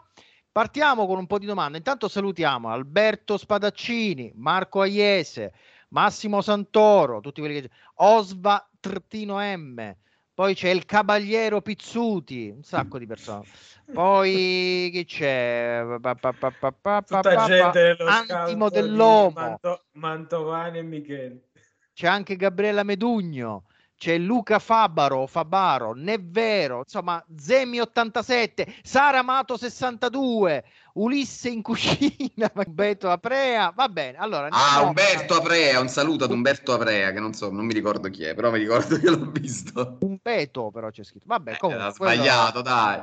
Partiamo 0.51 1.07
con 1.07 1.17
un 1.17 1.25
po' 1.25 1.39
di 1.39 1.47
domande. 1.47 1.79
Intanto 1.79 2.07
salutiamo 2.07 2.69
Alberto 2.69 3.35
Spadaccini, 3.35 4.31
Marco 4.35 4.81
Aiese, 4.81 5.51
Massimo 5.89 6.43
Santoro, 6.43 7.21
tutti 7.21 7.41
quelli 7.41 7.61
che 7.61 7.71
Osva 7.95 8.69
Trattino 8.79 9.39
M. 9.39 9.95
Poi 10.37 10.53
c'è 10.53 10.69
il 10.69 10.85
Cavaliero 10.85 11.61
Pizzuti, 11.63 12.53
un 12.55 12.61
sacco 12.61 12.99
di 12.99 13.07
persone. 13.07 13.45
Poi 13.91 14.89
chi 14.93 15.03
c'è? 15.03 15.83
Pa, 15.99 16.13
pa, 16.13 16.31
pa, 16.31 16.51
pa, 16.51 16.51
pa, 16.51 16.71
pa, 16.71 17.01
Tutta 17.01 17.33
pa, 17.33 17.45
gente 17.47 17.63
pa. 17.63 17.71
dello 17.71 18.05
Antimo 18.05 18.69
dell'Omo. 18.69 19.31
Manto- 19.33 19.85
Mantovani 19.93 20.77
e 20.77 20.83
Michele. 20.83 21.47
C'è 21.91 22.05
anche 22.05 22.35
Gabriella 22.35 22.83
Medugno, 22.83 23.63
c'è 23.97 24.17
Luca 24.17 24.59
Fabaro, 24.59 25.25
Fabaro, 25.25 25.93
Nevero, 25.93 26.79
insomma, 26.79 27.23
Zemi 27.35 27.79
87, 27.79 28.75
Sara 28.83 29.23
Mato 29.23 29.57
62, 29.57 30.63
Ulisse 30.93 31.49
in 31.49 31.61
cucina, 31.63 32.51
Umberto 32.65 33.09
Aprea, 33.09 33.71
va 33.75 33.89
bene. 33.89 34.17
Allora, 34.17 34.49
Ah, 34.51 34.83
Umberto 34.83 35.35
Aprea, 35.35 35.79
un 35.79 35.89
saluto 35.89 36.25
ad 36.25 36.31
Umberto 36.31 36.73
Aprea, 36.73 37.11
che 37.11 37.19
non 37.19 37.33
so, 37.33 37.51
non 37.51 37.65
mi 37.65 37.73
ricordo 37.73 38.09
chi 38.09 38.23
è, 38.23 38.35
però 38.35 38.51
mi 38.51 38.59
ricordo 38.59 38.97
che 38.99 39.09
l'ho 39.09 39.29
visto. 39.31 39.97
Umbeto 40.01 40.69
però 40.71 40.89
c'è 40.91 41.03
scritto. 41.03 41.25
Vabbè, 41.27 41.57
comunque, 41.57 41.83
Era 41.85 41.93
quello- 41.95 42.13
sbagliato, 42.13 42.61
dai. 42.61 43.01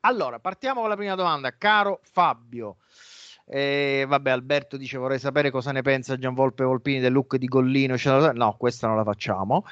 Allora, 0.00 0.38
partiamo 0.38 0.80
con 0.80 0.88
la 0.88 0.96
prima 0.96 1.14
domanda. 1.16 1.52
Caro 1.56 2.00
Fabio, 2.12 2.76
eh, 3.48 4.04
vabbè, 4.08 4.30
Alberto 4.30 4.76
dice 4.76 4.98
vorrei 4.98 5.18
sapere 5.18 5.50
cosa 5.50 5.70
ne 5.72 5.82
pensa 5.82 6.18
Gianvolpe 6.18 6.64
Volpini 6.64 7.00
del 7.00 7.12
look 7.12 7.36
di 7.36 7.46
Gollino. 7.46 7.94
eccetera. 7.94 8.32
No, 8.32 8.56
questa 8.56 8.86
non 8.86 8.96
la 8.96 9.04
facciamo. 9.04 9.64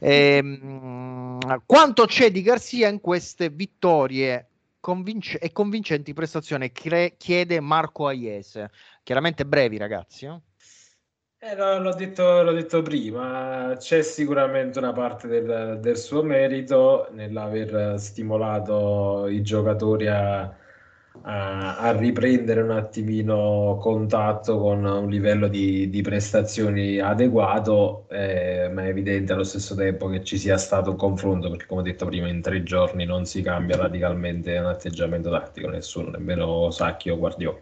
Ehm, 0.00 1.38
quanto 1.66 2.06
c'è 2.06 2.30
di 2.30 2.42
Garzia 2.42 2.88
in 2.88 3.00
queste 3.00 3.50
vittorie 3.50 4.48
convince- 4.80 5.38
e 5.38 5.52
convincenti 5.52 6.14
prestazioni? 6.14 6.72
Cre- 6.72 7.14
chiede 7.16 7.60
Marco 7.60 8.06
Aiese. 8.06 8.70
Chiaramente 9.02 9.44
brevi, 9.44 9.76
ragazzi. 9.76 10.24
eh? 10.26 10.40
Eh, 11.40 11.54
no, 11.54 11.78
l'ho 11.78 11.94
detto, 11.94 12.42
l'ho 12.42 12.50
detto 12.52 12.82
prima, 12.82 13.72
c'è 13.78 14.02
sicuramente 14.02 14.80
una 14.80 14.92
parte 14.92 15.28
del, 15.28 15.78
del 15.80 15.96
suo 15.96 16.24
merito 16.24 17.08
nell'aver 17.12 18.00
stimolato 18.00 19.28
i 19.28 19.40
giocatori 19.42 20.08
a, 20.08 20.52
a- 21.22 21.92
riprendere 21.92 22.60
un 22.62 22.70
attimino 22.70 23.78
contatto 23.80 24.58
con 24.58 24.84
un 24.84 25.08
livello 25.08 25.48
di, 25.48 25.88
di 25.90 26.02
prestazioni 26.02 26.98
adeguato, 26.98 28.06
eh, 28.10 28.70
ma 28.72 28.84
è 28.84 28.88
evidente 28.88 29.32
allo 29.32 29.44
stesso 29.44 29.74
tempo 29.74 30.08
che 30.08 30.22
ci 30.24 30.38
sia 30.38 30.56
stato 30.56 30.90
un 30.90 30.96
confronto, 30.96 31.48
perché 31.50 31.66
come 31.66 31.80
ho 31.80 31.84
detto 31.84 32.06
prima, 32.06 32.28
in 32.28 32.40
tre 32.42 32.62
giorni 32.62 33.04
non 33.04 33.24
si 33.26 33.42
cambia 33.42 33.76
radicalmente 33.76 34.56
un 34.58 34.66
atteggiamento 34.66 35.30
tattico, 35.30 35.68
nessuno, 35.68 36.10
nemmeno 36.10 36.70
Sacchi 36.70 37.10
o 37.10 37.16
Guardiola. 37.18 37.58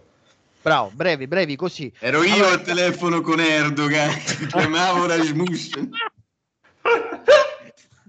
Bravo, 0.63 0.91
brevi, 0.93 1.27
brevi 1.29 1.55
così. 1.55 1.93
Ero 2.01 2.23
io 2.25 2.35
Allora- 2.35 2.51
al 2.55 2.63
telefono 2.63 3.21
con 3.21 3.39
Erdogan, 3.39 4.11
chiamavo 4.51 5.07
Rajmush. 5.07 5.71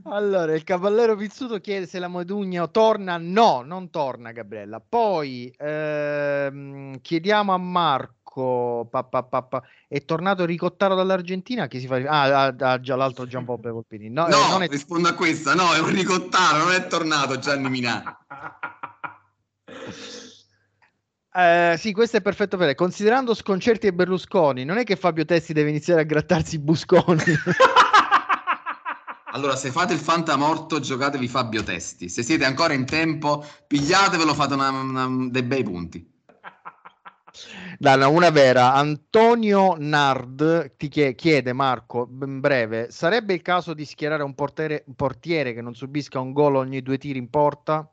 Allora, 0.10 0.54
il 0.54 0.64
cavallero 0.64 1.16
Pizzuto 1.16 1.60
chiede 1.60 1.86
se 1.86 2.00
la 2.00 2.08
Modugno 2.08 2.72
torna. 2.72 3.18
No, 3.18 3.62
non 3.66 3.90
torna, 3.90 4.32
Gabriella. 4.32 4.80
Poi 4.80 5.54
ehm, 5.58 7.02
chiediamo 7.02 7.54
a 7.54 7.58
Marco: 7.58 8.88
pa, 8.90 9.04
pa, 9.04 9.24
pa, 9.24 9.62
è 9.88 10.06
tornato 10.06 10.46
Ricottaro 10.46 10.96
dall'Argentina? 10.96 11.68
Che 11.68 11.80
si 11.80 11.88
fa? 11.88 11.96
Ah, 11.96 12.46
ah, 12.46 12.56
ah, 12.58 12.80
già 12.80 12.96
l'altro 12.96 13.28
Gianpoppe 13.28 13.70
Volpini. 13.70 14.10
No, 14.10 14.28
eh, 14.28 14.32
No, 14.32 14.48
non 14.50 14.64
è- 14.64 14.68
rispondo 14.70 15.10
a 15.10 15.14
questa, 15.14 15.54
no, 15.54 15.74
è 15.74 15.80
un 15.80 15.90
ricottaro, 15.90 16.64
non 16.64 16.72
è 16.74 16.88
tornato 16.88 17.38
Gianni 17.40 17.70
Minà. 17.70 18.18
Eh, 21.38 21.76
sì, 21.78 21.92
questo 21.94 22.18
è 22.18 22.22
perfetto 22.22 22.58
per 22.58 22.66
lei. 22.66 22.74
Considerando 22.74 23.36
Sconcerti 23.36 23.86
e 23.86 23.94
Berlusconi, 23.94 24.66
non 24.66 24.80
è 24.80 24.84
che 24.84 24.96
Fabio 24.96 25.24
Testi 25.24 25.54
deve 25.54 25.70
iniziare 25.70 26.02
a 26.02 26.04
grattarsi 26.04 26.56
i 26.56 26.60
busconi. 26.60 27.22
Allora, 29.38 29.56
se 29.56 29.70
fate 29.70 29.94
il 29.94 30.00
fantamorto, 30.00 30.80
giocatevi 30.80 31.28
Fabio 31.28 31.62
Testi. 31.62 32.10
Se 32.10 32.24
siete 32.24 32.44
ancora 32.44 32.74
in 32.74 32.86
tempo, 32.86 33.46
pigliatevelo, 33.68 34.34
fate 34.34 34.56
una- 34.56 34.72
una- 34.72 35.30
dei 35.30 35.44
bei 35.44 35.62
punti. 35.62 36.12
No, 37.80 38.10
una 38.10 38.32
vera. 38.32 38.74
Antonio 38.74 39.76
Nard 39.78 40.76
ti 40.76 40.88
chie- 40.88 41.14
chiede, 41.14 41.54
Marco, 41.54 42.10
in 42.24 42.40
breve, 42.40 42.90
sarebbe 42.90 43.36
il 43.36 43.44
caso 43.44 43.76
di 43.76 43.86
schierare 43.86 44.24
un 44.24 44.34
portiere, 44.34 44.84
un 44.88 44.96
portiere 44.96 45.54
che 45.54 45.62
non 45.62 45.76
subisca 45.76 46.20
un 46.20 46.32
gol 46.34 46.56
ogni 46.56 46.82
due 46.82 46.98
tiri 46.98 47.20
in 47.20 47.30
porta? 47.30 47.88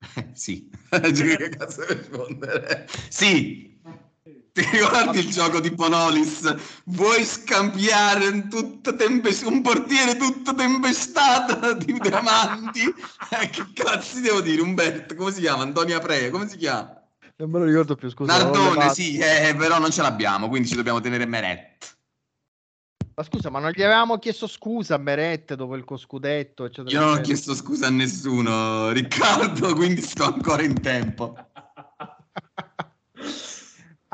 sì. 0.34 0.70
che 0.88 1.48
cazzo 1.56 1.84
rispondere? 1.86 2.86
Sì. 3.08 3.80
Ti 4.24 4.60
ricordi 4.70 5.18
il 5.18 5.30
gioco 5.30 5.58
di 5.58 5.74
Ponolis? 5.74 6.54
Vuoi 6.84 7.24
scambiare 7.24 8.28
un, 8.28 8.48
tutto 8.48 8.94
tempes- 8.94 9.42
un 9.42 9.62
portiere 9.62 10.16
tutto 10.16 10.54
tempestato 10.54 11.72
di 11.72 11.98
diamanti? 11.98 12.82
Eh, 12.82 13.50
che 13.50 13.64
cazzo 13.74 14.20
devo 14.20 14.40
dire, 14.40 14.62
Umberto? 14.62 15.16
Come 15.16 15.32
si 15.32 15.40
chiama? 15.40 15.62
Antonio 15.62 15.96
Aprea? 15.96 16.30
Come 16.30 16.48
si 16.48 16.56
chiama? 16.56 17.02
Non 17.36 17.50
me 17.50 17.58
lo 17.58 17.64
ricordo 17.64 17.96
più, 17.96 18.08
scusa. 18.10 18.36
Nardone, 18.36 18.94
sì, 18.94 19.18
eh, 19.18 19.56
però 19.56 19.80
non 19.80 19.90
ce 19.90 20.02
l'abbiamo, 20.02 20.48
quindi 20.48 20.68
ci 20.68 20.76
dobbiamo 20.76 21.00
tenere 21.00 21.26
Meret. 21.26 21.96
Ma 23.14 23.24
scusa, 23.24 23.50
ma 23.50 23.58
non 23.58 23.72
gli 23.74 23.82
avevamo 23.82 24.18
chiesto 24.18 24.46
scusa 24.46 24.94
a 24.94 24.98
Meret 24.98 25.54
dopo 25.54 25.74
il 25.74 25.84
coscudetto, 25.84 26.66
eccetera. 26.66 26.96
Io 26.96 27.04
non 27.04 27.18
ho 27.18 27.20
chiesto 27.22 27.56
scusa 27.56 27.88
a 27.88 27.90
nessuno, 27.90 28.90
Riccardo, 28.90 29.74
quindi 29.74 30.00
sto 30.00 30.24
ancora 30.24 30.62
in 30.62 30.80
tempo. 30.80 31.36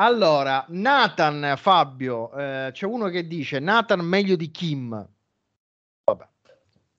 Allora, 0.00 0.64
Nathan 0.68 1.54
Fabio, 1.56 2.32
eh, 2.32 2.70
c'è 2.72 2.86
uno 2.86 3.08
che 3.08 3.26
dice 3.26 3.58
Nathan 3.58 4.00
meglio 4.00 4.36
di 4.36 4.48
Kim. 4.52 5.08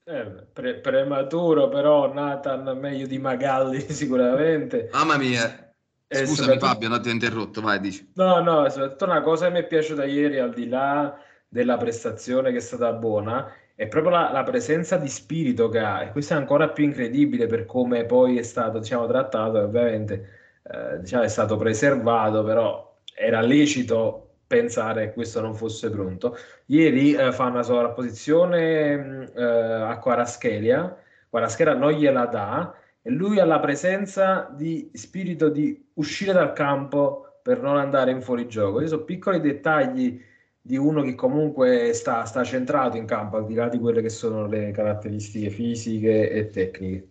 Eh, 0.04 0.24
pre- 0.52 0.74
prematuro, 0.80 1.68
però 1.68 2.12
Nathan 2.12 2.76
meglio 2.78 3.06
di 3.06 3.18
Magalli 3.18 3.80
sicuramente. 3.88 4.90
Mamma 4.92 5.16
mia. 5.16 5.72
E 6.06 6.26
Scusami 6.26 6.58
Fabio, 6.58 6.88
non 6.88 7.00
ti 7.00 7.08
ho 7.08 7.12
interrotto, 7.12 7.62
vai, 7.62 7.80
dici. 7.80 8.10
No, 8.16 8.42
no, 8.42 8.68
soprattutto 8.68 9.04
una 9.06 9.22
cosa 9.22 9.46
che 9.46 9.52
mi 9.52 9.60
è 9.60 9.66
piaciuta 9.66 10.04
ieri, 10.04 10.38
al 10.38 10.52
di 10.52 10.68
là 10.68 11.16
della 11.48 11.78
prestazione 11.78 12.50
che 12.50 12.58
è 12.58 12.60
stata 12.60 12.92
buona, 12.92 13.50
è 13.74 13.86
proprio 13.86 14.12
la, 14.12 14.30
la 14.30 14.42
presenza 14.42 14.96
di 14.98 15.08
spirito 15.08 15.70
che 15.70 15.78
ha, 15.78 16.02
e 16.02 16.10
questo 16.10 16.34
è 16.34 16.36
ancora 16.36 16.68
più 16.68 16.84
incredibile 16.84 17.46
per 17.46 17.64
come 17.64 18.04
poi 18.04 18.36
è 18.36 18.42
stato, 18.42 18.80
diciamo, 18.80 19.06
trattato, 19.06 19.58
ovviamente, 19.58 20.58
eh, 20.64 21.00
diciamo, 21.00 21.22
è 21.22 21.28
stato 21.28 21.56
preservato, 21.56 22.42
però 22.42 22.89
era 23.20 23.40
lecito 23.42 24.28
pensare 24.46 25.06
che 25.06 25.12
questo 25.12 25.40
non 25.40 25.54
fosse 25.54 25.90
pronto. 25.90 26.36
Ieri 26.66 27.12
eh, 27.14 27.32
fa 27.32 27.44
una 27.44 27.62
sovrapposizione 27.62 28.96
mh, 28.96 29.32
eh, 29.36 29.42
a 29.42 29.98
Quaraschelia, 29.98 30.96
Quaraschelia 31.28 31.74
non 31.74 31.92
gliela 31.92 32.26
dà, 32.26 32.74
e 33.02 33.10
lui 33.10 33.38
ha 33.38 33.44
la 33.44 33.60
presenza 33.60 34.50
di 34.52 34.90
spirito 34.94 35.48
di 35.48 35.90
uscire 35.94 36.32
dal 36.32 36.52
campo 36.52 37.38
per 37.42 37.60
non 37.60 37.76
andare 37.76 38.10
in 38.10 38.20
fuorigioco. 38.22 38.72
Questi 38.72 38.90
sono 38.90 39.04
piccoli 39.04 39.40
dettagli 39.40 40.20
di 40.60 40.76
uno 40.76 41.02
che 41.02 41.14
comunque 41.14 41.92
sta, 41.94 42.24
sta 42.24 42.42
centrato 42.44 42.96
in 42.96 43.06
campo, 43.06 43.36
al 43.36 43.46
di 43.46 43.54
là 43.54 43.68
di 43.68 43.78
quelle 43.78 44.02
che 44.02 44.10
sono 44.10 44.46
le 44.46 44.70
caratteristiche 44.72 45.50
fisiche 45.50 46.30
e 46.30 46.50
tecniche. 46.50 47.08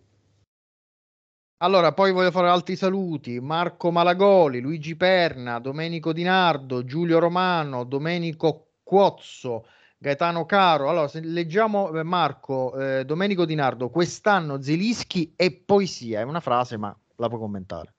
Allora, 1.62 1.92
poi 1.92 2.10
voglio 2.10 2.30
fare 2.30 2.48
altri 2.48 2.74
saluti. 2.74 3.38
Marco 3.38 3.90
Malagoli, 3.90 4.60
Luigi 4.60 4.96
Perna, 4.96 5.58
Domenico 5.58 6.14
Di 6.14 6.22
Nardo, 6.22 6.84
Giulio 6.84 7.18
Romano, 7.18 7.84
Domenico 7.84 8.76
Cuozzo, 8.82 9.66
Gaetano 9.98 10.46
Caro. 10.46 10.88
Allora, 10.88 11.06
se 11.06 11.20
leggiamo 11.20 11.92
eh, 11.92 12.02
Marco, 12.02 12.74
eh, 12.78 13.04
Domenico 13.04 13.44
Di 13.44 13.54
Nardo, 13.54 13.90
quest'anno 13.90 14.62
Zelischi 14.62 15.34
e 15.36 15.52
poesia. 15.52 16.20
È 16.20 16.22
una 16.22 16.40
frase, 16.40 16.78
ma 16.78 16.98
la 17.16 17.28
puoi 17.28 17.40
commentare. 17.40 17.92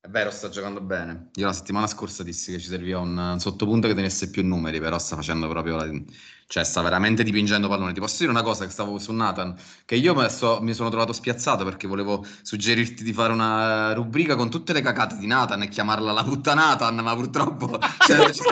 È 0.00 0.08
vero, 0.08 0.32
sta 0.32 0.48
giocando 0.48 0.80
bene. 0.80 1.28
Io 1.34 1.46
la 1.46 1.52
settimana 1.52 1.86
scorsa 1.86 2.24
dissi 2.24 2.50
che 2.50 2.58
ci 2.58 2.66
serviva 2.66 2.98
un, 2.98 3.16
un 3.16 3.38
sottopunto 3.38 3.86
che 3.86 3.94
tenesse 3.94 4.30
più 4.30 4.44
numeri, 4.44 4.80
però 4.80 4.98
sta 4.98 5.14
facendo 5.14 5.46
proprio 5.46 5.76
la... 5.76 5.88
cioè 6.50 6.64
sta 6.64 6.82
veramente 6.82 7.22
dipingendo 7.22 7.68
pallone. 7.68 7.92
Ti 7.92 8.00
posso 8.00 8.16
dire 8.18 8.30
una 8.32 8.42
cosa 8.42 8.64
che 8.64 8.72
stavo 8.72 8.98
su 8.98 9.12
Nathan, 9.12 9.54
che 9.84 9.94
io 9.94 10.14
mi 10.16 10.74
sono 10.74 10.90
trovato 10.90 11.12
spiazzato 11.12 11.62
perché 11.62 11.86
volevo 11.86 12.26
suggerirti 12.42 13.04
di 13.04 13.12
fare 13.12 13.32
una 13.32 13.92
rubrica 13.92 14.34
con 14.34 14.50
tutte 14.50 14.72
le 14.72 14.80
cacate 14.80 15.16
di 15.16 15.28
Nathan 15.28 15.62
e 15.62 15.68
chiamarla 15.68 16.10
la 16.10 16.24
puttanatan, 16.24 16.96
ma 16.96 17.14
purtroppo 17.14 17.78
ce, 18.04 18.32
ce- 18.32 18.42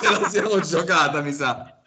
ce 0.00 0.18
la 0.18 0.28
siamo 0.30 0.58
giocata, 0.60 1.20
mi 1.20 1.34
sa. 1.34 1.78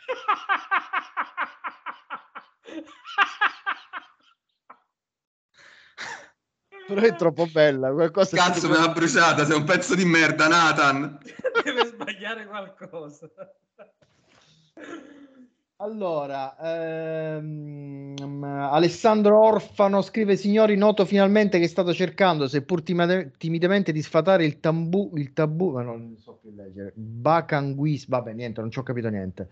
Però 6.86 7.02
è 7.02 7.16
troppo 7.16 7.48
bella. 7.48 7.92
Qualcosa 7.92 8.38
Cazzo, 8.38 8.70
me 8.70 8.78
l'ha 8.78 8.90
bruciata, 8.90 9.46
sei 9.46 9.56
un 9.56 9.64
pezzo 9.64 9.96
di 9.96 10.06
merda, 10.06 10.48
Nathan. 10.48 11.18
Deve 11.64 11.86
sbagliare 11.88 12.46
qualcosa. 12.46 13.28
Allora, 15.82 16.58
ehm, 17.38 18.44
Alessandro 18.44 19.40
Orfano 19.40 20.02
scrive: 20.02 20.36
Signori, 20.36 20.76
noto 20.76 21.06
finalmente 21.06 21.58
che 21.58 21.70
state 21.70 21.94
cercando, 21.94 22.50
seppur 22.50 22.84
timide- 22.84 23.32
timidamente, 23.38 23.94
di 23.94 24.02
sfatare 24.02 24.44
il, 24.44 24.60
tambu, 24.60 25.12
il 25.16 25.32
tabù. 25.32 25.72
Ma 25.72 25.82
non 25.84 26.18
so 26.22 26.38
più 26.42 26.52
leggere. 26.54 26.92
Bacanguis, 26.96 28.10
vabbè, 28.10 28.34
niente, 28.34 28.60
non 28.60 28.72
ci 28.72 28.80
ho 28.80 28.84
capito 28.84 29.08
niente. 29.08 29.48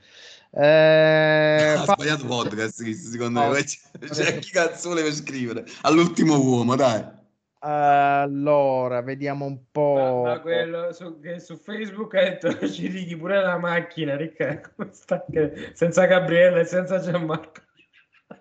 Eh, 0.52 1.76
ha 1.78 1.84
fa- 1.84 1.94
sbagliato 1.94 2.26
podcast, 2.26 2.84
secondo 2.84 3.40
No, 3.40 3.52
me. 3.52 3.64
Cioè, 3.64 4.40
chi 4.40 4.52
cazzo 4.52 4.90
voleva 4.90 5.10
scrivere? 5.14 5.66
All'ultimo 5.84 6.38
uomo, 6.38 6.76
dai. 6.76 7.17
Allora, 7.60 9.02
vediamo 9.02 9.46
un 9.46 9.60
po'. 9.72 10.22
Ma, 10.24 10.34
ma 10.34 10.40
quello 10.42 10.94
su, 10.94 11.20
che 11.20 11.40
su 11.40 11.56
Facebook 11.58 12.14
ha 12.16 12.22
detto 12.22 12.50
ci 12.70 12.88
righi 12.88 13.16
pure 13.16 13.42
la 13.42 13.58
macchina, 13.58 14.16
Riccardo? 14.16 14.90
Che- 15.32 15.72
senza 15.74 16.06
Gabriele 16.06 16.62
e 16.62 16.66
senza 16.66 17.00
Gianmarco. 17.00 17.62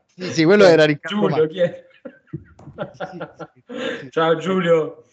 Sì, 0.05 0.25
sì, 0.33 0.45
quello 0.45 0.65
era 0.65 0.85
Riccardo 0.85 1.29
Giulio, 1.29 1.47
chi 1.47 1.61
è? 1.61 1.85
Ciao 4.11 4.37
Giulio. 4.37 5.05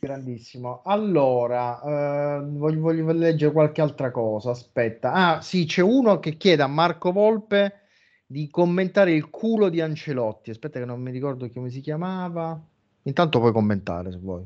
Grandissimo. 0.00 0.82
Allora, 0.84 1.80
eh, 1.80 2.42
voglio, 2.44 2.80
voglio 2.80 3.12
leggere 3.12 3.52
qualche 3.52 3.80
altra 3.80 4.10
cosa. 4.10 4.50
Aspetta. 4.50 5.12
Ah, 5.12 5.40
sì, 5.40 5.64
c'è 5.64 5.82
uno 5.82 6.18
che 6.18 6.36
chiede 6.36 6.62
a 6.62 6.66
Marco 6.66 7.12
Volpe 7.12 7.82
di 8.26 8.48
commentare 8.50 9.12
il 9.12 9.30
culo 9.30 9.68
di 9.68 9.80
Ancelotti. 9.80 10.50
Aspetta 10.50 10.78
che 10.80 10.86
non 10.86 11.00
mi 11.00 11.10
ricordo 11.10 11.48
come 11.50 11.70
si 11.70 11.80
chiamava. 11.80 12.60
Intanto 13.04 13.38
puoi 13.38 13.52
commentare 13.52 14.10
se 14.10 14.18
vuoi. 14.18 14.44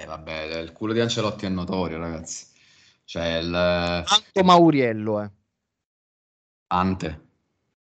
Eh, 0.00 0.06
vabbè, 0.06 0.58
il 0.60 0.72
culo 0.72 0.92
di 0.92 1.00
Ancelotti 1.00 1.46
è 1.46 1.48
notorio, 1.48 1.98
ragazzi. 1.98 2.46
Cioè, 3.04 3.38
il... 3.38 3.54
Anto 3.54 4.42
Mauriello, 4.44 5.22
eh. 5.22 5.30
Ante. 6.68 7.26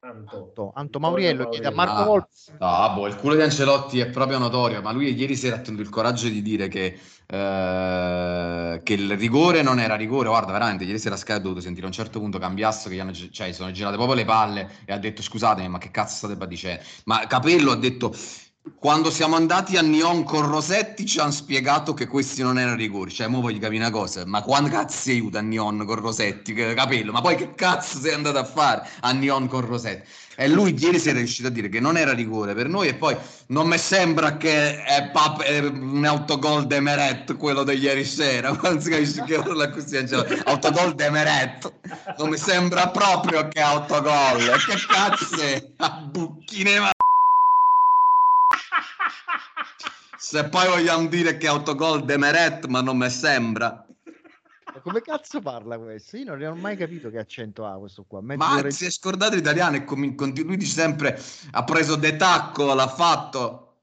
Anto, 0.01 0.73
Anto 0.75 1.01
Mauriello 1.01 1.49
chiede 1.49 1.67
a 1.67 1.73
Marco 1.73 1.95
Ah, 1.95 2.05
Volpe. 2.05 2.29
No, 2.61 2.93
boh, 2.95 3.07
il 3.09 3.17
culo 3.17 3.35
di 3.35 3.43
Ancelotti 3.43 3.99
è 3.99 4.09
proprio 4.09 4.39
notorio, 4.39 4.81
ma 4.81 4.93
lui 4.93 5.13
ieri 5.13 5.35
sera 5.35 5.57
ha 5.57 5.59
tenuto 5.59 5.83
il 5.83 5.89
coraggio 5.89 6.29
di 6.29 6.43
dire 6.43 6.69
che, 6.69 6.99
eh, 7.27 8.81
che 8.83 8.93
il 8.93 9.17
rigore 9.17 9.63
non 9.63 9.81
era 9.81 9.97
rigore. 9.97 10.29
Guarda, 10.29 10.53
veramente, 10.53 10.85
ieri 10.85 10.99
sera 10.99 11.17
Sky 11.17 11.33
ha 11.33 11.39
dovuto 11.39 11.61
sentire 11.61 11.87
a 11.87 11.89
un 11.89 11.95
certo 11.95 12.21
punto 12.21 12.39
Cambiasso 12.39 12.89
che 12.89 12.95
gli 12.95 12.99
hanno, 13.01 13.13
cioè, 13.13 13.51
sono 13.53 13.73
girate 13.73 13.97
proprio 13.97 14.17
le 14.17 14.25
palle 14.25 14.71
e 14.85 14.93
ha 14.93 14.99
detto 14.99 15.23
scusatemi, 15.23 15.69
ma 15.69 15.79
che 15.79 15.91
cazzo 15.91 16.29
state 16.29 16.47
dicendo? 16.47 16.83
Ma 17.05 17.27
Capello 17.27 17.73
ha 17.73 17.77
detto 17.77 18.15
quando 18.79 19.11
siamo 19.11 19.37
andati 19.37 19.77
a 19.77 19.83
Nyon 19.83 20.25
con 20.25 20.47
Rosetti 20.49 21.07
ci 21.07 21.19
hanno 21.21 21.31
spiegato 21.31 21.95
che 21.95 22.07
questi 22.07 22.43
non 22.43 22.59
erano 22.59 22.77
rigori. 22.77 23.11
Cioè, 23.11 23.29
mo 23.29 23.41
voglio 23.41 23.59
capire 23.59 23.81
una 23.81 23.91
cosa, 23.91 24.25
ma 24.27 24.43
quando 24.43 24.69
cazzo 24.69 24.97
sei 24.97 25.15
aiuta 25.15 25.39
a 25.39 25.43
Nyon 25.43 25.85
con 25.85 25.97
Rosetti, 25.97 26.53
Capello? 26.53 27.13
Ma 27.13 27.21
poi 27.21 27.37
che 27.37 27.55
cazzo 27.55 28.01
sei 28.01 28.13
andato 28.13 28.39
a 28.39 28.45
fare 28.45 28.89
a 29.01 29.13
Nyon 29.13 29.47
con 29.49 29.65
Rosetti? 29.65 30.09
E 30.39 30.49
lui 30.49 30.77
ieri 30.79 30.99
sera 30.99 31.17
è 31.17 31.19
riuscito 31.21 31.49
a 31.49 31.51
dire 31.51 31.71
che 31.71 31.81
non 31.81 31.97
era 31.97 32.13
rigore 32.13 32.53
per 32.55 32.69
noi 32.69 32.89
e 32.89 32.95
poi 32.95 33.17
non 33.47 33.69
mi 33.69 33.79
sembra 33.79 34.37
che 34.37 34.83
è, 34.85 35.11
pap- 35.11 35.43
è 35.43 35.61
un 35.61 36.05
autogol 36.05 36.67
de 36.67 36.79
Meret 36.81 37.37
quello 37.37 37.65
di 37.65 37.73
ieri 37.73 38.05
sera. 38.05 38.55
Si 38.79 38.91
capisce 38.91 39.23
che 39.25 39.37
ora 39.37 39.55
la 39.55 39.73
Angelo, 39.95 40.27
autogol 40.45 40.95
de 40.95 41.09
Meret. 41.09 41.73
Non 42.19 42.29
mi 42.29 42.37
sembra 42.37 42.89
proprio 42.89 43.49
che 43.49 43.61
è 43.61 43.63
autogol. 43.63 44.45
Che 44.67 44.77
cazzo 44.87 45.41
è? 45.41 45.73
A 45.79 45.91
bucchine 46.11 46.81
ma- 46.81 46.91
Se 50.29 50.49
poi 50.49 50.67
vogliamo 50.67 51.07
dire 51.07 51.37
che 51.37 51.47
autogol 51.47 52.05
de 52.05 52.17
Meret, 52.17 52.67
ma 52.67 52.81
non 52.81 52.97
mi 52.97 53.09
sembra. 53.11 53.87
Ma 54.75 54.81
come 54.81 55.01
cazzo 55.01 55.41
parla 55.41 55.79
questo? 55.79 56.17
Io 56.17 56.35
non 56.35 56.43
ho 56.43 56.57
mai 56.57 56.77
capito 56.77 57.11
che 57.11 57.19
accento 57.19 57.65
ha 57.65 57.79
questo 57.79 58.05
qua. 58.09 58.21
Mezzo 58.21 58.45
Ma 58.45 58.57
ore- 58.57 58.73
si 58.73 58.87
è 58.87 58.91
scordato 58.91 59.37
l'italiano 59.37 59.77
e 59.77 59.85
com- 59.85 60.17
conti- 60.17 60.43
lui 60.43 60.57
dice 60.57 60.73
sempre 60.73 61.23
ha 61.53 61.63
preso 61.63 61.95
de 61.95 62.17
tacco, 62.17 62.75
l'ha 62.75 62.89
fatto. 62.89 63.77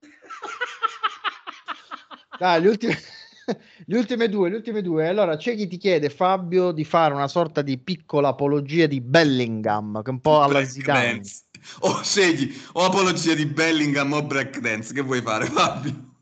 Dai, 2.38 2.60
le 2.60 2.68
ultime... 2.68 2.98
le 3.86 3.96
ultime 3.96 4.28
due, 4.28 4.50
le 4.50 4.56
ultime 4.56 4.82
due. 4.82 5.08
Allora, 5.08 5.38
c'è 5.38 5.56
chi 5.56 5.66
ti 5.66 5.78
chiede, 5.78 6.10
Fabio, 6.10 6.72
di 6.72 6.84
fare 6.84 7.14
una 7.14 7.28
sorta 7.28 7.62
di 7.62 7.78
piccola 7.78 8.28
apologia 8.28 8.86
di 8.86 9.00
Bellingham, 9.00 10.02
che 10.02 10.10
è 10.10 10.12
un 10.12 10.20
po' 10.20 10.42
alla 10.42 10.62
Zidane. 10.62 11.14
Dance. 11.14 11.44
O 11.80 12.02
scegli 12.02 12.54
o 12.72 12.84
apologia 12.84 13.34
di 13.34 13.46
Bellingham 13.46 14.12
o 14.12 14.22
breakdance. 14.22 14.92
Che 14.92 15.00
vuoi 15.00 15.20
fare, 15.20 15.46
Fabio? 15.46 16.14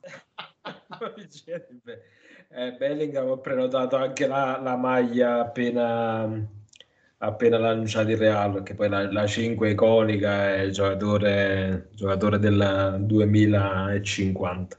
Eh, 2.56 2.72
Bellingham 2.72 3.30
ho 3.30 3.38
prenotato 3.38 3.96
anche 3.96 4.28
la, 4.28 4.60
la 4.62 4.76
maglia 4.76 5.40
appena, 5.40 6.30
appena 7.18 7.58
lanciata 7.58 8.10
il 8.10 8.16
Real, 8.16 8.62
che 8.62 8.74
poi 8.74 8.88
la, 8.88 9.10
la 9.10 9.26
5 9.26 9.70
iconica 9.70 10.54
è 10.54 10.60
il 10.60 10.72
giocatore, 10.72 11.88
giocatore 11.94 12.38
del 12.38 12.98
2050. 13.00 14.78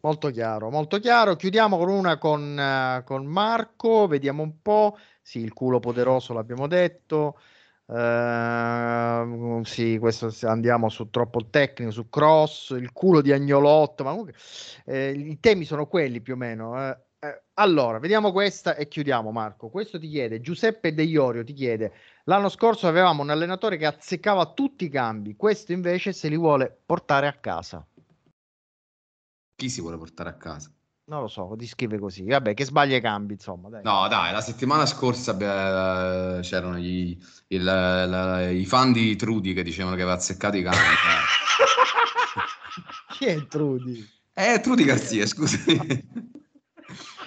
Molto 0.00 0.30
chiaro, 0.30 0.70
molto 0.70 0.98
chiaro. 1.00 1.34
Chiudiamo 1.34 1.76
con 1.76 1.88
una 1.88 2.18
con, 2.18 2.58
eh, 2.58 3.02
con 3.04 3.26
Marco, 3.26 4.06
vediamo 4.06 4.42
un 4.42 4.60
po'. 4.62 4.96
Sì, 5.22 5.40
il 5.40 5.52
culo 5.52 5.80
poderoso 5.80 6.32
l'abbiamo 6.34 6.66
detto. 6.66 7.38
Ehm, 7.90 9.62
sì, 9.62 9.98
questo 9.98 10.30
andiamo 10.42 10.88
su 10.88 11.08
troppo 11.10 11.48
tecnico, 11.48 11.90
su 11.90 12.08
cross, 12.08 12.70
il 12.70 12.92
culo 12.92 13.20
di 13.22 13.32
Agnolotto, 13.32 14.04
ma 14.04 14.10
comunque 14.10 14.34
eh, 14.84 15.10
i 15.10 15.40
temi 15.40 15.64
sono 15.64 15.86
quelli 15.86 16.20
più 16.20 16.34
o 16.34 16.36
meno. 16.36 16.78
eh. 16.90 16.98
Eh, 17.20 17.42
allora, 17.54 17.98
vediamo 17.98 18.30
questa 18.30 18.76
e 18.76 18.86
chiudiamo 18.86 19.32
Marco. 19.32 19.70
Questo 19.70 19.98
ti 19.98 20.08
chiede, 20.08 20.40
Giuseppe 20.40 20.94
De 20.94 21.02
Iorio 21.02 21.42
ti 21.42 21.52
chiede, 21.52 21.92
l'anno 22.24 22.48
scorso 22.48 22.86
avevamo 22.86 23.22
un 23.22 23.30
allenatore 23.30 23.76
che 23.76 23.86
azzeccava 23.86 24.52
tutti 24.52 24.84
i 24.84 24.88
cambi, 24.88 25.34
questo 25.34 25.72
invece 25.72 26.12
se 26.12 26.28
li 26.28 26.36
vuole 26.36 26.76
portare 26.86 27.26
a 27.26 27.32
casa. 27.32 27.84
Chi 29.56 29.68
si 29.68 29.80
vuole 29.80 29.98
portare 29.98 30.28
a 30.30 30.36
casa? 30.36 30.72
Non 31.08 31.22
lo 31.22 31.28
so, 31.28 31.54
ti 31.56 31.66
scrive 31.66 31.98
così. 31.98 32.22
Vabbè, 32.24 32.52
che 32.52 32.66
sbaglia 32.66 32.96
i 32.96 33.00
cambi, 33.00 33.32
insomma. 33.32 33.70
Dai. 33.70 33.80
No, 33.82 34.06
dai, 34.08 34.30
la 34.30 34.42
settimana 34.42 34.84
scorsa 34.84 35.32
beh, 35.32 36.40
c'erano 36.42 36.76
gli- 36.76 37.18
il- 37.48 37.64
la- 37.64 38.50
i 38.50 38.66
fan 38.66 38.92
di 38.92 39.16
Trudy 39.16 39.54
che 39.54 39.62
dicevano 39.62 39.96
che 39.96 40.02
aveva 40.02 40.16
azzeccato 40.18 40.58
i 40.58 40.62
campi. 40.62 40.78
Chi 43.08 43.24
è 43.24 43.46
Trudy? 43.46 44.06
Eh, 44.34 44.60
Trudy 44.60 44.84
Garzia, 44.84 45.24
scusi. 45.26 45.58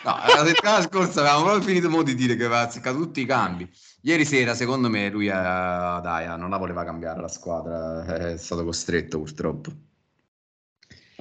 No, 0.03 0.15
la 0.35 0.45
settimana 0.45 0.81
scorsa 0.81 1.21
avevamo 1.21 1.43
proprio 1.45 1.63
finito 1.63 1.89
mo 1.89 2.03
di 2.03 2.13
dire 2.15 2.35
che 2.35 2.45
aveva 2.45 2.61
azzeccato 2.61 2.97
tutti 2.97 3.21
i 3.21 3.25
cambi. 3.25 3.67
Ieri 4.03 4.25
sera, 4.25 4.53
secondo 4.53 4.89
me, 4.89 5.09
lui 5.09 5.27
eh, 5.27 5.31
dai, 5.31 6.25
eh, 6.31 6.35
non 6.37 6.49
la 6.51 6.57
voleva 6.57 6.83
cambiare 6.83 7.19
la 7.19 7.27
squadra, 7.27 8.05
è 8.05 8.37
stato 8.37 8.63
costretto 8.63 9.17
purtroppo. 9.19 9.71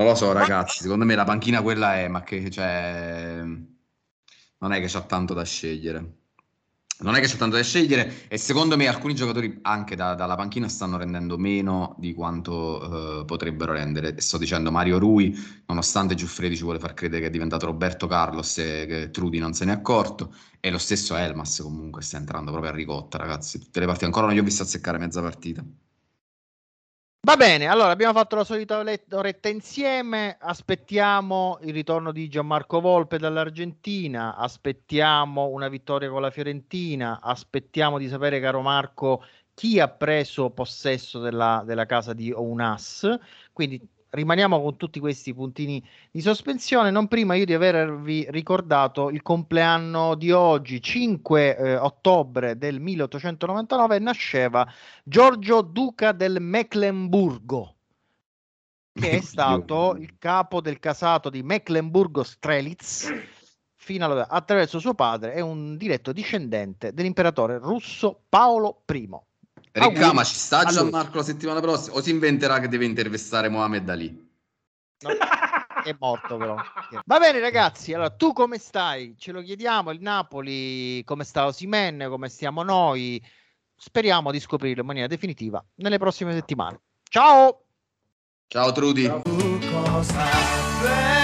Non 0.00 0.08
lo 0.08 0.14
so, 0.14 0.32
ragazzi, 0.32 0.80
secondo 0.80 1.04
me 1.04 1.14
la 1.14 1.24
panchina 1.24 1.60
quella 1.60 1.96
è, 1.96 2.08
ma 2.08 2.22
che 2.22 2.50
cioè, 2.50 3.42
non 4.58 4.72
è 4.72 4.80
che 4.80 4.86
c'ha 4.88 5.02
tanto 5.02 5.34
da 5.34 5.44
scegliere. 5.44 6.14
Non 7.00 7.14
è 7.14 7.20
che 7.20 7.26
c'è 7.26 7.36
tanto 7.36 7.56
da 7.56 7.62
scegliere 7.62 8.28
e 8.28 8.38
secondo 8.38 8.76
me 8.78 8.86
alcuni 8.86 9.14
giocatori 9.14 9.58
anche 9.62 9.96
da- 9.96 10.14
dalla 10.14 10.36
panchina 10.36 10.68
stanno 10.68 10.96
rendendo 10.96 11.36
meno 11.36 11.96
di 11.98 12.14
quanto 12.14 13.20
eh, 13.20 13.24
potrebbero 13.26 13.72
rendere. 13.72 14.18
Sto 14.22 14.38
dicendo 14.38 14.70
Mario 14.70 14.98
Rui, 14.98 15.34
nonostante 15.66 16.14
Giuffredi 16.14 16.56
ci 16.56 16.62
vuole 16.62 16.78
far 16.78 16.94
credere 16.94 17.20
che 17.22 17.26
è 17.28 17.30
diventato 17.30 17.66
Roberto 17.66 18.06
Carlos 18.06 18.56
e 18.58 18.86
che 18.86 19.10
Trudi 19.10 19.38
non 19.38 19.52
se 19.52 19.66
n'è 19.66 19.72
accorto, 19.72 20.34
e 20.60 20.70
lo 20.70 20.78
stesso 20.78 21.14
Elmas 21.14 21.60
comunque 21.60 22.00
sta 22.02 22.16
entrando 22.16 22.50
proprio 22.52 22.72
a 22.72 22.74
ricotta, 22.74 23.18
ragazzi. 23.18 23.58
Tutte 23.58 23.80
le 23.80 23.84
partite 23.86 24.06
ancora 24.06 24.26
non 24.26 24.34
gli 24.34 24.38
ho 24.38 24.42
visto 24.42 24.62
azzeccare 24.62 24.96
mezza 24.98 25.20
partita. 25.20 25.62
Va 27.22 27.36
bene, 27.36 27.66
allora 27.66 27.90
abbiamo 27.90 28.14
fatto 28.14 28.34
la 28.34 28.44
solita 28.44 28.78
oretta 28.78 29.48
insieme. 29.48 30.36
Aspettiamo 30.40 31.58
il 31.62 31.72
ritorno 31.74 32.12
di 32.12 32.28
Gianmarco 32.28 32.80
Volpe 32.80 33.18
dall'Argentina. 33.18 34.34
Aspettiamo 34.36 35.48
una 35.48 35.68
vittoria 35.68 36.08
con 36.08 36.22
la 36.22 36.30
Fiorentina. 36.30 37.20
Aspettiamo 37.20 37.98
di 37.98 38.08
sapere, 38.08 38.40
caro 38.40 38.62
Marco, 38.62 39.22
chi 39.52 39.78
ha 39.78 39.88
preso 39.88 40.50
possesso 40.50 41.18
della, 41.20 41.62
della 41.64 41.84
casa 41.84 42.14
di 42.14 42.32
Ounas. 42.32 43.06
Quindi 43.52 43.86
rimaniamo 44.10 44.60
con 44.60 44.76
tutti 44.76 45.00
questi 45.00 45.34
puntini 45.34 45.82
di 46.10 46.20
sospensione. 46.20 46.90
Non 46.90 47.08
prima 47.08 47.34
io 47.34 47.44
di 47.44 47.54
avervi 47.54 48.26
ricordato 48.30 49.10
il 49.10 49.22
compleanno 49.22 50.14
di 50.14 50.30
oggi, 50.30 50.82
5 50.82 51.56
eh, 51.56 51.76
ottobre 51.76 52.58
del 52.58 52.80
1899, 52.80 53.98
nasceva 53.98 54.66
Giorgio 55.04 55.62
Duca 55.62 56.12
del 56.12 56.40
Mecklenburgo, 56.40 57.74
che 58.92 59.10
è 59.10 59.20
stato 59.20 59.96
il 59.96 60.16
capo 60.18 60.60
del 60.60 60.78
casato 60.78 61.30
di 61.30 61.42
Mecklenburgo-Strelitz 61.42 63.38
fino 63.76 64.04
alla- 64.04 64.28
attraverso 64.28 64.78
suo 64.78 64.94
padre 64.94 65.32
è 65.32 65.40
un 65.40 65.76
diretto 65.76 66.12
discendente 66.12 66.92
dell'imperatore 66.92 67.58
russo 67.58 68.24
Paolo 68.28 68.82
I. 68.86 69.08
Ricca, 69.72 70.12
ma 70.12 70.24
ci 70.24 70.34
sta 70.34 70.58
a 70.58 70.62
lui. 70.64 70.74
Gianmarco 70.74 71.18
la 71.18 71.22
settimana 71.22 71.60
prossima 71.60 71.96
o 71.96 72.02
si 72.02 72.10
inventerà 72.10 72.58
che 72.58 72.68
deve 72.68 72.84
intervistare 72.84 73.48
Mohamed 73.48 73.88
Ali? 73.88 74.28
è 75.84 75.96
morto 75.98 76.36
però. 76.36 76.56
Va 77.04 77.18
bene 77.18 77.40
ragazzi, 77.40 77.92
allora 77.92 78.10
tu 78.10 78.32
come 78.32 78.58
stai? 78.58 79.14
Ce 79.18 79.32
lo 79.32 79.42
chiediamo, 79.42 79.90
il 79.90 80.00
Napoli, 80.00 81.02
come 81.04 81.24
sta 81.24 81.46
Osimen, 81.46 82.06
come 82.08 82.28
stiamo 82.28 82.62
noi? 82.62 83.22
Speriamo 83.76 84.30
di 84.30 84.40
scoprirlo 84.40 84.82
in 84.82 84.86
maniera 84.86 85.06
definitiva 85.06 85.64
nelle 85.76 85.98
prossime 85.98 86.34
settimane. 86.34 86.80
Ciao! 87.08 87.64
Ciao 88.46 88.72
Trudy. 88.72 89.08
Cosa 89.08 91.19